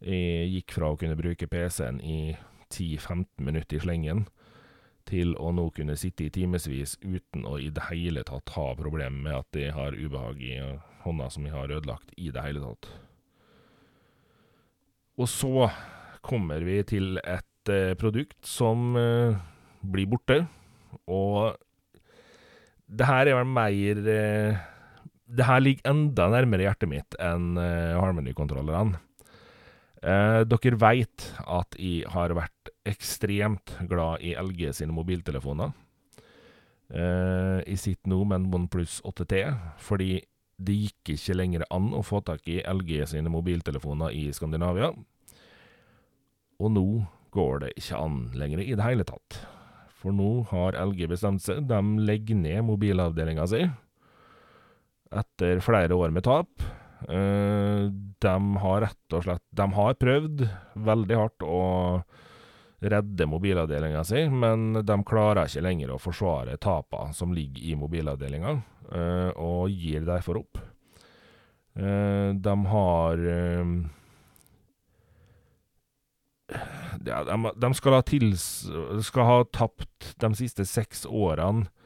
Jeg 0.00 0.48
gikk 0.54 0.78
fra 0.78 0.92
å 0.92 0.96
kunne 1.00 1.18
bruke 1.18 1.48
PC-en 1.50 2.00
i 2.00 2.36
10-15 2.72 3.44
minutter 3.44 3.76
i 3.76 3.82
slengen, 3.82 4.24
til 5.10 5.34
å 5.38 5.50
nå 5.54 5.66
kunne 5.76 5.96
sitte 5.98 6.26
i 6.26 6.32
timevis 6.34 6.96
uten 7.02 7.46
å 7.48 7.58
i 7.60 7.70
det 7.74 7.88
hele 7.90 8.24
tatt 8.26 8.54
ha 8.56 8.70
problemer 8.78 9.20
med 9.26 9.38
at 9.40 9.48
de 9.56 9.68
har 9.74 9.96
ubehag 9.96 10.42
i 10.42 10.56
hånda 11.04 11.30
som 11.32 11.46
de 11.46 11.52
har 11.54 11.72
ødelagt 11.72 12.14
i 12.16 12.30
det 12.32 12.44
hele 12.44 12.62
tatt. 12.64 12.90
Og 15.20 15.28
så 15.28 15.68
kommer 16.24 16.64
vi 16.64 16.80
til 16.88 17.18
et 17.24 17.72
eh, 17.72 17.92
produkt 17.98 18.38
som 18.46 18.94
eh, 18.96 19.36
blir 19.80 20.08
borte. 20.08 20.42
Og 21.10 21.56
det 22.90 23.06
her 23.06 23.28
er 23.30 23.38
vel 23.38 23.50
mer 23.50 24.00
eh, 24.10 24.60
Det 25.30 25.46
her 25.46 25.60
ligger 25.62 25.92
enda 25.92 26.26
nærmere 26.32 26.66
hjertet 26.66 26.90
mitt 26.90 27.16
enn 27.22 27.54
eh, 27.60 27.98
Harmony-kontrollerne. 27.98 28.98
Eh, 30.00 30.42
dere 30.48 30.78
veit 30.80 31.26
at 31.44 31.76
jeg 31.76 32.08
har 32.08 32.32
vært 32.32 32.72
ekstremt 32.88 33.74
glad 33.88 34.24
i 34.24 34.32
LG 34.40 34.70
sine 34.78 34.94
mobiltelefoner. 34.96 35.74
Eh, 36.90 37.60
jeg 37.68 37.82
sitter 37.82 38.12
nå 38.12 38.22
med 38.24 38.40
en 38.40 38.48
OnePlus 38.62 39.00
8T, 39.04 39.42
fordi 39.78 40.14
det 40.60 40.76
gikk 40.76 41.14
ikke 41.14 41.36
lenger 41.36 41.66
an 41.72 41.92
å 41.96 42.02
få 42.04 42.22
tak 42.24 42.48
i 42.48 42.58
LG 42.64 43.06
sine 43.12 43.32
mobiltelefoner 43.32 44.16
i 44.16 44.26
Skandinavia. 44.36 44.90
Og 46.60 46.72
nå 46.72 46.86
går 47.32 47.64
det 47.64 47.74
ikke 47.80 48.00
an 48.00 48.18
lenger 48.36 48.64
i 48.64 48.74
det 48.74 48.84
hele 48.84 49.06
tatt. 49.08 49.38
For 50.00 50.16
nå 50.16 50.46
har 50.50 50.76
LG 50.80 51.06
bestemt 51.12 51.44
seg. 51.44 51.66
De 51.68 51.80
legger 52.00 52.40
ned 52.40 52.64
mobilavdelinga 52.68 53.46
si 53.48 53.66
etter 55.10 55.58
flere 55.64 55.96
år 55.96 56.12
med 56.14 56.24
tap. 56.24 56.48
Uh, 57.08 57.88
de 58.20 58.34
har 58.60 58.82
rett 58.84 59.14
og 59.16 59.22
slett 59.24 59.42
De 59.56 59.64
har 59.72 59.94
prøvd 59.96 60.42
veldig 60.84 61.16
hardt 61.16 61.44
å 61.46 61.60
redde 62.80 63.28
mobilavdelinga 63.28 64.02
si, 64.08 64.26
men 64.28 64.82
de 64.84 64.96
klarer 65.08 65.48
ikke 65.48 65.64
lenger 65.64 65.94
å 65.94 66.00
forsvare 66.00 66.58
tapene 66.60 67.16
som 67.16 67.32
ligger 67.36 67.64
i 67.72 67.76
mobilavdelinga, 67.76 68.54
uh, 68.92 69.30
og 69.36 69.72
gir 69.72 70.04
derfor 70.08 70.40
opp. 70.40 70.60
Uh, 71.76 72.36
de 72.36 72.54
har 72.72 73.26
ja, 77.04 77.24
de, 77.24 77.52
de, 77.56 77.74
skal, 77.74 77.96
ha 77.96 78.02
tils, 78.06 78.44
skal 79.06 79.28
ha 79.28 79.36
tapt 79.52 80.14
de 80.20 80.32
siste 80.38 80.66
seks 80.68 81.06
årene 81.06 81.66
eh, 81.66 81.79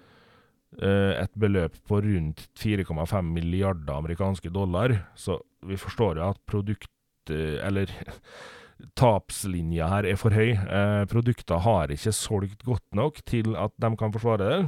et 0.83 1.35
beløp 1.39 1.77
på 1.87 2.01
rundt 2.03 2.49
4,5 2.59 3.23
milliarder 3.23 3.95
amerikanske 3.95 4.51
dollar. 4.51 4.97
Så 5.15 5.39
vi 5.67 5.79
forstår 5.81 6.21
jo 6.21 6.29
at 6.33 6.43
produkt... 6.51 6.91
Eh, 7.31 7.61
eller 7.65 7.91
tapslinja 8.99 9.87
her 9.89 10.09
er 10.11 10.19
for 10.21 10.35
høy. 10.35 10.51
Eh, 10.53 11.05
produkter 11.11 11.63
har 11.63 11.93
ikke 11.95 12.13
solgt 12.13 12.65
godt 12.67 12.87
nok 12.97 13.21
til 13.29 13.55
at 13.57 13.73
de 13.81 13.93
kan 13.97 14.13
forsvare 14.13 14.49
det. 14.49 14.63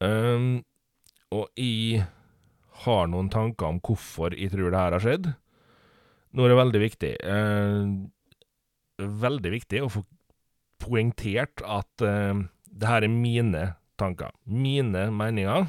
Um, 0.00 0.62
og 1.30 1.50
jeg 1.60 2.06
har 2.84 3.10
noen 3.12 3.28
tanker 3.30 3.68
om 3.68 3.80
hvorfor 3.84 4.34
jeg 4.34 4.50
tror 4.54 4.72
det 4.72 4.80
her 4.80 4.96
har 4.96 5.04
skjedd. 5.04 5.28
Nå 6.34 6.44
er 6.44 6.52
det 6.52 6.60
veldig 6.60 6.80
viktig. 6.82 7.12
Eh, 7.34 9.10
veldig 9.24 9.52
viktig 9.54 9.82
å 9.84 9.90
få 9.92 10.04
poengtert 10.80 11.62
at 11.66 12.04
eh, 12.06 12.42
det 12.70 12.88
her 12.88 13.04
er 13.06 13.12
mine 13.12 13.64
tanker. 14.00 14.32
Mine 14.44 15.08
meninger. 15.14 15.68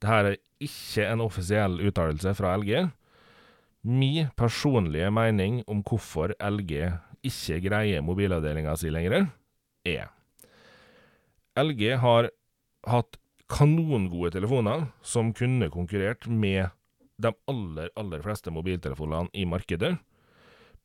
Det 0.00 0.08
her 0.08 0.30
er 0.30 0.40
ikke 0.60 1.06
en 1.08 1.24
offisiell 1.24 1.80
uttalelse 1.88 2.34
fra 2.36 2.54
LG. 2.60 2.90
Min 3.88 4.28
personlige 4.36 5.10
mening 5.12 5.62
om 5.68 5.82
hvorfor 5.84 6.34
LG 6.36 6.74
ikke 7.24 7.60
greier 7.64 8.04
mobilavdelinga 8.04 8.76
si 8.80 8.92
lenger, 8.92 9.26
er 9.88 10.08
LG 11.58 11.96
har 12.00 12.28
hatt 12.88 13.16
kanongode 13.50 14.32
telefoner 14.36 14.86
som 15.02 15.32
kunne 15.36 15.68
konkurrert 15.72 16.28
med 16.28 16.70
de 17.20 17.32
aller, 17.50 17.90
aller 17.98 18.22
fleste 18.24 18.52
mobiltelefonene 18.54 19.32
i 19.36 19.44
markedet. 19.48 19.96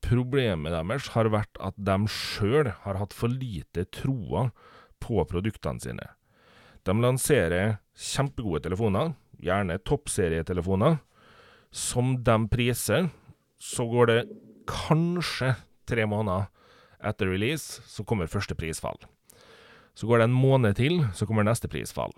Problemet 0.04 0.74
deres 0.74 1.12
har 1.16 1.30
vært 1.32 1.60
at 1.64 1.78
de 1.78 1.96
sjøl 2.12 2.72
har 2.84 3.00
hatt 3.00 3.16
for 3.16 3.32
lite 3.32 3.86
troa 3.96 4.50
på 5.02 5.24
produktene 5.30 5.84
sine. 5.84 6.10
De 6.86 6.94
lanserer 7.02 7.78
kjempegode 7.98 8.68
telefoner, 8.68 9.16
gjerne 9.42 9.80
toppserietelefoner. 9.88 11.00
Som 11.76 12.20
de 12.24 12.36
priser, 12.52 13.10
så 13.58 13.88
går 13.90 14.12
det 14.12 14.20
kanskje 14.70 15.56
tre 15.90 16.06
måneder 16.08 16.48
etter 17.06 17.30
release, 17.30 17.82
så 17.86 18.06
kommer 18.08 18.30
første 18.32 18.56
prisfall. 18.58 18.98
Så 19.96 20.08
går 20.08 20.22
det 20.22 20.30
en 20.30 20.38
måned 20.38 20.78
til, 20.78 21.02
så 21.16 21.28
kommer 21.28 21.46
neste 21.48 21.70
prisfall. 21.72 22.14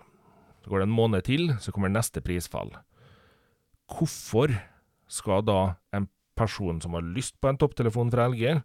Så 0.64 0.70
går 0.70 0.82
det 0.82 0.88
en 0.88 0.98
måned 0.98 1.24
til, 1.26 1.52
så 1.62 1.72
kommer 1.72 1.92
neste 1.92 2.22
prisfall. 2.24 2.72
Hvorfor 3.88 4.52
skal 5.08 5.44
da 5.46 5.60
en 5.96 6.08
person 6.36 6.80
som 6.82 6.94
har 6.94 7.06
lyst 7.06 7.38
på 7.40 7.50
en 7.50 7.58
topptelefon 7.58 8.12
fra 8.12 8.28
LG, 8.28 8.60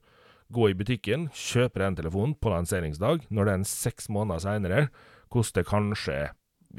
gå 0.54 0.70
i 0.70 0.78
butikken, 0.78 1.30
kjøpe 1.34 1.82
den 1.82 1.96
telefonen 1.98 2.36
på 2.38 2.52
lanseringsdag, 2.52 3.26
når 3.34 3.50
den 3.50 3.64
seks 3.68 4.10
måneder 4.12 4.44
seinere 4.44 4.88
koster 5.34 5.66
kanskje, 5.68 6.18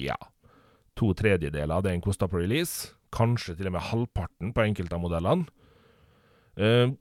ja, 0.00 0.16
to 0.98 1.12
tredjedeler 1.18 1.74
av 1.76 1.84
det 1.84 1.94
den 1.94 2.04
kosta 2.04 2.28
på 2.30 2.40
release. 2.42 2.92
Kanskje 3.14 3.56
til 3.58 3.70
og 3.70 3.76
med 3.76 3.86
halvparten 3.90 4.52
på 4.54 4.64
enkelte 4.64 4.96
av 4.96 5.02
modellene. 5.02 5.46
Uh, 6.58 6.94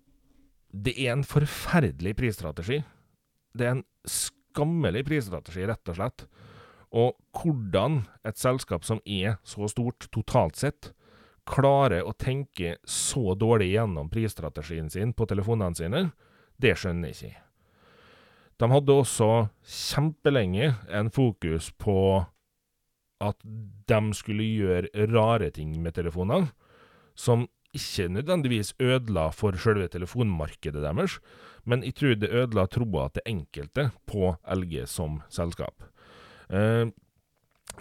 det 0.74 0.96
er 0.98 1.14
en 1.14 1.26
forferdelig 1.26 2.16
prisstrategi. 2.18 2.80
Det 3.54 3.68
er 3.68 3.76
en 3.76 3.86
skammelig 4.10 5.04
prisstrategi, 5.06 5.66
rett 5.70 5.94
og 5.94 6.00
slett. 6.00 6.26
Og 6.94 7.14
hvordan 7.38 8.04
et 8.26 8.38
selskap 8.38 8.86
som 8.86 9.02
er 9.06 9.38
så 9.46 9.70
stort 9.70 10.10
totalt 10.14 10.58
sett, 10.58 10.92
klarer 11.50 12.06
å 12.06 12.14
tenke 12.16 12.78
så 12.88 13.34
dårlig 13.36 13.74
gjennom 13.74 14.10
prisstrategien 14.10 14.90
sin 14.94 15.14
på 15.14 15.28
telefonene 15.30 15.76
sine, 15.76 16.04
det 16.62 16.78
skjønner 16.80 17.12
jeg 17.12 17.18
ikke. 17.18 17.42
De 18.64 18.70
hadde 18.72 18.96
også 18.96 19.26
kjempelenge 19.68 20.70
en 20.96 21.10
fokus 21.12 21.66
på 21.76 21.98
at 23.24 23.36
de 23.44 24.00
skulle 24.16 24.46
gjøre 24.56 25.08
rare 25.12 25.50
ting 25.52 25.74
med 25.84 25.98
telefonene, 25.98 26.54
som 27.12 27.44
ikke 27.76 28.08
nødvendigvis 28.08 28.72
ødela 28.80 29.28
for 29.36 29.60
selve 29.60 29.90
telefonmarkedet 29.92 30.80
deres, 30.80 31.18
men 31.68 31.84
jeg 31.84 31.98
tror 32.00 32.16
det 32.16 32.32
ødela 32.32 32.66
troa 32.72 33.10
til 33.12 33.28
enkelte 33.34 33.90
på 34.08 34.32
LG 34.56 34.88
som 34.88 35.20
selskap. 35.28 35.84
Eh, 36.48 36.88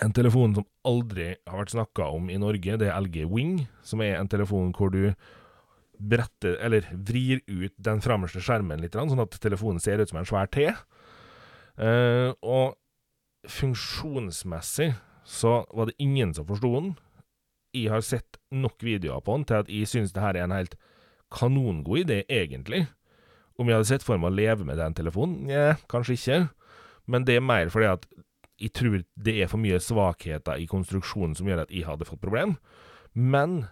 en 0.03 0.17
telefon 0.17 0.57
som 0.57 0.67
aldri 0.89 1.37
har 1.47 1.63
vært 1.63 1.77
snakka 1.77 2.11
om 2.11 2.27
i 2.27 2.41
Norge, 2.43 2.79
det 2.81 2.91
er 2.91 2.99
LG 2.99 3.29
Wing, 3.31 3.69
som 3.87 4.03
er 4.03 4.19
en 4.19 4.31
telefon 4.33 4.75
hvor 4.75 4.91
du 4.91 5.13
bretter, 6.03 6.57
eller 6.65 6.87
vrir 6.93 7.43
ut 7.47 7.75
den 7.79 8.03
fremmeste 8.03 8.43
skjermen 8.43 8.83
litt, 8.83 8.97
sånn 8.97 9.23
at 9.23 9.39
telefonen 9.43 9.83
ser 9.83 10.03
ut 10.03 10.11
som 10.11 10.21
en 10.21 10.29
svær 10.29 10.51
T. 10.53 10.67
Uh, 11.79 12.35
og 12.43 12.75
funksjonsmessig 13.49 14.93
så 15.25 15.63
var 15.71 15.89
det 15.89 15.99
ingen 16.03 16.35
som 16.35 16.47
forsto 16.49 16.73
den. 16.75 16.95
Jeg 17.73 17.93
har 17.93 18.03
sett 18.05 18.41
nok 18.53 18.83
videoer 18.85 19.23
på 19.25 19.39
den 19.39 19.47
til 19.49 19.63
at 19.63 19.71
jeg 19.73 19.89
syns 19.89 20.13
det 20.13 20.23
her 20.23 20.37
er 20.37 20.47
en 20.47 20.57
helt 20.57 20.77
kanongod 21.33 22.03
idé, 22.05 22.23
egentlig. 22.29 22.85
Om 23.57 23.69
jeg 23.69 23.79
hadde 23.79 23.89
sett 23.89 24.05
for 24.05 24.21
meg 24.21 24.33
å 24.33 24.37
leve 24.37 24.67
med 24.69 24.81
den 24.81 24.97
telefonen? 24.97 25.47
Nja, 25.49 25.79
kanskje 25.91 26.19
ikke. 26.19 26.39
Men 27.11 27.27
det 27.29 27.39
er 27.39 27.45
mer 27.45 27.73
fordi 27.73 27.89
at 27.91 28.07
jeg 28.63 28.75
tror 28.77 29.01
det 29.19 29.35
er 29.43 29.51
for 29.51 29.63
mye 29.63 29.81
svakheter 29.83 30.61
i 30.61 30.69
konstruksjonen 30.71 31.35
som 31.39 31.49
gjør 31.49 31.65
at 31.65 31.73
jeg 31.75 31.87
hadde 31.89 32.07
fått 32.07 32.23
problem. 32.23 32.57
Men 33.13 33.65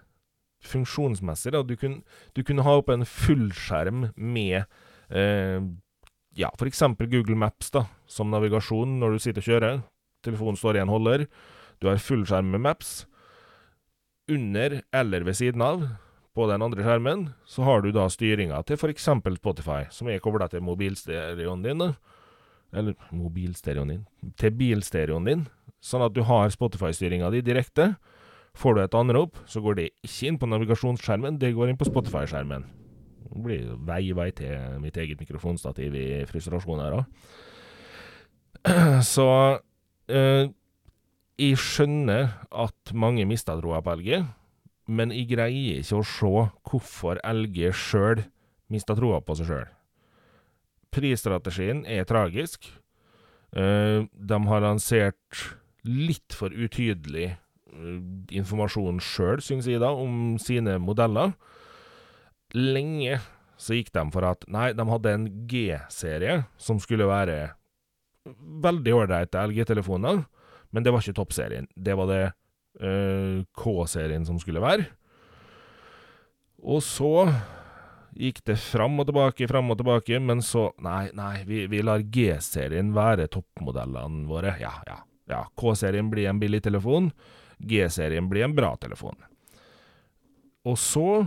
funksjonsmessig, 0.67 1.53
da, 1.55 1.63
du 1.65 1.77
kunne, 1.79 2.03
du 2.37 2.43
kunne 2.47 2.65
ha 2.67 2.77
opp 2.81 2.91
en 2.93 3.07
fullskjerm 3.09 4.11
med 4.17 4.59
eh, 5.09 5.63
ja, 6.37 6.51
f.eks. 6.55 6.83
Google 7.01 7.39
Maps 7.39 7.73
da, 7.75 7.87
som 8.11 8.31
navigasjon 8.33 8.99
når 9.01 9.17
du 9.17 9.25
sitter 9.25 9.45
og 9.45 9.49
kjører. 9.49 9.81
Telefonen 10.27 10.61
står 10.61 10.79
i 10.79 10.85
en 10.85 10.93
holder. 10.93 11.27
Du 11.81 11.89
har 11.89 12.03
fullskjerm 12.03 12.53
med 12.55 12.65
Maps. 12.69 13.01
Under 14.31 14.81
eller 14.95 15.27
ved 15.27 15.39
siden 15.41 15.65
av, 15.65 15.89
på 16.37 16.47
den 16.47 16.63
andre 16.63 16.85
skjermen, 16.85 17.25
så 17.49 17.65
har 17.67 17.83
du 17.83 17.91
da 17.91 18.05
styringa 18.13 18.61
til 18.69 18.79
f.eks. 18.79 19.09
Spotify, 19.41 19.83
som 19.91 20.09
er 20.09 20.23
kobla 20.23 20.47
til 20.53 20.63
mobilstereoen 20.63 21.65
din. 21.67 21.83
da 21.83 21.95
eller 22.73 22.95
mobilstereoen 23.15 23.91
din, 23.91 24.03
til 24.39 24.55
bilstereoen 24.55 25.27
din, 25.27 25.45
sånn 25.83 26.05
at 26.07 26.15
du 26.15 26.23
har 26.29 26.51
Spotify-styringa 26.53 27.31
di 27.35 27.43
direkte. 27.45 27.95
Får 28.59 28.77
du 28.77 28.83
et 28.83 28.97
anrop, 28.99 29.39
så 29.47 29.63
går 29.63 29.79
det 29.79 29.89
ikke 30.05 30.29
inn 30.29 30.39
på 30.41 30.49
navigasjonsskjermen, 30.51 31.39
det 31.41 31.55
går 31.57 31.71
inn 31.71 31.79
på 31.81 31.89
Spotify-skjermen. 31.89 32.67
Det 33.31 33.43
blir 33.45 33.69
vei-vei 33.87 34.31
til 34.35 34.81
mitt 34.83 34.97
eget 34.99 35.21
mikrofonstativ 35.23 35.95
i 35.95 36.09
frustrasjon 36.29 36.83
her 36.83 36.99
òg. 36.99 37.05
Så 39.15 39.29
eh, 40.11 40.51
jeg 41.41 41.61
skjønner 41.63 42.35
at 42.51 42.93
mange 42.93 43.25
mista 43.29 43.55
troa 43.57 43.81
på 43.85 43.95
LG, 44.01 44.25
men 44.91 45.15
jeg 45.15 45.31
greier 45.31 45.79
ikke 45.81 46.01
å 46.01 46.07
se 46.07 46.33
hvorfor 46.67 47.21
LG 47.23 47.71
sjøl 47.77 48.25
mista 48.71 48.97
troa 48.99 49.23
på 49.23 49.39
seg 49.39 49.51
sjøl. 49.51 49.69
Prisstrategien 50.91 51.85
er 51.87 52.09
tragisk. 52.09 52.67
Eh, 53.55 54.03
de 54.11 54.41
har 54.51 54.65
lansert 54.67 55.45
litt 55.87 56.35
for 56.37 56.51
utydelig 56.51 57.37
informasjon 58.35 59.01
sjøl, 59.05 59.43
syns 59.45 59.69
jeg, 59.71 59.83
om 59.83 60.37
sine 60.43 60.79
modeller. 60.83 61.35
Lenge 62.57 63.21
så 63.61 63.77
gikk 63.77 63.93
de 63.95 64.05
for 64.15 64.25
at 64.25 64.45
nei, 64.51 64.71
de 64.73 64.87
hadde 64.89 65.15
en 65.15 65.27
G-serie 65.49 66.43
som 66.61 66.81
skulle 66.81 67.09
være 67.09 67.53
veldig 68.65 68.95
ålreite 68.97 69.43
LG-telefoner, 69.51 70.23
men 70.71 70.85
det 70.85 70.93
var 70.95 71.05
ikke 71.05 71.19
toppserien. 71.19 71.69
Det 71.77 71.97
var 71.99 72.09
det 72.11 72.23
uh, 72.81 73.43
K-serien 73.59 74.25
som 74.29 74.39
skulle 74.41 74.63
være. 74.65 74.87
Og 76.61 76.83
så 76.85 77.29
gikk 78.21 78.43
det 78.49 78.57
fram 78.61 78.99
og 79.01 79.09
tilbake, 79.09 79.49
fram 79.49 79.73
og 79.73 79.81
tilbake, 79.81 80.21
men 80.21 80.43
så 80.45 80.71
Nei, 80.85 81.09
nei, 81.17 81.43
vi, 81.49 81.65
vi 81.71 81.83
lar 81.85 82.05
G-serien 82.05 82.95
være 82.97 83.29
toppmodellene 83.33 84.27
våre. 84.29 84.57
Ja, 84.61 84.73
ja. 84.89 85.01
ja. 85.31 85.45
K-serien 85.59 86.11
blir 86.13 86.31
en 86.31 86.41
billig 86.43 86.63
telefon. 86.67 87.11
G-serien 87.61 88.29
blir 88.31 88.47
en 88.47 88.57
bra 88.57 88.73
telefon. 88.81 89.19
Og 90.69 90.79
så 90.81 91.27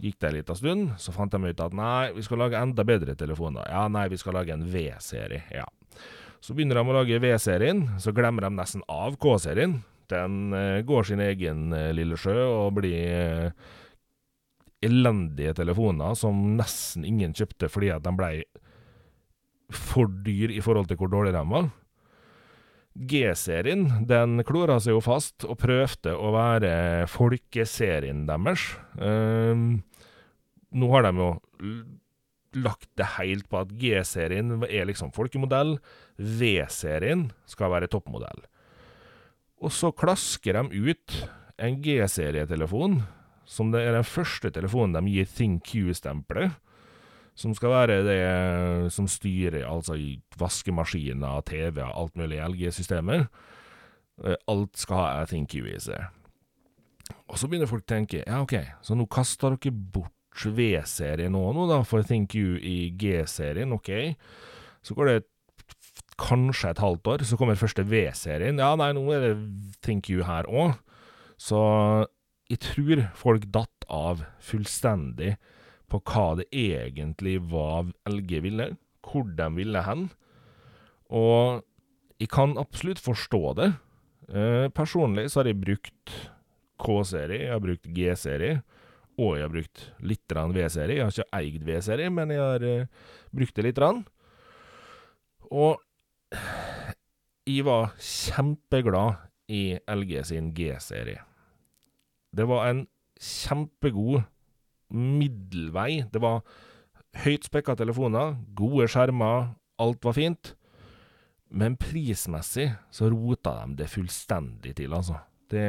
Gikk 0.00 0.20
det 0.20 0.28
en 0.28 0.34
liten 0.34 0.56
stund, 0.56 0.92
så 0.98 1.12
fant 1.12 1.32
de 1.32 1.50
ut 1.50 1.60
at 1.60 1.74
nei, 1.76 2.12
vi 2.16 2.22
skal 2.24 2.40
lage 2.40 2.56
enda 2.56 2.84
bedre 2.88 3.14
telefoner. 3.18 3.66
Ja, 3.68 3.84
nei, 3.92 4.06
vi 4.08 4.16
skal 4.16 4.38
lage 4.38 4.54
en 4.54 4.64
V-serie. 4.72 5.42
Ja. 5.52 5.66
Så 6.40 6.56
begynner 6.56 6.80
de 6.80 6.88
å 6.88 6.96
lage 6.96 7.20
V-serien, 7.20 7.84
så 8.00 8.14
glemmer 8.16 8.46
de 8.46 8.54
nesten 8.56 8.84
av 8.88 9.18
K-serien. 9.20 9.82
Den 10.10 10.56
uh, 10.56 10.80
går 10.88 11.10
sin 11.10 11.20
egen 11.22 11.76
uh, 11.76 11.92
lille 11.94 12.16
sjø 12.20 12.34
og 12.40 12.78
blir 12.80 13.52
uh, 13.52 13.76
elendige 14.82 15.52
telefoner 15.60 16.16
som 16.18 16.40
nesten 16.56 17.04
ingen 17.06 17.36
kjøpte 17.36 17.68
fordi 17.70 17.92
at 17.94 18.02
de 18.02 18.16
blei 18.16 18.32
for 19.72 20.10
dyr 20.24 20.50
i 20.52 20.60
forhold 20.64 20.88
til 20.90 20.98
hvor 21.00 21.12
dårlige 21.12 21.36
de 21.36 21.44
var. 21.52 21.68
G-serien 22.92 24.06
den 24.08 24.42
klora 24.44 24.76
seg 24.82 24.96
jo 24.96 25.02
fast 25.04 25.46
og 25.48 25.58
prøvde 25.62 26.12
å 26.12 26.32
være 26.34 26.72
folkeserien 27.10 28.26
deres. 28.28 28.66
Um, 29.00 29.82
nå 30.72 30.88
har 30.92 31.06
de 31.08 31.12
jo 31.16 31.30
lagt 32.62 32.90
det 33.00 33.08
helt 33.16 33.48
på 33.48 33.62
at 33.62 33.72
G-serien 33.80 34.58
er 34.68 34.88
liksom 34.88 35.12
folkemodell, 35.16 35.78
V-serien 36.18 37.30
skal 37.48 37.72
være 37.72 37.88
toppmodell. 37.92 38.44
Og 39.62 39.72
så 39.72 39.92
klasker 39.94 40.58
de 40.58 40.90
ut 40.92 41.16
en 41.62 41.78
G-serietelefon, 41.80 43.00
som 43.48 43.72
det 43.72 43.86
er 43.86 43.96
den 43.96 44.06
første 44.06 44.52
telefonen 44.52 44.98
de 44.98 45.16
gir 45.16 45.32
ThinQ-stempelet 45.32 46.58
som 47.38 47.54
skal 47.56 47.72
være 47.72 48.00
det 48.04 48.22
som 48.92 49.08
styrer 49.08 49.64
altså 49.64 49.96
i 49.96 50.16
vaskemaskiner, 50.40 51.44
TV 51.48 51.80
og 51.80 51.94
alt 52.04 52.18
mulig 52.20 52.40
LG-systemet. 52.44 53.28
Eh, 54.24 54.36
alt 54.52 54.76
skal 54.78 55.00
ha 55.00 55.24
ThinQ 55.28 55.56
i 55.62 55.78
seg. 55.80 56.10
Og 57.28 57.38
så 57.40 57.48
begynner 57.48 57.70
folk 57.70 57.86
å 57.86 57.92
tenke 57.94 58.22
ja, 58.22 58.42
OK, 58.44 58.56
så 58.84 58.96
nå 58.96 59.08
kaster 59.10 59.56
dere 59.56 59.72
bort 59.72 60.12
V-serien 60.32 61.32
nå, 61.34 61.42
nå 61.52 61.66
da, 61.68 61.82
for 61.84 62.04
ThinkU 62.08 62.56
i 62.56 62.76
G-serien, 62.96 63.74
OK. 63.76 63.90
Så 64.84 64.96
går 64.96 65.10
det 65.10 65.18
kanskje 66.20 66.70
et 66.72 66.80
halvt 66.80 67.10
år, 67.12 67.24
så 67.26 67.36
kommer 67.36 67.58
første 67.58 67.84
V-serien. 67.88 68.60
Ja, 68.60 68.72
nei, 68.78 68.92
nå 68.96 69.04
er 69.12 69.26
det 69.26 69.34
ThinkU 69.84 70.22
her 70.28 70.48
òg. 70.48 70.78
Så 71.40 71.60
jeg 72.52 72.62
tror 72.64 73.04
folk 73.18 73.48
datt 73.52 73.86
av 73.92 74.22
fullstendig 74.44 75.34
på 75.92 76.00
hva 76.08 76.26
det 76.40 76.48
egentlig 76.56 77.36
var 77.52 77.90
LG 78.08 78.38
ville, 78.46 78.72
hvor 79.04 79.26
de 79.28 79.48
ville 79.58 79.84
hen. 79.84 80.06
Og 81.12 81.62
jeg 82.22 82.30
kan 82.32 82.56
absolutt 82.60 83.02
forstå 83.02 83.42
det. 83.58 83.72
Eh, 84.32 84.68
personlig 84.72 85.28
så 85.30 85.42
har 85.42 85.50
jeg 85.50 85.60
brukt 85.60 86.14
K-serie, 86.82 87.44
jeg 87.44 87.52
har 87.52 87.62
brukt 87.62 87.90
G-serie, 87.94 88.62
og 89.20 89.36
jeg 89.36 89.44
har 89.44 89.52
brukt 89.52 89.82
litt 90.00 90.32
V-serie. 90.32 90.96
Jeg 90.96 91.04
har 91.04 91.12
ikke 91.12 91.38
eid 91.38 91.66
V-serie, 91.68 92.10
men 92.10 92.32
jeg 92.32 92.40
har 92.40 92.64
eh, 92.64 92.86
brukt 93.30 93.56
det 93.56 93.66
litt. 93.66 93.82
Og 95.52 95.82
jeg 97.44 97.66
var 97.66 97.92
kjempeglad 98.00 99.28
i 99.52 99.76
LG 99.90 100.24
sin 100.24 100.52
G-serie. 100.56 101.20
Det 102.32 102.48
var 102.48 102.70
en 102.70 102.86
kjempegod 103.20 104.22
middelvei. 104.92 106.04
Det 106.12 106.22
var 106.22 106.42
høyt 107.24 107.46
spekka 107.48 107.76
telefoner, 107.78 108.36
gode 108.56 108.88
skjermer, 108.90 109.52
alt 109.82 110.04
var 110.04 110.16
fint. 110.16 110.54
Men 111.52 111.76
prismessig 111.76 112.70
så 112.94 113.10
rota 113.12 113.58
de 113.66 113.82
det 113.82 113.90
fullstendig 113.92 114.76
til, 114.78 114.94
altså. 114.96 115.20
Det 115.52 115.66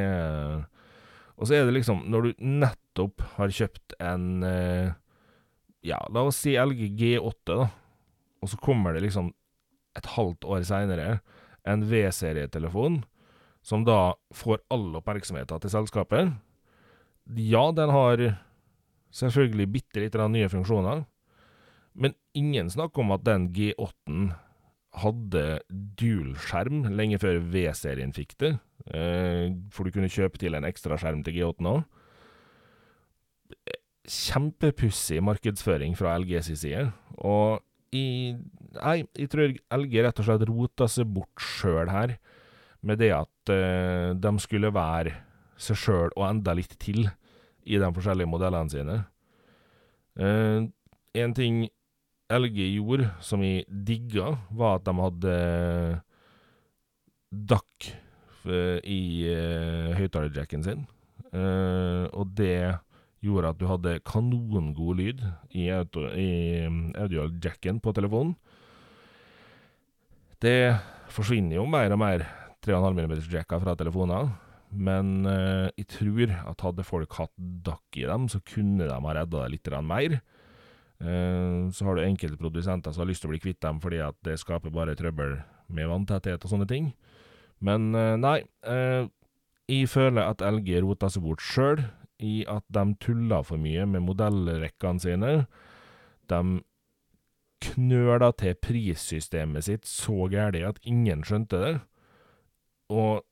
Og 1.36 1.46
så 1.46 1.58
er 1.58 1.64
det 1.66 1.74
liksom, 1.76 2.06
når 2.08 2.22
du 2.22 2.44
nettopp 2.46 3.24
har 3.36 3.52
kjøpt 3.52 3.96
en 4.00 4.42
eh, 4.42 4.92
Ja, 5.84 5.98
la 6.08 6.22
oss 6.24 6.38
si 6.40 6.54
LG 6.56 6.94
G8, 6.96 7.34
da, 7.50 7.66
og 8.40 8.48
så 8.48 8.56
kommer 8.56 8.94
det 8.94 9.02
liksom 9.04 9.34
et 9.98 10.06
halvt 10.14 10.46
år 10.48 10.62
seinere 10.64 11.18
en 11.68 11.84
V-serietelefon 11.84 13.02
som 13.64 13.84
da 13.84 14.14
får 14.36 14.62
all 14.72 14.94
oppmerksomheten 14.98 15.60
til 15.60 15.72
selskapet. 15.72 16.32
Ja, 17.36 17.70
den 17.72 17.92
har 17.92 18.24
Selvfølgelig 19.14 19.68
bitte 19.70 20.02
litt 20.02 20.16
nye 20.18 20.50
funksjoner, 20.50 21.04
men 21.94 22.16
ingen 22.34 22.70
snakker 22.72 23.04
om 23.04 23.14
at 23.14 23.22
den 23.26 23.48
G8-en 23.54 24.32
hadde 25.02 25.44
dual-skjerm 25.98 26.84
lenge 26.94 27.18
før 27.22 27.38
V-serien 27.50 28.14
fikk 28.14 28.34
det, 28.42 28.52
eh, 28.90 29.50
for 29.74 29.86
du 29.86 29.94
kunne 29.94 30.10
kjøpe 30.10 30.38
til 30.42 30.58
en 30.58 30.66
ekstra 30.66 30.98
skjerm 30.98 31.22
til 31.26 31.38
G8-en 31.38 31.70
òg. 31.70 31.84
Kjempepussig 34.04 35.22
markedsføring 35.24 35.94
fra 35.98 36.16
LGs 36.18 36.50
side, 36.60 36.88
og 37.22 37.62
nei, 37.94 38.98
jeg 39.14 39.30
tror 39.30 39.54
LG 39.78 40.00
rett 40.02 40.20
og 40.20 40.26
slett 40.26 40.48
rota 40.50 40.88
seg 40.90 41.10
bort 41.14 41.42
sjøl 41.42 41.90
her, 41.92 42.16
med 42.84 43.00
det 43.00 43.14
at 43.16 43.52
uh, 43.54 44.10
de 44.18 44.32
skulle 44.42 44.74
være 44.74 45.14
seg 45.56 45.78
sjøl 45.78 46.10
og 46.12 46.26
enda 46.26 46.52
litt 46.58 46.74
til 46.82 47.06
i 47.64 47.80
de 47.80 47.90
forskjellige 47.96 48.30
modellene 48.30 48.72
sine. 48.72 48.98
Uh, 50.14 50.70
en 51.14 51.34
ting 51.34 51.64
LG 52.32 52.58
gjorde 52.76 53.10
som 53.24 53.42
vi 53.44 53.58
digga, 53.68 54.34
var 54.54 54.78
at 54.78 54.86
de 54.86 54.94
hadde 55.00 55.36
DAC 57.52 57.90
uh, 58.46 58.78
i 58.80 59.02
uh, 59.28 59.94
høyttalerjacken 59.98 60.66
sin. 60.66 60.88
Og 61.34 62.28
det 62.38 62.76
gjorde 63.24 63.48
at 63.50 63.58
du 63.58 63.64
hadde 63.66 63.96
kanongod 64.06 65.00
lyd 65.00 65.24
i, 65.50 65.64
i 65.66 66.28
audiojacken 66.94 67.80
på 67.82 67.90
telefonen. 67.96 68.36
Det 70.38 70.76
forsvinner 71.10 71.58
jo 71.58 71.64
mer 71.66 71.90
og 71.96 71.98
mer 71.98 72.22
3,5 72.62 73.00
mm-jacker 73.00 73.64
fra 73.64 73.74
telefoner. 73.80 74.30
Men 74.74 75.26
uh, 75.26 75.70
jeg 75.78 75.88
tror 75.92 76.32
at 76.34 76.64
hadde 76.66 76.86
folk 76.86 77.18
hatt 77.20 77.34
dakk 77.38 77.98
i 78.00 78.06
dem, 78.08 78.28
så 78.30 78.40
kunne 78.46 78.88
de 78.88 78.94
ha 78.94 79.14
redda 79.16 79.44
det 79.44 79.52
litt 79.54 79.70
mer. 79.86 80.18
Uh, 81.02 81.70
så 81.74 81.86
har 81.86 81.96
du 81.96 82.04
enkelte 82.04 82.40
produsenter 82.40 82.92
som 82.92 83.04
har 83.04 83.10
lyst 83.10 83.24
til 83.24 83.30
å 83.30 83.34
bli 83.34 83.42
kvitt 83.42 83.60
dem 83.62 83.80
fordi 83.82 84.00
at 84.02 84.16
det 84.26 84.38
skaper 84.40 84.72
bare 84.74 84.94
trøbbel 84.98 85.40
med 85.74 85.90
vanntetthet 85.90 86.44
og 86.44 86.52
sånne 86.52 86.68
ting. 86.70 86.92
Men 87.64 87.94
uh, 87.96 88.14
nei, 88.20 88.40
jeg 89.64 89.88
føler 89.88 90.26
at 90.26 90.42
LG 90.44 90.82
roter 90.84 91.12
seg 91.12 91.24
bort 91.24 91.42
sjøl 91.44 91.86
i 92.22 92.42
at 92.50 92.64
de 92.72 92.84
tuller 93.02 93.44
for 93.46 93.60
mye 93.60 93.86
med 93.88 94.04
modellrekkene 94.04 95.02
sine. 95.02 95.32
De 96.30 96.40
knøla 97.64 98.30
til 98.36 98.58
prissystemet 98.60 99.66
sitt 99.66 99.88
så 99.88 100.28
gærent 100.32 100.68
at 100.68 100.82
ingen 100.84 101.24
skjønte 101.24 101.60
det. 101.62 101.74
Og 102.92 103.24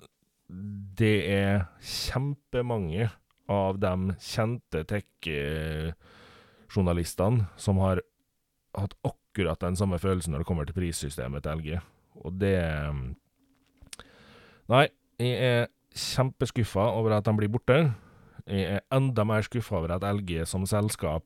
det 0.98 1.32
er 1.32 1.64
kjempemange 1.80 3.10
av 3.50 3.78
de 3.82 4.12
kjente 4.22 4.84
tech-journalistene 4.88 7.46
som 7.60 7.78
har 7.82 8.00
hatt 8.76 8.94
akkurat 9.04 9.60
den 9.64 9.76
samme 9.76 9.98
følelsen 10.00 10.32
når 10.32 10.38
det 10.42 10.48
kommer 10.48 10.64
til 10.68 10.76
prissystemet 10.76 11.42
til 11.44 11.52
LG. 11.58 11.68
Og 12.22 12.30
det 12.40 12.58
Nei, 14.70 14.86
jeg 15.20 15.32
er 15.42 15.66
kjempeskuffa 15.98 16.84
over 16.96 17.10
at 17.16 17.26
de 17.26 17.32
blir 17.36 17.50
borte. 17.52 17.78
Jeg 18.46 18.62
er 18.78 18.82
enda 18.94 19.22
mer 19.28 19.42
skuffa 19.44 19.74
over 19.80 19.90
at 19.96 20.06
LG 20.06 20.30
som 20.48 20.62
selskap 20.68 21.24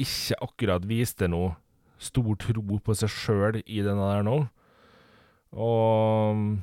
ikke 0.00 0.34
akkurat 0.44 0.82
viste 0.88 1.28
noe 1.30 1.54
stor 2.00 2.36
tro 2.40 2.78
på 2.80 2.92
seg 2.96 3.10
sjøl 3.12 3.60
i 3.64 3.82
denne 3.84 4.06
der 4.08 4.22
nå. 4.26 4.38
Og 5.52 6.60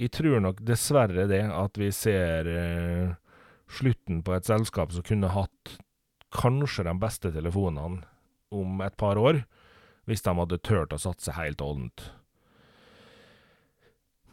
jeg 0.00 0.12
tror 0.12 0.42
nok 0.44 0.60
dessverre 0.66 1.26
det, 1.30 1.42
at 1.48 1.78
vi 1.80 1.88
ser 1.94 2.48
eh, 2.50 3.14
slutten 3.78 4.22
på 4.24 4.34
et 4.36 4.48
selskap 4.48 4.92
som 4.92 5.04
kunne 5.06 5.32
hatt 5.32 5.76
kanskje 6.36 6.84
de 6.86 6.94
beste 7.00 7.32
telefonene 7.32 8.04
om 8.54 8.82
et 8.84 8.96
par 9.00 9.18
år, 9.18 9.42
hvis 10.06 10.22
de 10.22 10.36
hadde 10.38 10.60
turt 10.62 10.92
å 10.94 11.00
satse 11.00 11.34
helt 11.34 11.64
og. 11.64 12.04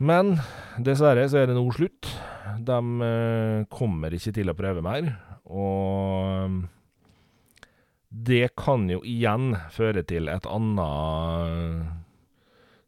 Men 0.03 0.35
dessverre 0.83 1.25
så 1.29 1.41
er 1.41 1.49
det 1.49 1.57
nå 1.57 1.65
slutt. 1.73 2.11
De 2.59 2.79
eh, 3.07 3.65
kommer 3.71 4.13
ikke 4.13 4.35
til 4.35 4.51
å 4.51 4.57
prøve 4.57 4.83
mer, 4.85 5.13
og 5.47 6.63
det 8.13 8.51
kan 8.59 8.85
jo 8.91 8.99
igjen 9.07 9.55
føre 9.73 10.03
til 10.05 10.27
et 10.29 10.45
annet 10.45 12.02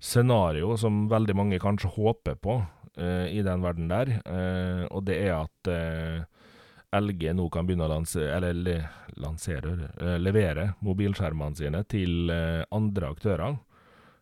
scenario 0.05 0.75
som 0.77 1.05
veldig 1.09 1.35
mange 1.37 1.59
kanskje 1.61 1.91
håper 1.95 2.37
på 2.41 2.59
uh, 2.61 3.27
i 3.27 3.41
den 3.45 3.65
verden 3.65 3.89
der, 3.91 4.11
uh, 4.27 4.85
og 4.91 5.05
det 5.09 5.17
er 5.25 5.33
at 5.39 5.71
eh, 5.71 6.21
LG 6.95 7.33
nå 7.35 7.49
kan 7.51 7.67
begynne 7.67 7.87
å 7.87 7.91
lansere, 7.91 8.53
le, 8.53 8.77
lansere, 9.19 9.89
levere 10.21 10.69
mobilskjermene 10.85 11.59
sine 11.59 11.81
til 11.91 12.31
andre 12.31 13.09
aktører. 13.11 13.57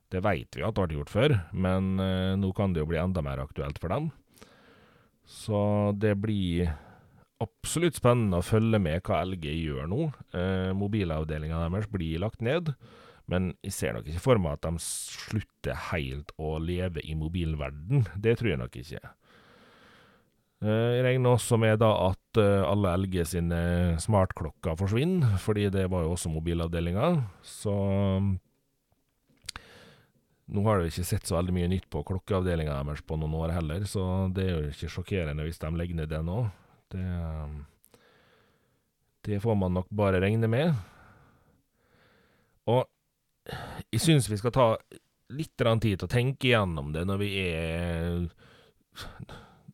Det 0.10 0.24
vet 0.26 0.58
vi 0.58 0.64
at 0.66 0.74
det 0.74 0.88
ble 0.88 0.98
gjort 0.98 1.14
før, 1.14 1.36
men 1.54 1.92
nå 2.40 2.50
kan 2.58 2.74
det 2.74 2.82
jo 2.82 2.88
bli 2.90 2.98
enda 2.98 3.22
mer 3.26 3.44
aktuelt 3.44 3.78
for 3.82 3.94
dem. 3.94 4.10
Så 5.30 5.94
det 6.02 6.16
blir 6.24 6.72
absolutt 7.44 7.98
spennende 7.98 8.40
å 8.40 8.46
følge 8.46 8.80
med 8.82 9.04
hva 9.06 9.24
LG 9.26 9.48
gjør 9.52 9.90
nå. 9.92 10.10
Eh, 10.36 10.72
Mobilavdelinga 10.78 11.64
deres 11.66 11.90
blir 11.92 12.22
lagt 12.24 12.44
ned. 12.44 12.74
Men 13.32 13.54
jeg 13.64 13.76
ser 13.76 13.96
nok 13.96 14.08
ikke 14.10 14.24
for 14.24 14.42
meg 14.42 14.58
at 14.58 14.66
de 14.68 14.84
slutter 14.84 15.78
helt 15.92 16.34
å 16.36 16.58
leve 16.60 17.04
i 17.08 17.16
mobilverden. 17.16 18.08
Det 18.20 18.36
tror 18.40 18.54
jeg 18.54 18.62
nok 18.62 18.80
ikke. 18.82 19.04
Eh, 20.64 20.90
jeg 20.98 21.04
regner 21.08 21.36
også 21.36 21.60
med 21.60 21.80
da 21.82 21.92
at 22.06 22.40
eh, 22.40 22.64
alle 22.68 22.94
LG 23.04 23.20
sine 23.34 23.60
smartklokker 24.04 24.78
forsvinner, 24.80 25.38
fordi 25.44 25.70
det 25.74 25.90
var 25.92 26.06
jo 26.06 26.14
også 26.16 26.32
mobilavdelinga. 26.32 27.14
Så 27.48 27.74
nå 30.54 30.64
har 30.68 30.80
det 30.80 30.92
ikke 30.92 31.08
sett 31.08 31.28
så 31.28 31.38
veldig 31.40 31.56
mye 31.56 31.72
nytt 31.72 31.88
på 31.92 32.04
klokkeavdelinga 32.08 32.76
deres 32.80 33.04
på 33.08 33.18
noen 33.20 33.36
år 33.40 33.56
heller, 33.56 33.86
så 33.90 34.28
det 34.36 34.48
er 34.48 34.52
jo 34.54 34.72
ikke 34.72 34.92
sjokkerende 34.98 35.46
hvis 35.48 35.62
de 35.62 35.72
legger 35.80 36.00
ned 36.00 36.12
det 36.12 36.20
nå. 36.28 36.40
Det, 36.94 37.06
det 39.28 39.40
får 39.44 39.56
man 39.58 39.80
nok 39.80 39.88
bare 39.92 40.20
regne 40.24 40.52
med. 40.52 40.76
Og 42.70 42.84
jeg 43.92 44.02
syns 44.02 44.30
vi 44.32 44.40
skal 44.40 44.54
ta 44.56 44.68
litt 45.34 45.56
tid 45.58 45.98
til 45.98 46.08
å 46.08 46.12
tenke 46.12 46.50
igjennom 46.50 46.94
det 46.96 47.04
når 47.08 47.22
vi 47.22 47.30
er 47.42 48.28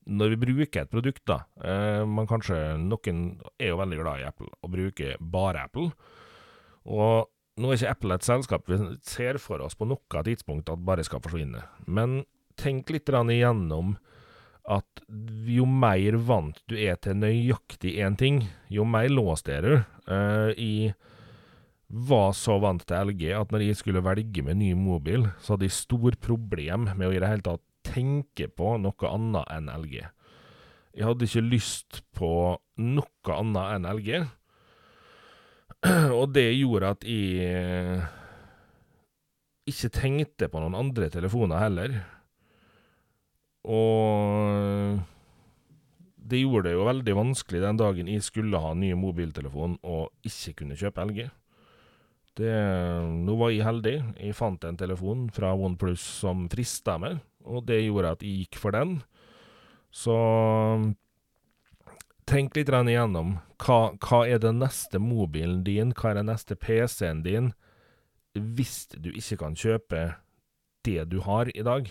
Når 0.10 0.32
vi 0.34 0.38
bruker 0.41 0.82
et 0.82 0.89
produkt, 0.89 1.21
da. 1.29 1.43
Eh, 1.62 2.03
man 2.08 2.25
kanskje 2.25 2.79
Noen 2.82 3.19
er 3.60 3.69
jo 3.69 3.77
veldig 3.77 3.99
glad 3.99 4.21
i 4.21 4.25
Apple 4.25 4.49
og 4.63 4.71
bruker 4.73 5.19
bare 5.21 5.67
Apple. 5.67 5.91
Og 6.89 7.29
nå 7.60 7.69
er 7.69 7.77
ikke 7.77 7.91
Apple 7.91 8.17
et 8.17 8.25
selskap 8.25 8.71
vi 8.71 8.79
ser 9.05 9.38
for 9.43 9.62
oss 9.62 9.77
på 9.77 9.86
noe 9.86 10.23
tidspunkt 10.25 10.71
at 10.71 10.82
bare 10.82 11.05
skal 11.05 11.21
forsvinne. 11.21 11.62
Men 11.86 12.23
tenk 12.58 12.89
litt 12.89 13.12
igjennom 13.12 13.97
at 14.69 15.03
jo 15.49 15.65
mer 15.65 16.17
vant 16.25 16.58
du 16.69 16.77
er 16.77 16.97
til 17.01 17.17
nøyaktig 17.19 17.97
én 18.01 18.17
ting, 18.17 18.43
jo 18.69 18.86
mer 18.86 19.10
låst 19.10 19.49
er 19.49 19.65
du. 19.65 19.75
Uh, 20.10 20.53
I 20.58 20.93
var 21.89 22.36
så 22.38 22.60
vant 22.62 22.84
til 22.86 23.10
LG 23.10 23.23
at 23.34 23.52
når 23.54 23.65
jeg 23.65 23.80
skulle 23.80 24.04
velge 24.06 24.43
med 24.45 24.60
ny 24.62 24.73
mobil, 24.78 25.25
så 25.41 25.56
hadde 25.56 25.65
jeg 25.65 25.78
stor 25.80 26.17
problem 26.21 26.89
med 26.93 27.08
å 27.08 27.13
i 27.13 27.21
det 27.21 27.30
hele 27.32 27.45
tatt 27.45 27.65
tenke 27.89 28.49
på 28.54 28.75
noe 28.78 29.10
annet 29.10 29.49
enn 29.56 29.71
LG. 29.73 30.04
Jeg 30.93 31.08
hadde 31.08 31.25
ikke 31.25 31.45
lyst 31.47 32.02
på 32.17 32.32
noe 32.82 33.36
annet 33.36 33.73
enn 33.75 33.89
LG. 33.89 34.12
Og 36.19 36.25
det 36.36 36.49
gjorde 36.60 36.93
at 36.93 37.06
jeg 37.08 38.02
ikke 39.69 39.91
tenkte 39.95 40.49
på 40.52 40.62
noen 40.62 40.78
andre 40.78 41.10
telefoner 41.13 41.63
heller. 41.63 41.99
Og 43.69 44.99
det 46.30 46.43
gjorde 46.43 46.67
det 46.67 46.75
jo 46.75 46.88
veldig 46.88 47.15
vanskelig 47.17 47.62
den 47.63 47.80
dagen 47.80 48.10
jeg 48.12 48.25
skulle 48.25 48.62
ha 48.62 48.75
ny 48.78 48.91
mobiltelefon 48.97 49.80
og 49.88 50.12
ikke 50.28 50.62
kunne 50.62 50.78
kjøpe 50.78 51.06
LG. 51.10 51.30
Det, 52.38 52.54
nå 53.26 53.36
var 53.39 53.52
jeg 53.52 53.65
heldig. 53.65 53.96
Jeg 54.20 54.38
fant 54.38 54.63
en 54.63 54.78
telefon 54.80 55.28
fra 55.34 55.52
OnePlus 55.58 56.04
som 56.22 56.48
frista 56.52 56.98
meg, 57.02 57.20
og 57.44 57.65
det 57.68 57.82
gjorde 57.82 58.15
at 58.15 58.26
jeg 58.26 58.46
gikk 58.46 58.60
for 58.62 58.76
den. 58.76 59.00
Så 59.92 60.15
tenk 62.30 62.56
litt 62.56 62.70
igjennom. 62.70 63.38
Hva, 63.60 63.80
hva 63.98 64.22
er 64.30 64.39
den 64.44 64.62
neste 64.62 65.02
mobilen 65.02 65.63
din, 65.65 65.94
hva 65.98 66.12
er 66.12 66.22
den 66.22 66.30
neste 66.32 66.56
PC-en 66.56 67.24
din, 67.26 67.54
hvis 68.38 68.86
du 68.94 69.10
ikke 69.10 69.39
kan 69.42 69.58
kjøpe 69.58 70.04
det 70.86 71.10
du 71.12 71.20
har 71.26 71.50
i 71.56 71.65
dag? 71.65 71.89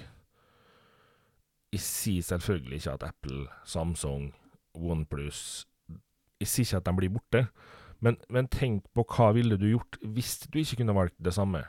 Jeg 1.75 1.85
sier 1.85 2.25
selvfølgelig 2.25 2.81
ikke 2.81 2.95
at 2.97 3.09
Apple, 3.11 3.43
Samsung, 3.69 4.31
OnePlus 4.73 5.67
Jeg 6.39 6.49
sier 6.49 6.65
ikke 6.65 6.79
at 6.79 6.87
de 6.87 6.95
blir 6.97 7.13
borte. 7.13 7.41
Men, 8.05 8.19
men, 8.31 8.47
tenk 8.53 8.87
på 8.95 9.05
hva 9.11 9.33
ville 9.35 9.59
du 9.59 9.67
gjort 9.73 9.99
hvis 10.03 10.37
du 10.47 10.61
ikke 10.61 10.81
kunne 10.83 10.97
valgt 10.97 11.19
det 11.23 11.35
samme. 11.35 11.65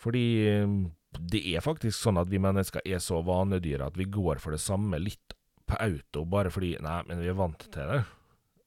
Fordi 0.00 0.24
eh, 0.46 0.76
det 1.18 1.42
er 1.50 1.64
faktisk 1.64 1.98
sånn 1.98 2.20
at 2.20 2.30
vi 2.30 2.40
mennesker 2.42 2.84
er 2.86 3.02
så 3.02 3.20
vanedyre 3.26 3.90
at 3.90 3.98
vi 3.98 4.06
går 4.06 4.40
for 4.42 4.54
det 4.54 4.62
samme 4.62 5.00
litt 5.02 5.34
på 5.70 5.78
auto 5.82 6.24
bare 6.26 6.52
fordi 6.52 6.76
Nei, 6.82 7.00
men 7.08 7.22
vi 7.22 7.30
er 7.30 7.38
vant 7.38 7.66
til 7.74 7.90
det. 7.90 8.00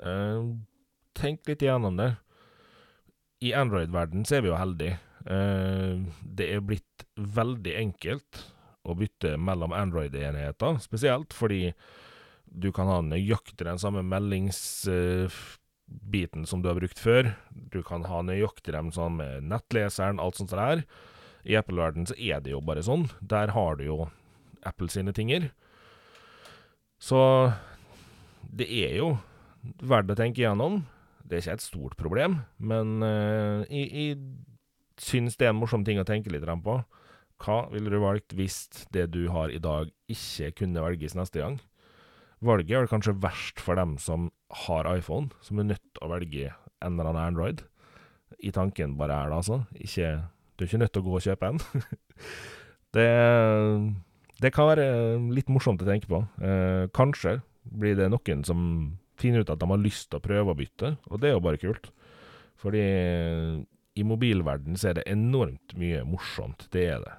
Uh, 0.04 0.52
tenk 1.16 1.48
litt 1.48 1.64
igjennom 1.64 2.00
det. 2.00 2.14
I 3.44 3.54
Android-verden 3.60 4.28
så 4.28 4.38
er 4.38 4.46
vi 4.46 4.52
jo 4.52 4.60
heldige. 4.60 5.00
Uh, 5.24 6.04
det 6.24 6.50
er 6.52 6.64
blitt 6.64 7.06
veldig 7.16 7.76
enkelt 7.80 8.44
å 8.84 8.96
bytte 9.00 9.38
mellom 9.40 9.76
Android-enheter, 9.76 10.80
spesielt 10.84 11.36
fordi 11.36 11.70
du 12.44 12.70
kan 12.76 12.90
ha 12.92 13.02
nøyaktig 13.06 13.64
den 13.64 13.80
samme 13.82 14.04
meldings... 14.06 14.60
Uh, 14.88 15.32
biten 15.88 16.46
som 16.50 16.62
du 16.62 16.70
har 16.70 16.78
brukt 16.80 17.00
før. 17.00 17.34
Du 17.50 17.82
kan 17.86 18.06
ha 18.10 18.22
nøyaktig 18.26 18.76
dem 18.76 18.92
sånn 18.96 19.18
med 19.20 19.50
nettleseren, 19.50 20.22
alt 20.22 20.40
sånt 20.40 20.56
der. 20.56 20.86
I 21.44 21.58
Apple-verdenen 21.60 22.08
så 22.08 22.16
er 22.18 22.44
det 22.44 22.54
jo 22.54 22.62
bare 22.64 22.86
sånn. 22.86 23.10
Der 23.20 23.52
har 23.56 23.78
du 23.80 23.86
jo 23.88 23.98
Apple 24.64 24.90
sine 24.92 25.14
tinger. 25.16 25.50
Så 27.04 27.20
det 28.48 28.70
er 28.72 28.98
jo 29.02 29.10
verdt 29.84 30.12
å 30.14 30.18
tenke 30.20 30.44
igjennom. 30.44 30.84
Det 31.24 31.38
er 31.38 31.44
ikke 31.44 31.58
et 31.58 31.66
stort 31.66 31.96
problem, 32.00 32.42
men 32.60 33.00
uh, 33.04 33.64
jeg, 33.72 33.88
jeg 33.92 34.18
syns 35.00 35.38
det 35.40 35.48
er 35.48 35.54
en 35.54 35.62
morsom 35.62 35.86
ting 35.88 36.00
å 36.00 36.08
tenke 36.08 36.32
litt 36.32 36.46
på. 36.46 36.78
Hva 37.44 37.58
ville 37.72 37.92
du 37.92 38.00
valgt 38.04 38.36
hvis 38.38 38.68
det 38.96 39.10
du 39.16 39.26
har 39.34 39.52
i 39.52 39.62
dag, 39.64 39.92
ikke 40.12 40.52
kunne 40.64 40.84
velges 40.84 41.16
neste 41.18 41.42
gang? 41.42 41.58
Valget 42.44 42.76
er 42.76 42.90
kanskje 42.92 43.16
verst 43.24 43.62
for 43.64 43.80
dem 43.80 43.96
som 44.02 44.28
har 44.66 44.88
iPhone, 44.92 45.32
som 45.42 45.60
er 45.60 45.70
nødt 45.72 45.84
til 45.94 46.04
å 46.04 46.12
velge 46.12 46.50
en 46.84 46.98
eller 46.98 47.12
annen 47.12 47.24
Android. 47.24 47.64
I 48.44 48.52
tanken 48.52 48.98
bare 49.00 49.16
er 49.16 49.32
det, 49.32 49.40
altså. 49.40 49.62
Ikke, 49.80 50.10
du 50.56 50.66
er 50.66 50.70
ikke 50.70 50.82
nødt 50.82 50.94
til 50.94 51.04
å 51.04 51.08
gå 51.08 51.16
og 51.18 51.26
kjøpe 51.26 51.52
en. 51.52 51.62
det, 52.98 53.08
det, 54.42 54.52
kan 54.56 54.70
være 54.74 54.88
litt 55.36 55.52
morsomt 55.54 55.84
å 55.86 55.88
tenke 55.88 56.12
på. 56.12 56.20
Eh, 56.44 56.86
kanskje 56.96 57.38
blir 57.64 57.96
det 58.00 58.10
noen 58.12 58.44
som 58.48 58.62
finner 59.20 59.46
ut 59.46 59.54
at 59.54 59.62
de 59.62 59.70
har 59.70 59.84
lyst 59.84 60.10
til 60.10 60.20
å 60.20 60.26
prøve 60.26 60.52
å 60.52 60.60
bytte, 60.60 60.96
og 61.08 61.22
det 61.24 61.32
er 61.32 61.38
jo 61.38 61.46
bare 61.46 61.62
kult. 61.62 61.92
Fordi 62.60 62.84
i 63.94 64.04
mobilverden 64.08 64.78
så 64.80 64.92
er 64.92 65.00
det 65.00 65.10
enormt 65.12 65.76
mye 65.80 66.04
morsomt. 66.08 66.68
Det 66.74 66.88
er 66.96 67.04
det. 67.04 67.14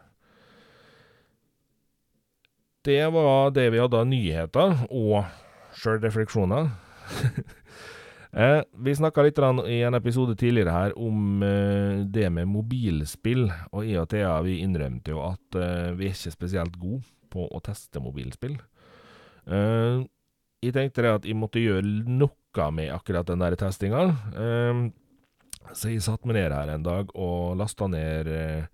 Det 2.84 3.06
var 3.08 3.50
det 3.50 3.70
vi 3.72 3.78
hadde 3.80 3.96
av 3.96 4.08
nyheter 4.10 4.74
og 4.92 5.22
sjølrefleksjoner. 5.80 6.66
eh, 8.44 8.60
vi 8.84 8.92
snakka 8.98 9.24
litt 9.24 9.40
i 9.72 9.78
en 9.88 9.96
episode 9.96 10.34
tidligere 10.36 10.74
her 10.74 10.92
om 11.00 11.40
eh, 11.40 12.02
det 12.04 12.28
med 12.28 12.50
mobilspill, 12.52 13.46
og 13.72 13.88
jeg 13.88 14.02
og 14.02 14.10
Thea 14.12 14.34
vi 14.44 14.58
innrømte 14.60 15.14
jo 15.14 15.22
at 15.24 15.56
eh, 15.56 15.94
vi 15.96 16.10
er 16.10 16.12
ikke 16.12 16.34
spesielt 16.36 16.76
gode 16.76 17.08
på 17.32 17.48
å 17.48 17.62
teste 17.64 18.04
mobilspill. 18.04 18.58
Eh, 19.48 20.04
jeg 20.60 20.76
tenkte 20.76 21.06
det 21.06 21.16
at 21.22 21.28
jeg 21.30 21.40
måtte 21.40 21.64
gjøre 21.64 22.04
noe 22.04 22.68
med 22.68 22.92
akkurat 22.92 23.32
den 23.32 23.40
der 23.40 23.56
testinga, 23.64 24.10
eh, 24.36 24.84
så 25.72 25.88
jeg 25.88 26.04
satte 26.04 26.28
meg 26.28 26.36
ned 26.36 26.52
her 26.52 26.76
en 26.76 26.84
dag 26.84 27.16
og 27.16 27.56
lasta 27.56 27.88
ned 27.88 28.28
eh, 28.28 28.68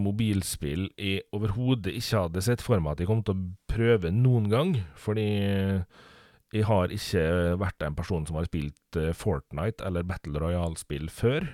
mobilspill 0.00 0.88
jeg 1.00 1.24
overhodet 1.36 1.94
ikke 1.96 2.26
hadde 2.26 2.42
sett 2.44 2.64
for 2.64 2.82
meg 2.82 2.96
at 2.96 3.02
jeg 3.02 3.10
kom 3.10 3.22
til 3.26 3.36
å 3.36 3.46
prøve 3.70 4.12
noen 4.14 4.50
gang. 4.52 4.74
Fordi 4.98 5.26
jeg 6.54 6.66
har 6.68 6.92
ikke 6.94 7.24
vært 7.60 7.86
en 7.86 7.96
person 7.98 8.26
som 8.28 8.38
har 8.38 8.46
spilt 8.48 8.98
eh, 9.00 9.14
Fortnite 9.16 9.84
eller 9.86 10.06
Battle 10.06 10.40
Royale-spill 10.40 11.10
før. 11.12 11.48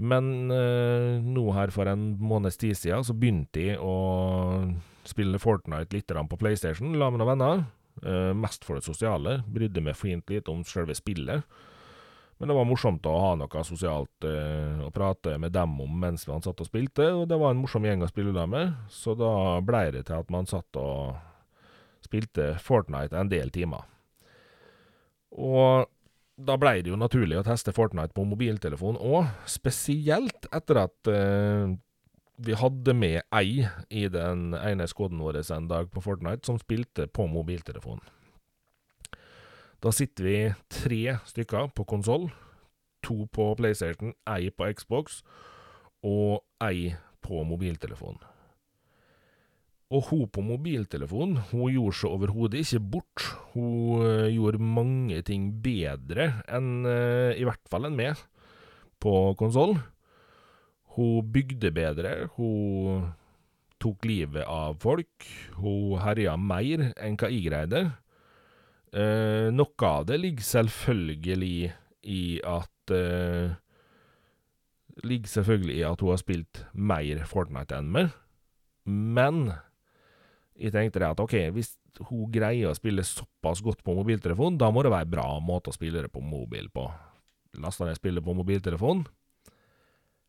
Men 0.00 0.48
eh, 0.54 1.18
nå 1.20 1.44
her 1.56 1.72
for 1.74 1.90
en 1.90 2.14
måneds 2.20 2.56
tid 2.60 2.78
siden 2.78 3.04
så 3.04 3.16
begynte 3.16 3.66
jeg 3.66 3.80
å 3.82 4.70
spille 5.08 5.40
Fortnite 5.42 5.96
litt 5.96 6.12
på 6.12 6.40
PlayStation 6.40 6.96
la 6.96 7.10
med 7.10 7.20
noen 7.20 7.32
venner. 7.34 7.66
Eh, 8.00 8.32
mest 8.36 8.64
for 8.64 8.78
det 8.78 8.86
sosiale. 8.86 9.40
Brydde 9.50 9.84
meg 9.84 9.98
fint 9.98 10.32
litt 10.32 10.48
om 10.48 10.64
selve 10.64 10.96
spillet. 10.96 11.44
Men 12.40 12.48
det 12.48 12.56
var 12.56 12.64
morsomt 12.64 13.04
å 13.04 13.18
ha 13.20 13.32
noe 13.36 13.62
sosialt 13.68 14.24
eh, 14.24 14.78
å 14.80 14.88
prate 14.94 15.34
med 15.36 15.52
dem 15.52 15.74
om 15.84 15.98
mens 16.00 16.24
man 16.24 16.40
satt 16.40 16.62
og 16.64 16.70
spilte, 16.70 17.10
og 17.12 17.26
det 17.28 17.36
var 17.36 17.52
en 17.52 17.60
morsom 17.60 17.84
gjeng 17.84 18.00
å 18.00 18.08
spille 18.08 18.32
dem 18.32 18.54
med, 18.54 18.72
så 18.88 19.12
da 19.12 19.60
blei 19.60 19.90
det 19.92 20.06
til 20.08 20.22
at 20.22 20.32
man 20.32 20.48
satt 20.48 20.78
og 20.80 21.18
spilte 22.00 22.54
Fortnite 22.64 23.18
en 23.20 23.28
del 23.28 23.52
timer. 23.52 23.84
Og 25.36 25.84
da 26.40 26.56
blei 26.56 26.78
det 26.80 26.94
jo 26.94 26.96
naturlig 26.96 27.36
å 27.36 27.44
teste 27.44 27.74
Fortnite 27.76 28.16
på 28.16 28.24
mobiltelefon 28.24 28.96
òg, 28.96 29.28
spesielt 29.44 30.48
etter 30.48 30.80
at 30.86 31.12
eh, 31.12 31.76
vi 32.40 32.56
hadde 32.56 32.94
med 32.96 33.20
ei 33.36 33.66
i 33.92 34.06
den 34.08 34.54
ene 34.56 34.88
skåden 34.88 35.20
vår 35.20 35.42
en 35.44 35.68
dag 35.68 35.92
på 35.92 36.00
Fortnite 36.08 36.48
som 36.48 36.56
spilte 36.56 37.04
på 37.04 37.28
mobiltelefon. 37.28 38.00
Da 39.80 39.92
sitter 39.96 40.26
vi 40.26 40.38
tre 40.68 41.18
stykker 41.28 41.70
på 41.76 41.86
konsoll. 41.88 42.28
To 43.06 43.24
på 43.32 43.54
PlayStation, 43.56 44.12
ei 44.28 44.50
på 44.52 44.68
Xbox 44.76 45.22
og 46.04 46.42
ei 46.64 46.92
på 47.24 47.40
mobiltelefon. 47.48 48.20
Og 49.90 50.04
hun 50.06 50.28
på 50.30 50.42
mobiltelefonen 50.46 51.40
hun 51.50 51.72
gjorde 51.74 51.96
seg 51.98 52.12
overhodet 52.14 52.60
ikke 52.62 52.82
bort. 52.92 53.24
Hun 53.54 54.04
uh, 54.04 54.28
gjorde 54.30 54.62
mange 54.62 55.18
ting 55.26 55.48
bedre 55.64 56.28
enn 56.46 56.84
uh, 56.86 57.32
i 57.34 57.46
hvert 57.46 57.64
fall 57.72 57.88
enn 57.88 57.96
meg 57.98 58.20
på 59.02 59.14
konsoll. 59.40 59.74
Hun 60.94 61.26
bygde 61.34 61.72
bedre, 61.74 62.12
hun 62.36 63.08
tok 63.80 64.04
livet 64.06 64.44
av 64.44 64.76
folk, 64.82 65.26
hun 65.58 65.98
herja 66.02 66.36
mer 66.36 66.90
enn 67.00 67.18
hva 67.18 67.30
jeg 67.32 67.46
greide. 67.48 67.84
Uh, 68.90 69.50
noe 69.54 69.86
av 69.86 70.08
det 70.08 70.18
ligger 70.18 70.46
selvfølgelig 70.46 71.70
i 72.10 72.40
at 72.48 72.94
eh, 72.96 73.52
Ligger 75.04 75.28
selvfølgelig 75.28 75.76
i 75.78 75.84
at 75.86 76.00
hun 76.02 76.10
har 76.10 76.20
spilt 76.20 76.62
mer 76.74 77.20
Fortnite 77.28 77.76
enn 77.78 77.92
meg, 77.94 78.10
men 78.84 79.38
jeg 80.60 80.74
tenkte 80.74 81.00
det 81.00 81.08
at 81.08 81.22
OK, 81.22 81.36
hvis 81.56 81.70
hun 82.10 82.26
greier 82.32 82.68
å 82.68 82.76
spille 82.76 83.04
såpass 83.06 83.62
godt 83.64 83.80
på 83.86 83.94
mobiltelefon, 83.96 84.58
da 84.60 84.68
må 84.72 84.82
det 84.84 84.92
være 84.92 85.08
bra 85.08 85.24
måte 85.40 85.72
å 85.72 85.76
spille 85.76 86.02
det 86.04 86.12
på 86.12 86.20
mobil 86.20 86.68
på. 86.74 86.84
Lasta 87.62 87.88
ned 87.88 87.96
spillet 87.96 88.24
på 88.24 88.34
mobiltelefon. 88.36 89.06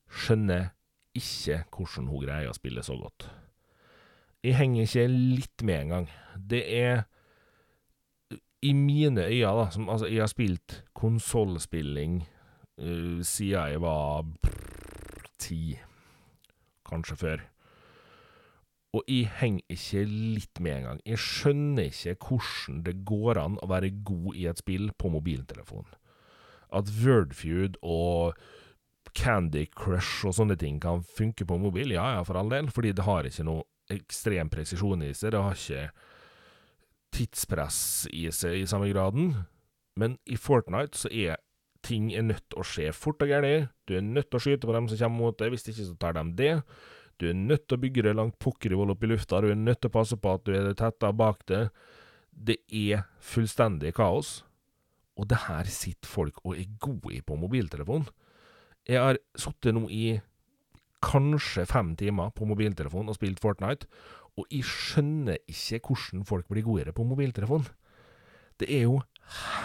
Skjønner 0.07 0.71
ikke 1.17 1.63
hvordan 1.73 2.07
hun 2.07 2.23
greier 2.23 2.51
å 2.51 2.55
spille 2.55 2.83
så 2.85 2.95
godt. 2.99 3.27
Jeg 4.41 4.57
henger 4.57 4.87
ikke 4.87 5.07
litt 5.11 5.65
med 5.67 5.83
engang. 5.83 6.07
Det 6.35 6.63
er 6.79 7.03
i 8.61 8.73
mine 8.73 9.25
øyne, 9.25 9.53
da 9.57 9.69
som, 9.73 9.89
Altså, 9.89 10.07
jeg 10.07 10.21
har 10.21 10.31
spilt 10.31 10.83
konsollspilling 10.93 12.21
uh, 12.77 13.21
siden 13.21 13.71
jeg 13.71 13.81
var 13.81 14.25
ti. 15.39 15.79
Kanskje 16.85 17.15
før. 17.15 17.37
Og 18.93 19.03
jeg 19.07 19.29
henger 19.39 19.61
ikke 19.71 20.03
litt 20.05 20.59
med 20.59 20.77
engang. 20.77 21.01
Jeg 21.07 21.19
skjønner 21.23 21.87
ikke 21.87 22.15
hvordan 22.27 22.81
det 22.83 22.97
går 23.07 23.39
an 23.39 23.59
å 23.63 23.69
være 23.71 23.93
god 24.03 24.35
i 24.35 24.47
et 24.51 24.59
spill 24.59 24.91
på 24.99 25.11
mobiltelefon. 25.13 25.87
At 26.75 26.91
Wordfeud 26.99 27.79
og 27.81 28.35
Candy 29.15 29.65
Crush 29.71 30.27
og 30.27 30.35
sånne 30.35 30.57
ting 30.59 30.79
kan 30.83 31.03
funke 31.03 31.47
på 31.47 31.57
mobil, 31.59 31.95
ja 31.95 32.17
ja, 32.17 32.23
for 32.27 32.39
all 32.39 32.51
del, 32.51 32.69
fordi 32.71 32.91
det 32.95 33.07
har 33.07 33.27
ikke 33.27 33.47
noe 33.47 33.63
ekstrem 33.91 34.51
presisjon 34.51 35.03
i 35.07 35.13
seg. 35.15 35.33
Det 35.33 35.41
har 35.43 35.55
ikke 35.55 36.10
tidspress 37.15 38.07
i 38.13 38.27
seg 38.33 38.61
i 38.61 38.67
samme 38.69 38.89
graden. 38.91 39.33
Men 39.99 40.17
i 40.25 40.37
Fortnite 40.39 40.97
så 40.97 41.11
er 41.11 41.41
ting 41.85 42.11
er 42.13 42.25
nødt 42.25 42.43
til 42.49 42.61
å 42.61 42.65
skje 42.67 42.91
fort 42.93 43.23
og 43.23 43.31
gærent. 43.31 43.71
Du 43.89 43.95
er 43.97 44.05
nødt 44.05 44.29
til 44.29 44.39
å 44.39 44.43
skyte 44.43 44.69
på 44.69 44.75
dem 44.75 44.87
som 44.89 44.99
kommer 45.01 45.25
mot 45.25 45.39
deg, 45.39 45.53
hvis 45.53 45.67
ikke 45.67 45.87
så 45.87 45.97
tar 45.99 46.17
de 46.17 46.25
det. 46.37 46.53
Du 47.21 47.27
er 47.29 47.37
nødt 47.37 47.67
til 47.67 47.77
å 47.77 47.81
bygge 47.81 48.05
det 48.05 48.15
langt 48.17 48.37
pokkervoll 48.41 48.93
opp 48.93 49.03
i 49.05 49.09
lufta, 49.11 49.41
du 49.41 49.51
er 49.51 49.59
nødt 49.59 49.81
til 49.83 49.91
å 49.91 49.97
passe 49.97 50.17
på 50.17 50.37
at 50.37 50.45
du 50.47 50.55
er 50.57 50.71
tetta 50.77 51.11
bak 51.13 51.43
det. 51.51 51.67
Det 52.31 52.57
er 52.69 53.05
fullstendig 53.21 53.93
kaos. 53.97 54.39
Og 55.19 55.27
det 55.29 55.43
her 55.43 55.67
sitter 55.69 56.09
folk 56.09 56.39
og 56.45 56.55
er 56.55 56.69
gode 56.81 57.13
i 57.13 57.21
på 57.21 57.37
mobiltelefon. 57.37 58.07
Jeg 58.89 59.01
har 59.03 59.19
sittet 59.37 59.75
nå 59.75 59.85
i 59.93 60.21
kanskje 61.01 61.65
fem 61.69 61.93
timer 61.97 62.31
på 62.33 62.47
mobiltelefon 62.49 63.09
og 63.09 63.17
spilt 63.17 63.41
Fortnite, 63.41 63.89
og 64.39 64.47
jeg 64.51 64.65
skjønner 64.67 65.39
ikke 65.51 65.81
hvordan 65.91 66.25
folk 66.27 66.47
blir 66.49 66.65
godere 66.65 66.95
på 66.95 67.05
mobiltelefon. 67.07 67.65
Det 68.61 68.69
er 68.71 68.85
jo 68.85 69.01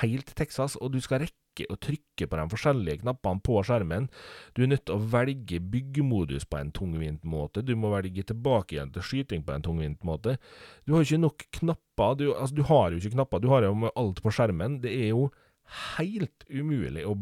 helt 0.01 0.31
Texas, 0.37 0.77
og 0.81 0.95
du 0.95 1.01
skal 1.05 1.23
rekke 1.25 1.67
å 1.73 1.79
trykke 1.81 2.27
på 2.29 2.39
de 2.39 2.45
forskjellige 2.53 3.01
knappene 3.03 3.43
på 3.45 3.61
skjermen. 3.65 4.09
Du 4.57 4.63
er 4.63 4.71
nødt 4.71 4.85
til 4.89 4.97
å 4.97 5.09
velge 5.13 5.61
byggemodus 5.73 6.45
på 6.49 6.59
en 6.61 6.73
tungvint 6.77 7.25
måte, 7.25 7.65
du 7.65 7.75
må 7.79 7.93
velge 7.95 8.27
tilbake 8.29 8.77
igjen 8.77 8.93
til 8.95 9.07
skyting 9.07 9.47
på 9.47 9.55
en 9.55 9.65
tungvint 9.65 10.05
måte. 10.05 10.37
Du 10.85 10.95
har 10.95 11.03
jo 11.03 11.09
ikke 11.09 11.25
nok 11.25 11.47
knapper, 11.61 12.19
du, 12.21 12.27
altså, 12.35 12.57
du 12.57 12.65
har 12.69 12.93
jo 12.93 13.01
ikke 13.01 13.15
knapper, 13.17 13.43
du 13.43 13.51
har 13.53 13.67
jo 13.69 13.75
alt 13.95 14.23
på 14.25 14.35
skjermen. 14.35 14.81
Det 14.85 14.93
er 14.93 15.11
jo 15.15 15.31
helt 15.97 16.47
umulig 16.53 17.07
å 17.09 17.17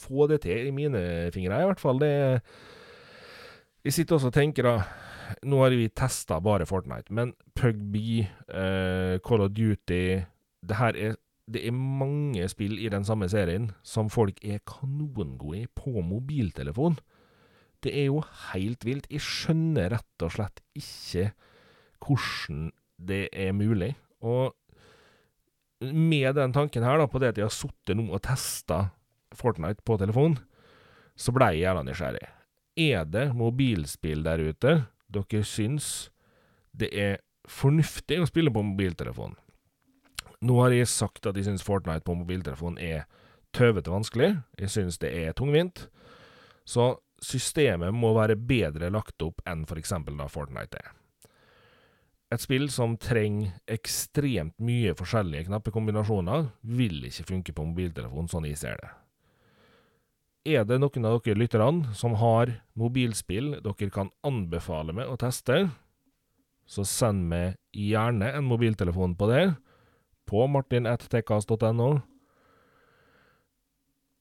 få 0.00 0.28
det 0.30 0.42
til, 0.46 0.70
i 0.70 0.74
mine 0.74 1.02
fingre 1.34 1.60
i 1.60 1.68
hvert 1.68 1.82
fall. 1.82 2.00
Det 2.00 2.12
Jeg 3.84 3.96
sitter 3.96 4.16
også 4.16 4.30
og 4.30 4.36
tenker 4.36 4.66
da 4.66 4.74
Nå 5.46 5.62
har 5.62 5.74
vi 5.76 5.88
testa 5.88 6.40
bare 6.42 6.66
Fortnite, 6.68 7.12
men 7.14 7.34
Pugby, 7.54 8.22
uh, 8.48 9.18
Call 9.24 9.44
of 9.44 9.52
Duty 9.56 10.20
Det 10.60 10.76
er 10.76 11.16
det 11.50 11.64
er 11.66 11.74
mange 11.74 12.46
spill 12.50 12.76
i 12.78 12.90
den 12.92 13.02
samme 13.06 13.26
serien 13.30 13.70
som 13.82 14.10
folk 14.12 14.38
er 14.46 14.62
kanongode 14.68 15.64
i 15.64 15.66
på 15.66 16.02
mobiltelefon. 16.06 16.98
Det 17.82 17.90
er 17.96 18.06
jo 18.10 18.20
helt 18.52 18.84
vilt. 18.86 19.08
Jeg 19.10 19.24
skjønner 19.24 19.90
rett 19.96 20.24
og 20.26 20.34
slett 20.36 20.62
ikke 20.78 21.30
hvordan 22.04 22.70
det 23.00 23.24
er 23.32 23.56
mulig. 23.56 23.94
Og 24.22 24.54
med 25.80 26.36
den 26.36 26.52
tanken 26.52 26.84
her, 26.84 27.00
da, 27.00 27.08
på 27.08 27.18
det 27.18 27.32
at 27.32 27.40
jeg 27.40 27.48
har 27.48 27.56
sittet 27.56 27.96
nå 27.98 28.06
og 28.12 28.22
testa 28.24 28.90
Fortnite 29.34 29.82
på 29.86 29.96
telefon, 29.98 30.36
så 31.16 31.32
blei 31.34 31.54
jeg 31.56 31.64
gjerne 31.64 31.86
nysgjerrig. 31.88 32.28
Er 32.80 33.04
det 33.08 33.30
mobilspill 33.36 34.22
der 34.26 34.42
ute 34.50 34.74
dere 35.14 35.44
syns 35.46 36.10
det 36.72 36.90
er 36.94 37.20
fornuftig 37.50 38.20
å 38.20 38.28
spille 38.28 38.52
på 38.54 38.64
mobiltelefon? 38.64 39.36
Nå 40.40 40.56
har 40.62 40.72
jeg 40.72 40.88
sagt 40.88 41.26
at 41.28 41.36
jeg 41.36 41.50
syns 41.50 41.64
Fortnite 41.66 42.06
på 42.06 42.16
mobiltelefon 42.16 42.78
er 42.80 43.04
tøvete 43.56 43.92
vanskelig. 43.92 44.30
Jeg 44.60 44.72
syns 44.72 44.96
det 45.02 45.10
er 45.12 45.34
tungvint. 45.36 45.88
Så 46.64 46.94
systemet 47.20 47.92
må 47.92 48.14
være 48.16 48.38
bedre 48.38 48.88
lagt 48.92 49.20
opp 49.22 49.42
enn 49.48 49.66
f.eks. 49.68 49.92
da 50.08 50.28
Fortnite 50.32 50.80
er. 50.80 50.96
Et 52.30 52.40
spill 52.40 52.68
som 52.70 52.94
trenger 53.00 53.56
ekstremt 53.68 54.54
mye 54.62 54.94
forskjellige 54.94 55.48
knappekombinasjoner, 55.48 56.46
vil 56.62 57.02
ikke 57.08 57.26
funke 57.26 57.54
på 57.56 57.64
mobiltelefon, 57.66 58.30
sånn 58.30 58.46
jeg 58.46 58.60
ser 58.60 58.78
det. 58.78 58.90
Er 60.48 60.64
det 60.64 60.78
noen 60.80 61.04
av 61.04 61.18
dere 61.20 61.36
lytterne 61.36 61.92
som 61.92 62.14
har 62.16 62.54
mobilspill 62.80 63.58
dere 63.60 63.90
kan 63.92 64.08
anbefale 64.24 64.94
meg 64.96 65.10
å 65.12 65.18
teste, 65.20 65.66
så 66.64 66.84
send 66.86 67.26
meg 67.28 67.58
gjerne 67.76 68.30
en 68.38 68.46
mobiltelefon 68.48 69.18
på 69.20 69.28
det 69.28 69.42
på 70.30 70.46
martin.tekkas.no. 70.48 71.90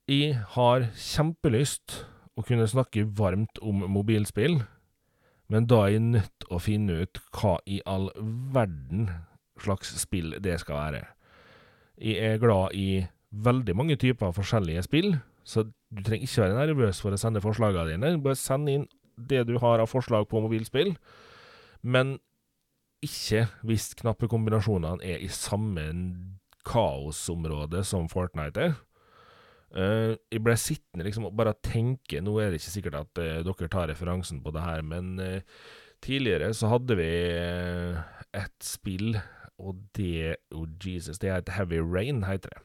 Jeg 0.09 0.41
har 0.57 0.89
kjempelyst 0.97 2.01
å 2.35 2.43
kunne 2.43 2.67
snakke 2.67 3.05
varmt 3.05 3.61
om 3.63 3.85
mobilspill, 3.87 4.59
men 5.47 5.71
da 5.71 5.85
er 5.85 5.95
jeg 5.95 6.07
nødt 6.09 6.35
til 6.41 6.51
å 6.51 6.59
finne 6.59 6.99
ut 7.05 7.23
hva 7.37 7.55
i 7.63 7.79
all 7.87 8.09
verden 8.51 9.07
slags 9.61 9.93
spill 10.01 10.35
det 10.43 10.59
skal 10.65 10.81
være. 10.81 11.03
Jeg 11.99 12.33
er 12.33 12.41
glad 12.43 12.75
i 12.75 13.05
veldig 13.29 13.75
mange 13.77 13.95
typer 14.01 14.35
forskjellige 14.35 14.83
spill, 14.87 15.13
så 15.47 15.69
du 15.89 16.03
trenger 16.05 16.27
ikke 16.27 16.43
være 16.45 16.57
nervøs 16.57 17.01
for 17.01 17.15
å 17.15 17.19
sende 17.19 17.41
forslagene 17.43 17.95
dine. 17.95 18.17
Bare 18.23 18.37
send 18.37 18.69
inn 18.69 18.87
det 19.29 19.45
du 19.49 19.55
har 19.61 19.81
av 19.81 19.89
forslag 19.91 20.27
på 20.29 20.41
mobilspill. 20.43 20.93
Men 21.81 22.17
ikke 23.05 23.45
hvis 23.67 23.93
knappekombinasjonene 23.99 25.05
er 25.07 25.23
i 25.23 25.31
samme 25.31 25.87
kaosområde 26.67 27.83
som 27.87 28.09
Fortnite 28.11 28.69
er. 28.69 28.77
Uh, 29.69 30.15
jeg 30.33 30.41
ble 30.41 30.55
sittende 30.57 31.05
liksom 31.05 31.27
og 31.27 31.35
bare 31.37 31.51
tenke 31.61 32.23
Nå 32.25 32.31
er 32.41 32.47
det 32.49 32.57
ikke 32.57 32.71
sikkert 32.73 32.95
at 33.03 33.19
uh, 33.21 33.35
dere 33.45 33.67
tar 33.69 33.91
referansen 33.91 34.39
på 34.41 34.49
det 34.55 34.63
her, 34.65 34.81
men 34.81 35.11
uh, 35.21 35.59
tidligere 36.01 36.49
så 36.57 36.71
hadde 36.71 36.97
vi 36.97 37.09
et 38.33 38.65
spill, 38.65 39.19
og 39.61 39.77
det 39.93 40.39
Oh 40.55 40.65
Jesus, 40.81 41.21
det 41.21 41.29
heter 41.29 41.53
Heavy 41.53 41.83
Rain, 41.85 42.23
heter 42.25 42.55
det. 42.55 42.63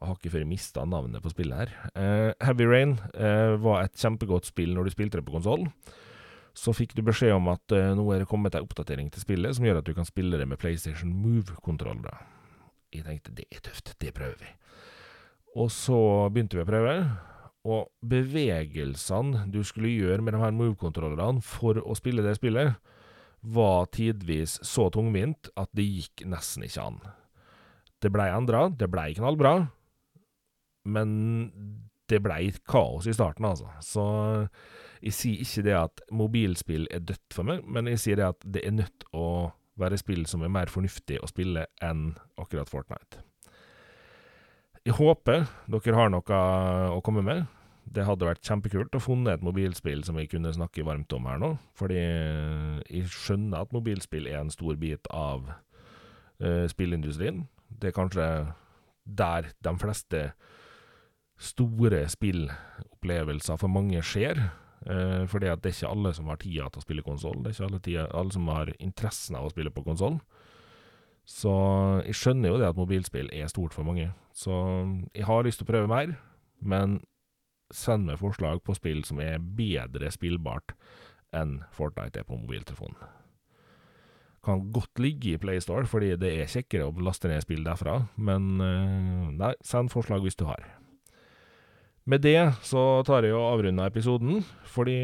Jeg 0.00 0.08
har 0.08 0.16
ikke 0.18 0.32
før 0.34 0.46
mista 0.48 0.84
navnet 0.88 1.22
på 1.24 1.32
spillet 1.32 1.60
her. 1.62 1.74
Eh, 1.96 2.30
Heavy 2.44 2.66
Rain 2.68 2.96
eh, 3.14 3.54
var 3.62 3.84
et 3.84 3.96
kjempegodt 3.98 4.50
spill 4.50 4.74
når 4.74 4.88
du 4.88 4.94
spilte 4.94 5.20
det 5.20 5.26
på 5.26 5.36
konsoll. 5.36 5.68
Så 6.54 6.74
fikk 6.76 6.94
du 6.94 7.02
beskjed 7.06 7.34
om 7.34 7.48
at 7.50 7.74
eh, 7.74 7.92
nå 7.96 8.04
er 8.14 8.22
det 8.22 8.30
kommet 8.30 8.54
en 8.54 8.66
oppdatering 8.66 9.08
til 9.14 9.24
spillet 9.24 9.56
som 9.56 9.66
gjør 9.66 9.80
at 9.80 9.88
du 9.88 9.94
kan 9.96 10.06
spille 10.06 10.38
det 10.38 10.46
med 10.50 10.60
PlayStation 10.60 11.14
Move-kontrollere. 11.22 12.18
Jeg 12.94 13.06
tenkte 13.08 13.34
det 13.34 13.48
er 13.50 13.62
tøft, 13.64 13.94
det 14.02 14.12
prøver 14.14 14.36
vi. 14.42 14.50
Og 15.58 15.70
så 15.70 15.98
begynte 16.34 16.58
vi 16.58 16.64
å 16.64 16.68
prøve. 16.68 16.94
Og 17.64 17.88
bevegelsene 18.04 19.46
du 19.50 19.62
skulle 19.64 19.94
gjøre 19.94 20.22
med 20.22 20.36
de 20.36 20.42
her 20.42 20.54
Move-kontrollerne 20.54 21.42
for 21.44 21.80
å 21.80 21.96
spille 21.98 22.22
det 22.26 22.36
spillet, 22.38 22.74
var 23.44 23.90
tidvis 23.92 24.56
så 24.64 24.88
tungvint 24.92 25.50
at 25.60 25.68
det 25.76 25.84
gikk 25.84 26.24
nesten 26.28 26.64
ikke 26.64 26.84
an. 26.84 27.00
Det 28.00 28.12
blei 28.12 28.30
endra, 28.32 28.66
det 28.72 28.88
blei 28.92 29.10
knallbra, 29.16 29.66
men 30.84 31.10
det 32.10 32.20
blei 32.24 32.52
kaos 32.68 33.08
i 33.08 33.14
starten, 33.16 33.46
altså. 33.48 33.70
Så 33.80 34.04
jeg 35.04 35.16
sier 35.16 35.44
ikke 35.44 35.64
det 35.66 35.76
at 35.78 36.02
mobilspill 36.12 36.88
er 36.92 37.04
dødt 37.04 37.36
for 37.36 37.48
meg, 37.48 37.64
men 37.64 37.88
jeg 37.92 38.02
sier 38.02 38.20
det 38.20 38.30
at 38.34 38.46
det 38.56 38.64
er 38.64 38.76
nødt 38.76 39.06
å 39.16 39.26
være 39.80 39.98
spill 39.98 40.26
som 40.30 40.44
er 40.44 40.52
mer 40.52 40.70
fornuftig 40.70 41.18
å 41.20 41.28
spille 41.30 41.66
enn 41.82 42.12
akkurat 42.40 42.70
Fortnite. 42.70 43.24
Jeg 44.84 44.98
håper 44.98 45.46
dere 45.72 45.96
har 45.96 46.10
noe 46.12 46.40
å 46.92 47.00
komme 47.04 47.24
med. 47.24 47.46
Det 47.84 48.04
hadde 48.04 48.28
vært 48.28 48.44
kjempekult 48.44 48.96
å 48.96 49.02
funne 49.02 49.32
et 49.32 49.44
mobilspill 49.44 50.02
som 50.04 50.16
vi 50.18 50.26
kunne 50.28 50.52
snakke 50.52 50.84
varmt 50.84 51.12
om 51.16 51.28
her 51.28 51.40
nå. 51.40 51.54
Fordi 51.76 52.00
jeg 52.00 53.08
skjønner 53.12 53.64
at 53.64 53.72
mobilspill 53.76 54.28
er 54.28 54.42
en 54.42 54.52
stor 54.52 54.76
bit 54.80 55.08
av 55.12 55.48
uh, 55.48 56.64
spillindustrien. 56.68 57.46
Det 57.68 57.90
er 57.90 57.96
kanskje 57.96 58.28
der 59.04 59.50
de 59.64 59.74
fleste 59.80 60.22
store 61.44 62.04
spillopplevelser 62.12 63.60
for 63.60 63.72
mange 63.72 64.02
skjer. 64.04 64.40
Uh, 64.84 65.24
fordi 65.30 65.48
det 65.48 65.70
er 65.70 65.76
ikke 65.76 65.92
alle 65.94 66.12
som 66.16 66.28
har 66.28 66.40
tida 66.42 66.66
til 66.68 66.82
å 66.82 66.84
spille 66.84 67.04
konsoll. 67.06 67.38
Det 67.40 67.52
er 67.52 67.56
ikke 67.56 67.68
alle, 67.70 67.84
tida, 67.84 68.08
alle 68.12 68.34
som 68.34 68.50
har 68.52 68.74
interessen 68.78 69.38
av 69.38 69.48
å 69.48 69.52
spille 69.54 69.72
på 69.72 69.84
konsoll. 69.86 70.18
Så 71.24 71.52
jeg 72.04 72.18
skjønner 72.20 72.52
jo 72.52 72.60
det 72.60 72.68
at 72.68 72.76
mobilspill 72.76 73.30
er 73.32 73.48
stort 73.48 73.72
for 73.72 73.86
mange. 73.88 74.10
Så 74.36 74.52
jeg 75.14 75.24
har 75.24 75.46
lyst 75.46 75.62
til 75.62 75.68
å 75.68 75.72
prøve 75.72 75.88
mer, 75.88 76.18
men 76.60 76.98
send 77.72 78.04
meg 78.10 78.20
forslag 78.20 78.60
på 78.64 78.76
spill 78.76 79.02
som 79.08 79.22
er 79.24 79.40
bedre 79.40 80.10
spillbart 80.12 80.76
enn 81.34 81.62
Fortnite 81.74 82.20
er 82.20 82.28
på 82.28 82.36
mobiltelefonen. 82.38 82.98
Kan 84.44 84.66
godt 84.76 85.00
ligge 85.00 85.32
i 85.32 85.40
PlayStore, 85.40 85.88
fordi 85.88 86.12
det 86.20 86.34
er 86.36 86.50
kjekkere 86.52 86.90
å 86.90 87.04
laste 87.06 87.30
ned 87.30 87.40
spill 87.42 87.64
derfra, 87.64 88.02
men 88.20 88.60
uh, 88.60 89.30
nei, 89.32 89.54
send 89.64 89.90
forslag 89.94 90.22
hvis 90.26 90.36
du 90.36 90.44
har. 90.44 90.66
Med 92.04 92.20
det 92.20 92.36
så 92.66 93.00
tar 93.06 93.24
jeg 93.24 93.32
og 93.32 93.46
avrunder 93.48 93.88
episoden, 93.88 94.42
fordi 94.68 94.96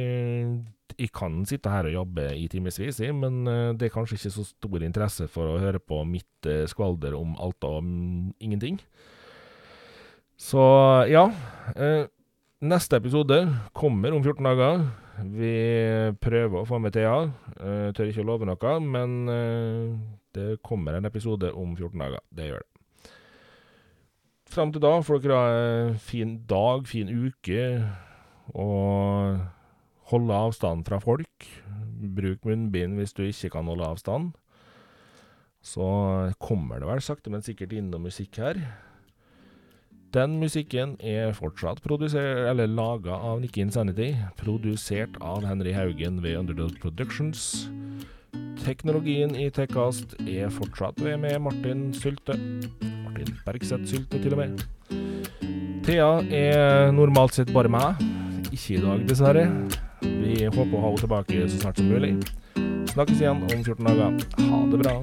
jeg 0.98 1.08
kan 1.16 1.38
sitte 1.48 1.72
her 1.72 1.88
og 1.88 1.94
jobbe 1.94 2.26
i 2.36 2.44
timevis, 2.52 3.00
men 3.16 3.46
uh, 3.48 3.72
det 3.72 3.88
er 3.88 3.94
kanskje 3.94 4.18
ikke 4.18 4.32
så 4.34 4.44
stor 4.44 4.84
interesse 4.84 5.28
for 5.32 5.48
å 5.48 5.60
høre 5.62 5.80
på 5.80 6.02
mitt 6.04 6.48
uh, 6.50 6.66
skvalder 6.68 7.16
om 7.16 7.32
alt 7.40 7.64
og 7.64 7.80
ingenting. 8.40 8.80
Så 10.40 10.60
ja. 11.12 11.26
Neste 12.64 12.96
episode 12.96 13.36
kommer 13.76 14.14
om 14.16 14.22
14 14.24 14.46
dager. 14.48 14.86
Vi 15.36 15.52
prøver 16.16 16.62
å 16.62 16.68
få 16.68 16.80
med 16.80 16.96
Thea. 16.96 17.28
Tør 17.92 18.08
ikke 18.08 18.24
å 18.24 18.28
love 18.30 18.48
noe, 18.48 18.72
men 18.80 19.18
det 20.32 20.62
kommer 20.64 20.96
en 20.96 21.08
episode 21.10 21.52
om 21.52 21.76
14 21.76 21.92
dager. 22.06 22.24
Det 22.32 22.48
gjør 22.48 22.64
det. 22.64 22.69
Fram 24.50 24.72
til 24.74 24.82
da 24.82 24.96
får 25.06 25.20
dere 25.22 25.36
ha 25.38 25.50
en 25.62 25.98
fin 26.02 26.32
dag, 26.50 26.82
fin 26.90 27.06
uke, 27.06 27.66
og 28.50 29.38
holde 30.10 30.38
avstand 30.42 30.82
fra 30.88 30.98
folk. 30.98 31.46
Bruk 32.16 32.42
munnbind 32.48 32.98
hvis 32.98 33.14
du 33.14 33.22
ikke 33.28 33.52
kan 33.54 33.70
holde 33.70 33.86
avstand. 33.86 34.32
Så 35.62 35.86
kommer 36.42 36.80
det 36.80 36.88
vel 36.88 37.02
sakte, 37.04 37.30
men 37.30 37.46
sikkert 37.46 37.76
inn 37.76 37.92
noe 37.92 38.02
musikk 38.08 38.40
her. 38.42 38.58
Den 40.10 40.40
musikken 40.40 40.96
er 40.98 41.30
fortsatt 41.36 41.78
laga 42.66 43.14
av 43.14 43.38
Nikke 43.44 43.62
Insanity, 43.62 44.16
produsert 44.36 45.14
av 45.22 45.46
Henry 45.46 45.76
Haugen 45.76 46.22
ved 46.24 46.40
Underdog 46.40 46.74
Productions. 46.82 47.68
Teknologien 48.60 49.32
i 49.34 49.48
Tekkast 49.54 50.14
er 50.28 50.50
fortsatt 50.52 51.00
ved 51.02 51.16
med 51.22 51.38
Martin 51.42 51.88
Sylte. 51.96 52.36
Martin 53.04 53.32
Bergseth 53.46 53.88
Sylte, 53.88 54.20
til 54.20 54.36
og 54.36 54.42
med. 54.42 54.60
Thea 55.86 56.10
er 56.28 56.92
normalt 56.92 57.38
sett 57.38 57.52
bare 57.56 57.72
meg. 57.72 58.02
Ikke 58.52 58.76
i 58.76 58.82
dag, 58.84 59.02
dessverre. 59.08 59.46
Vi 60.02 60.44
håper 60.44 60.76
å 60.76 60.84
ha 60.84 60.92
henne 60.92 61.02
tilbake 61.06 61.48
så 61.48 61.64
snart 61.64 61.80
som 61.80 61.90
mulig. 61.90 62.14
Snakkes 62.92 63.20
igjen 63.22 63.44
om 63.48 63.60
14 63.64 63.84
dager. 63.90 64.24
Ha 64.50 64.64
det 64.70 64.82
bra. 64.84 64.96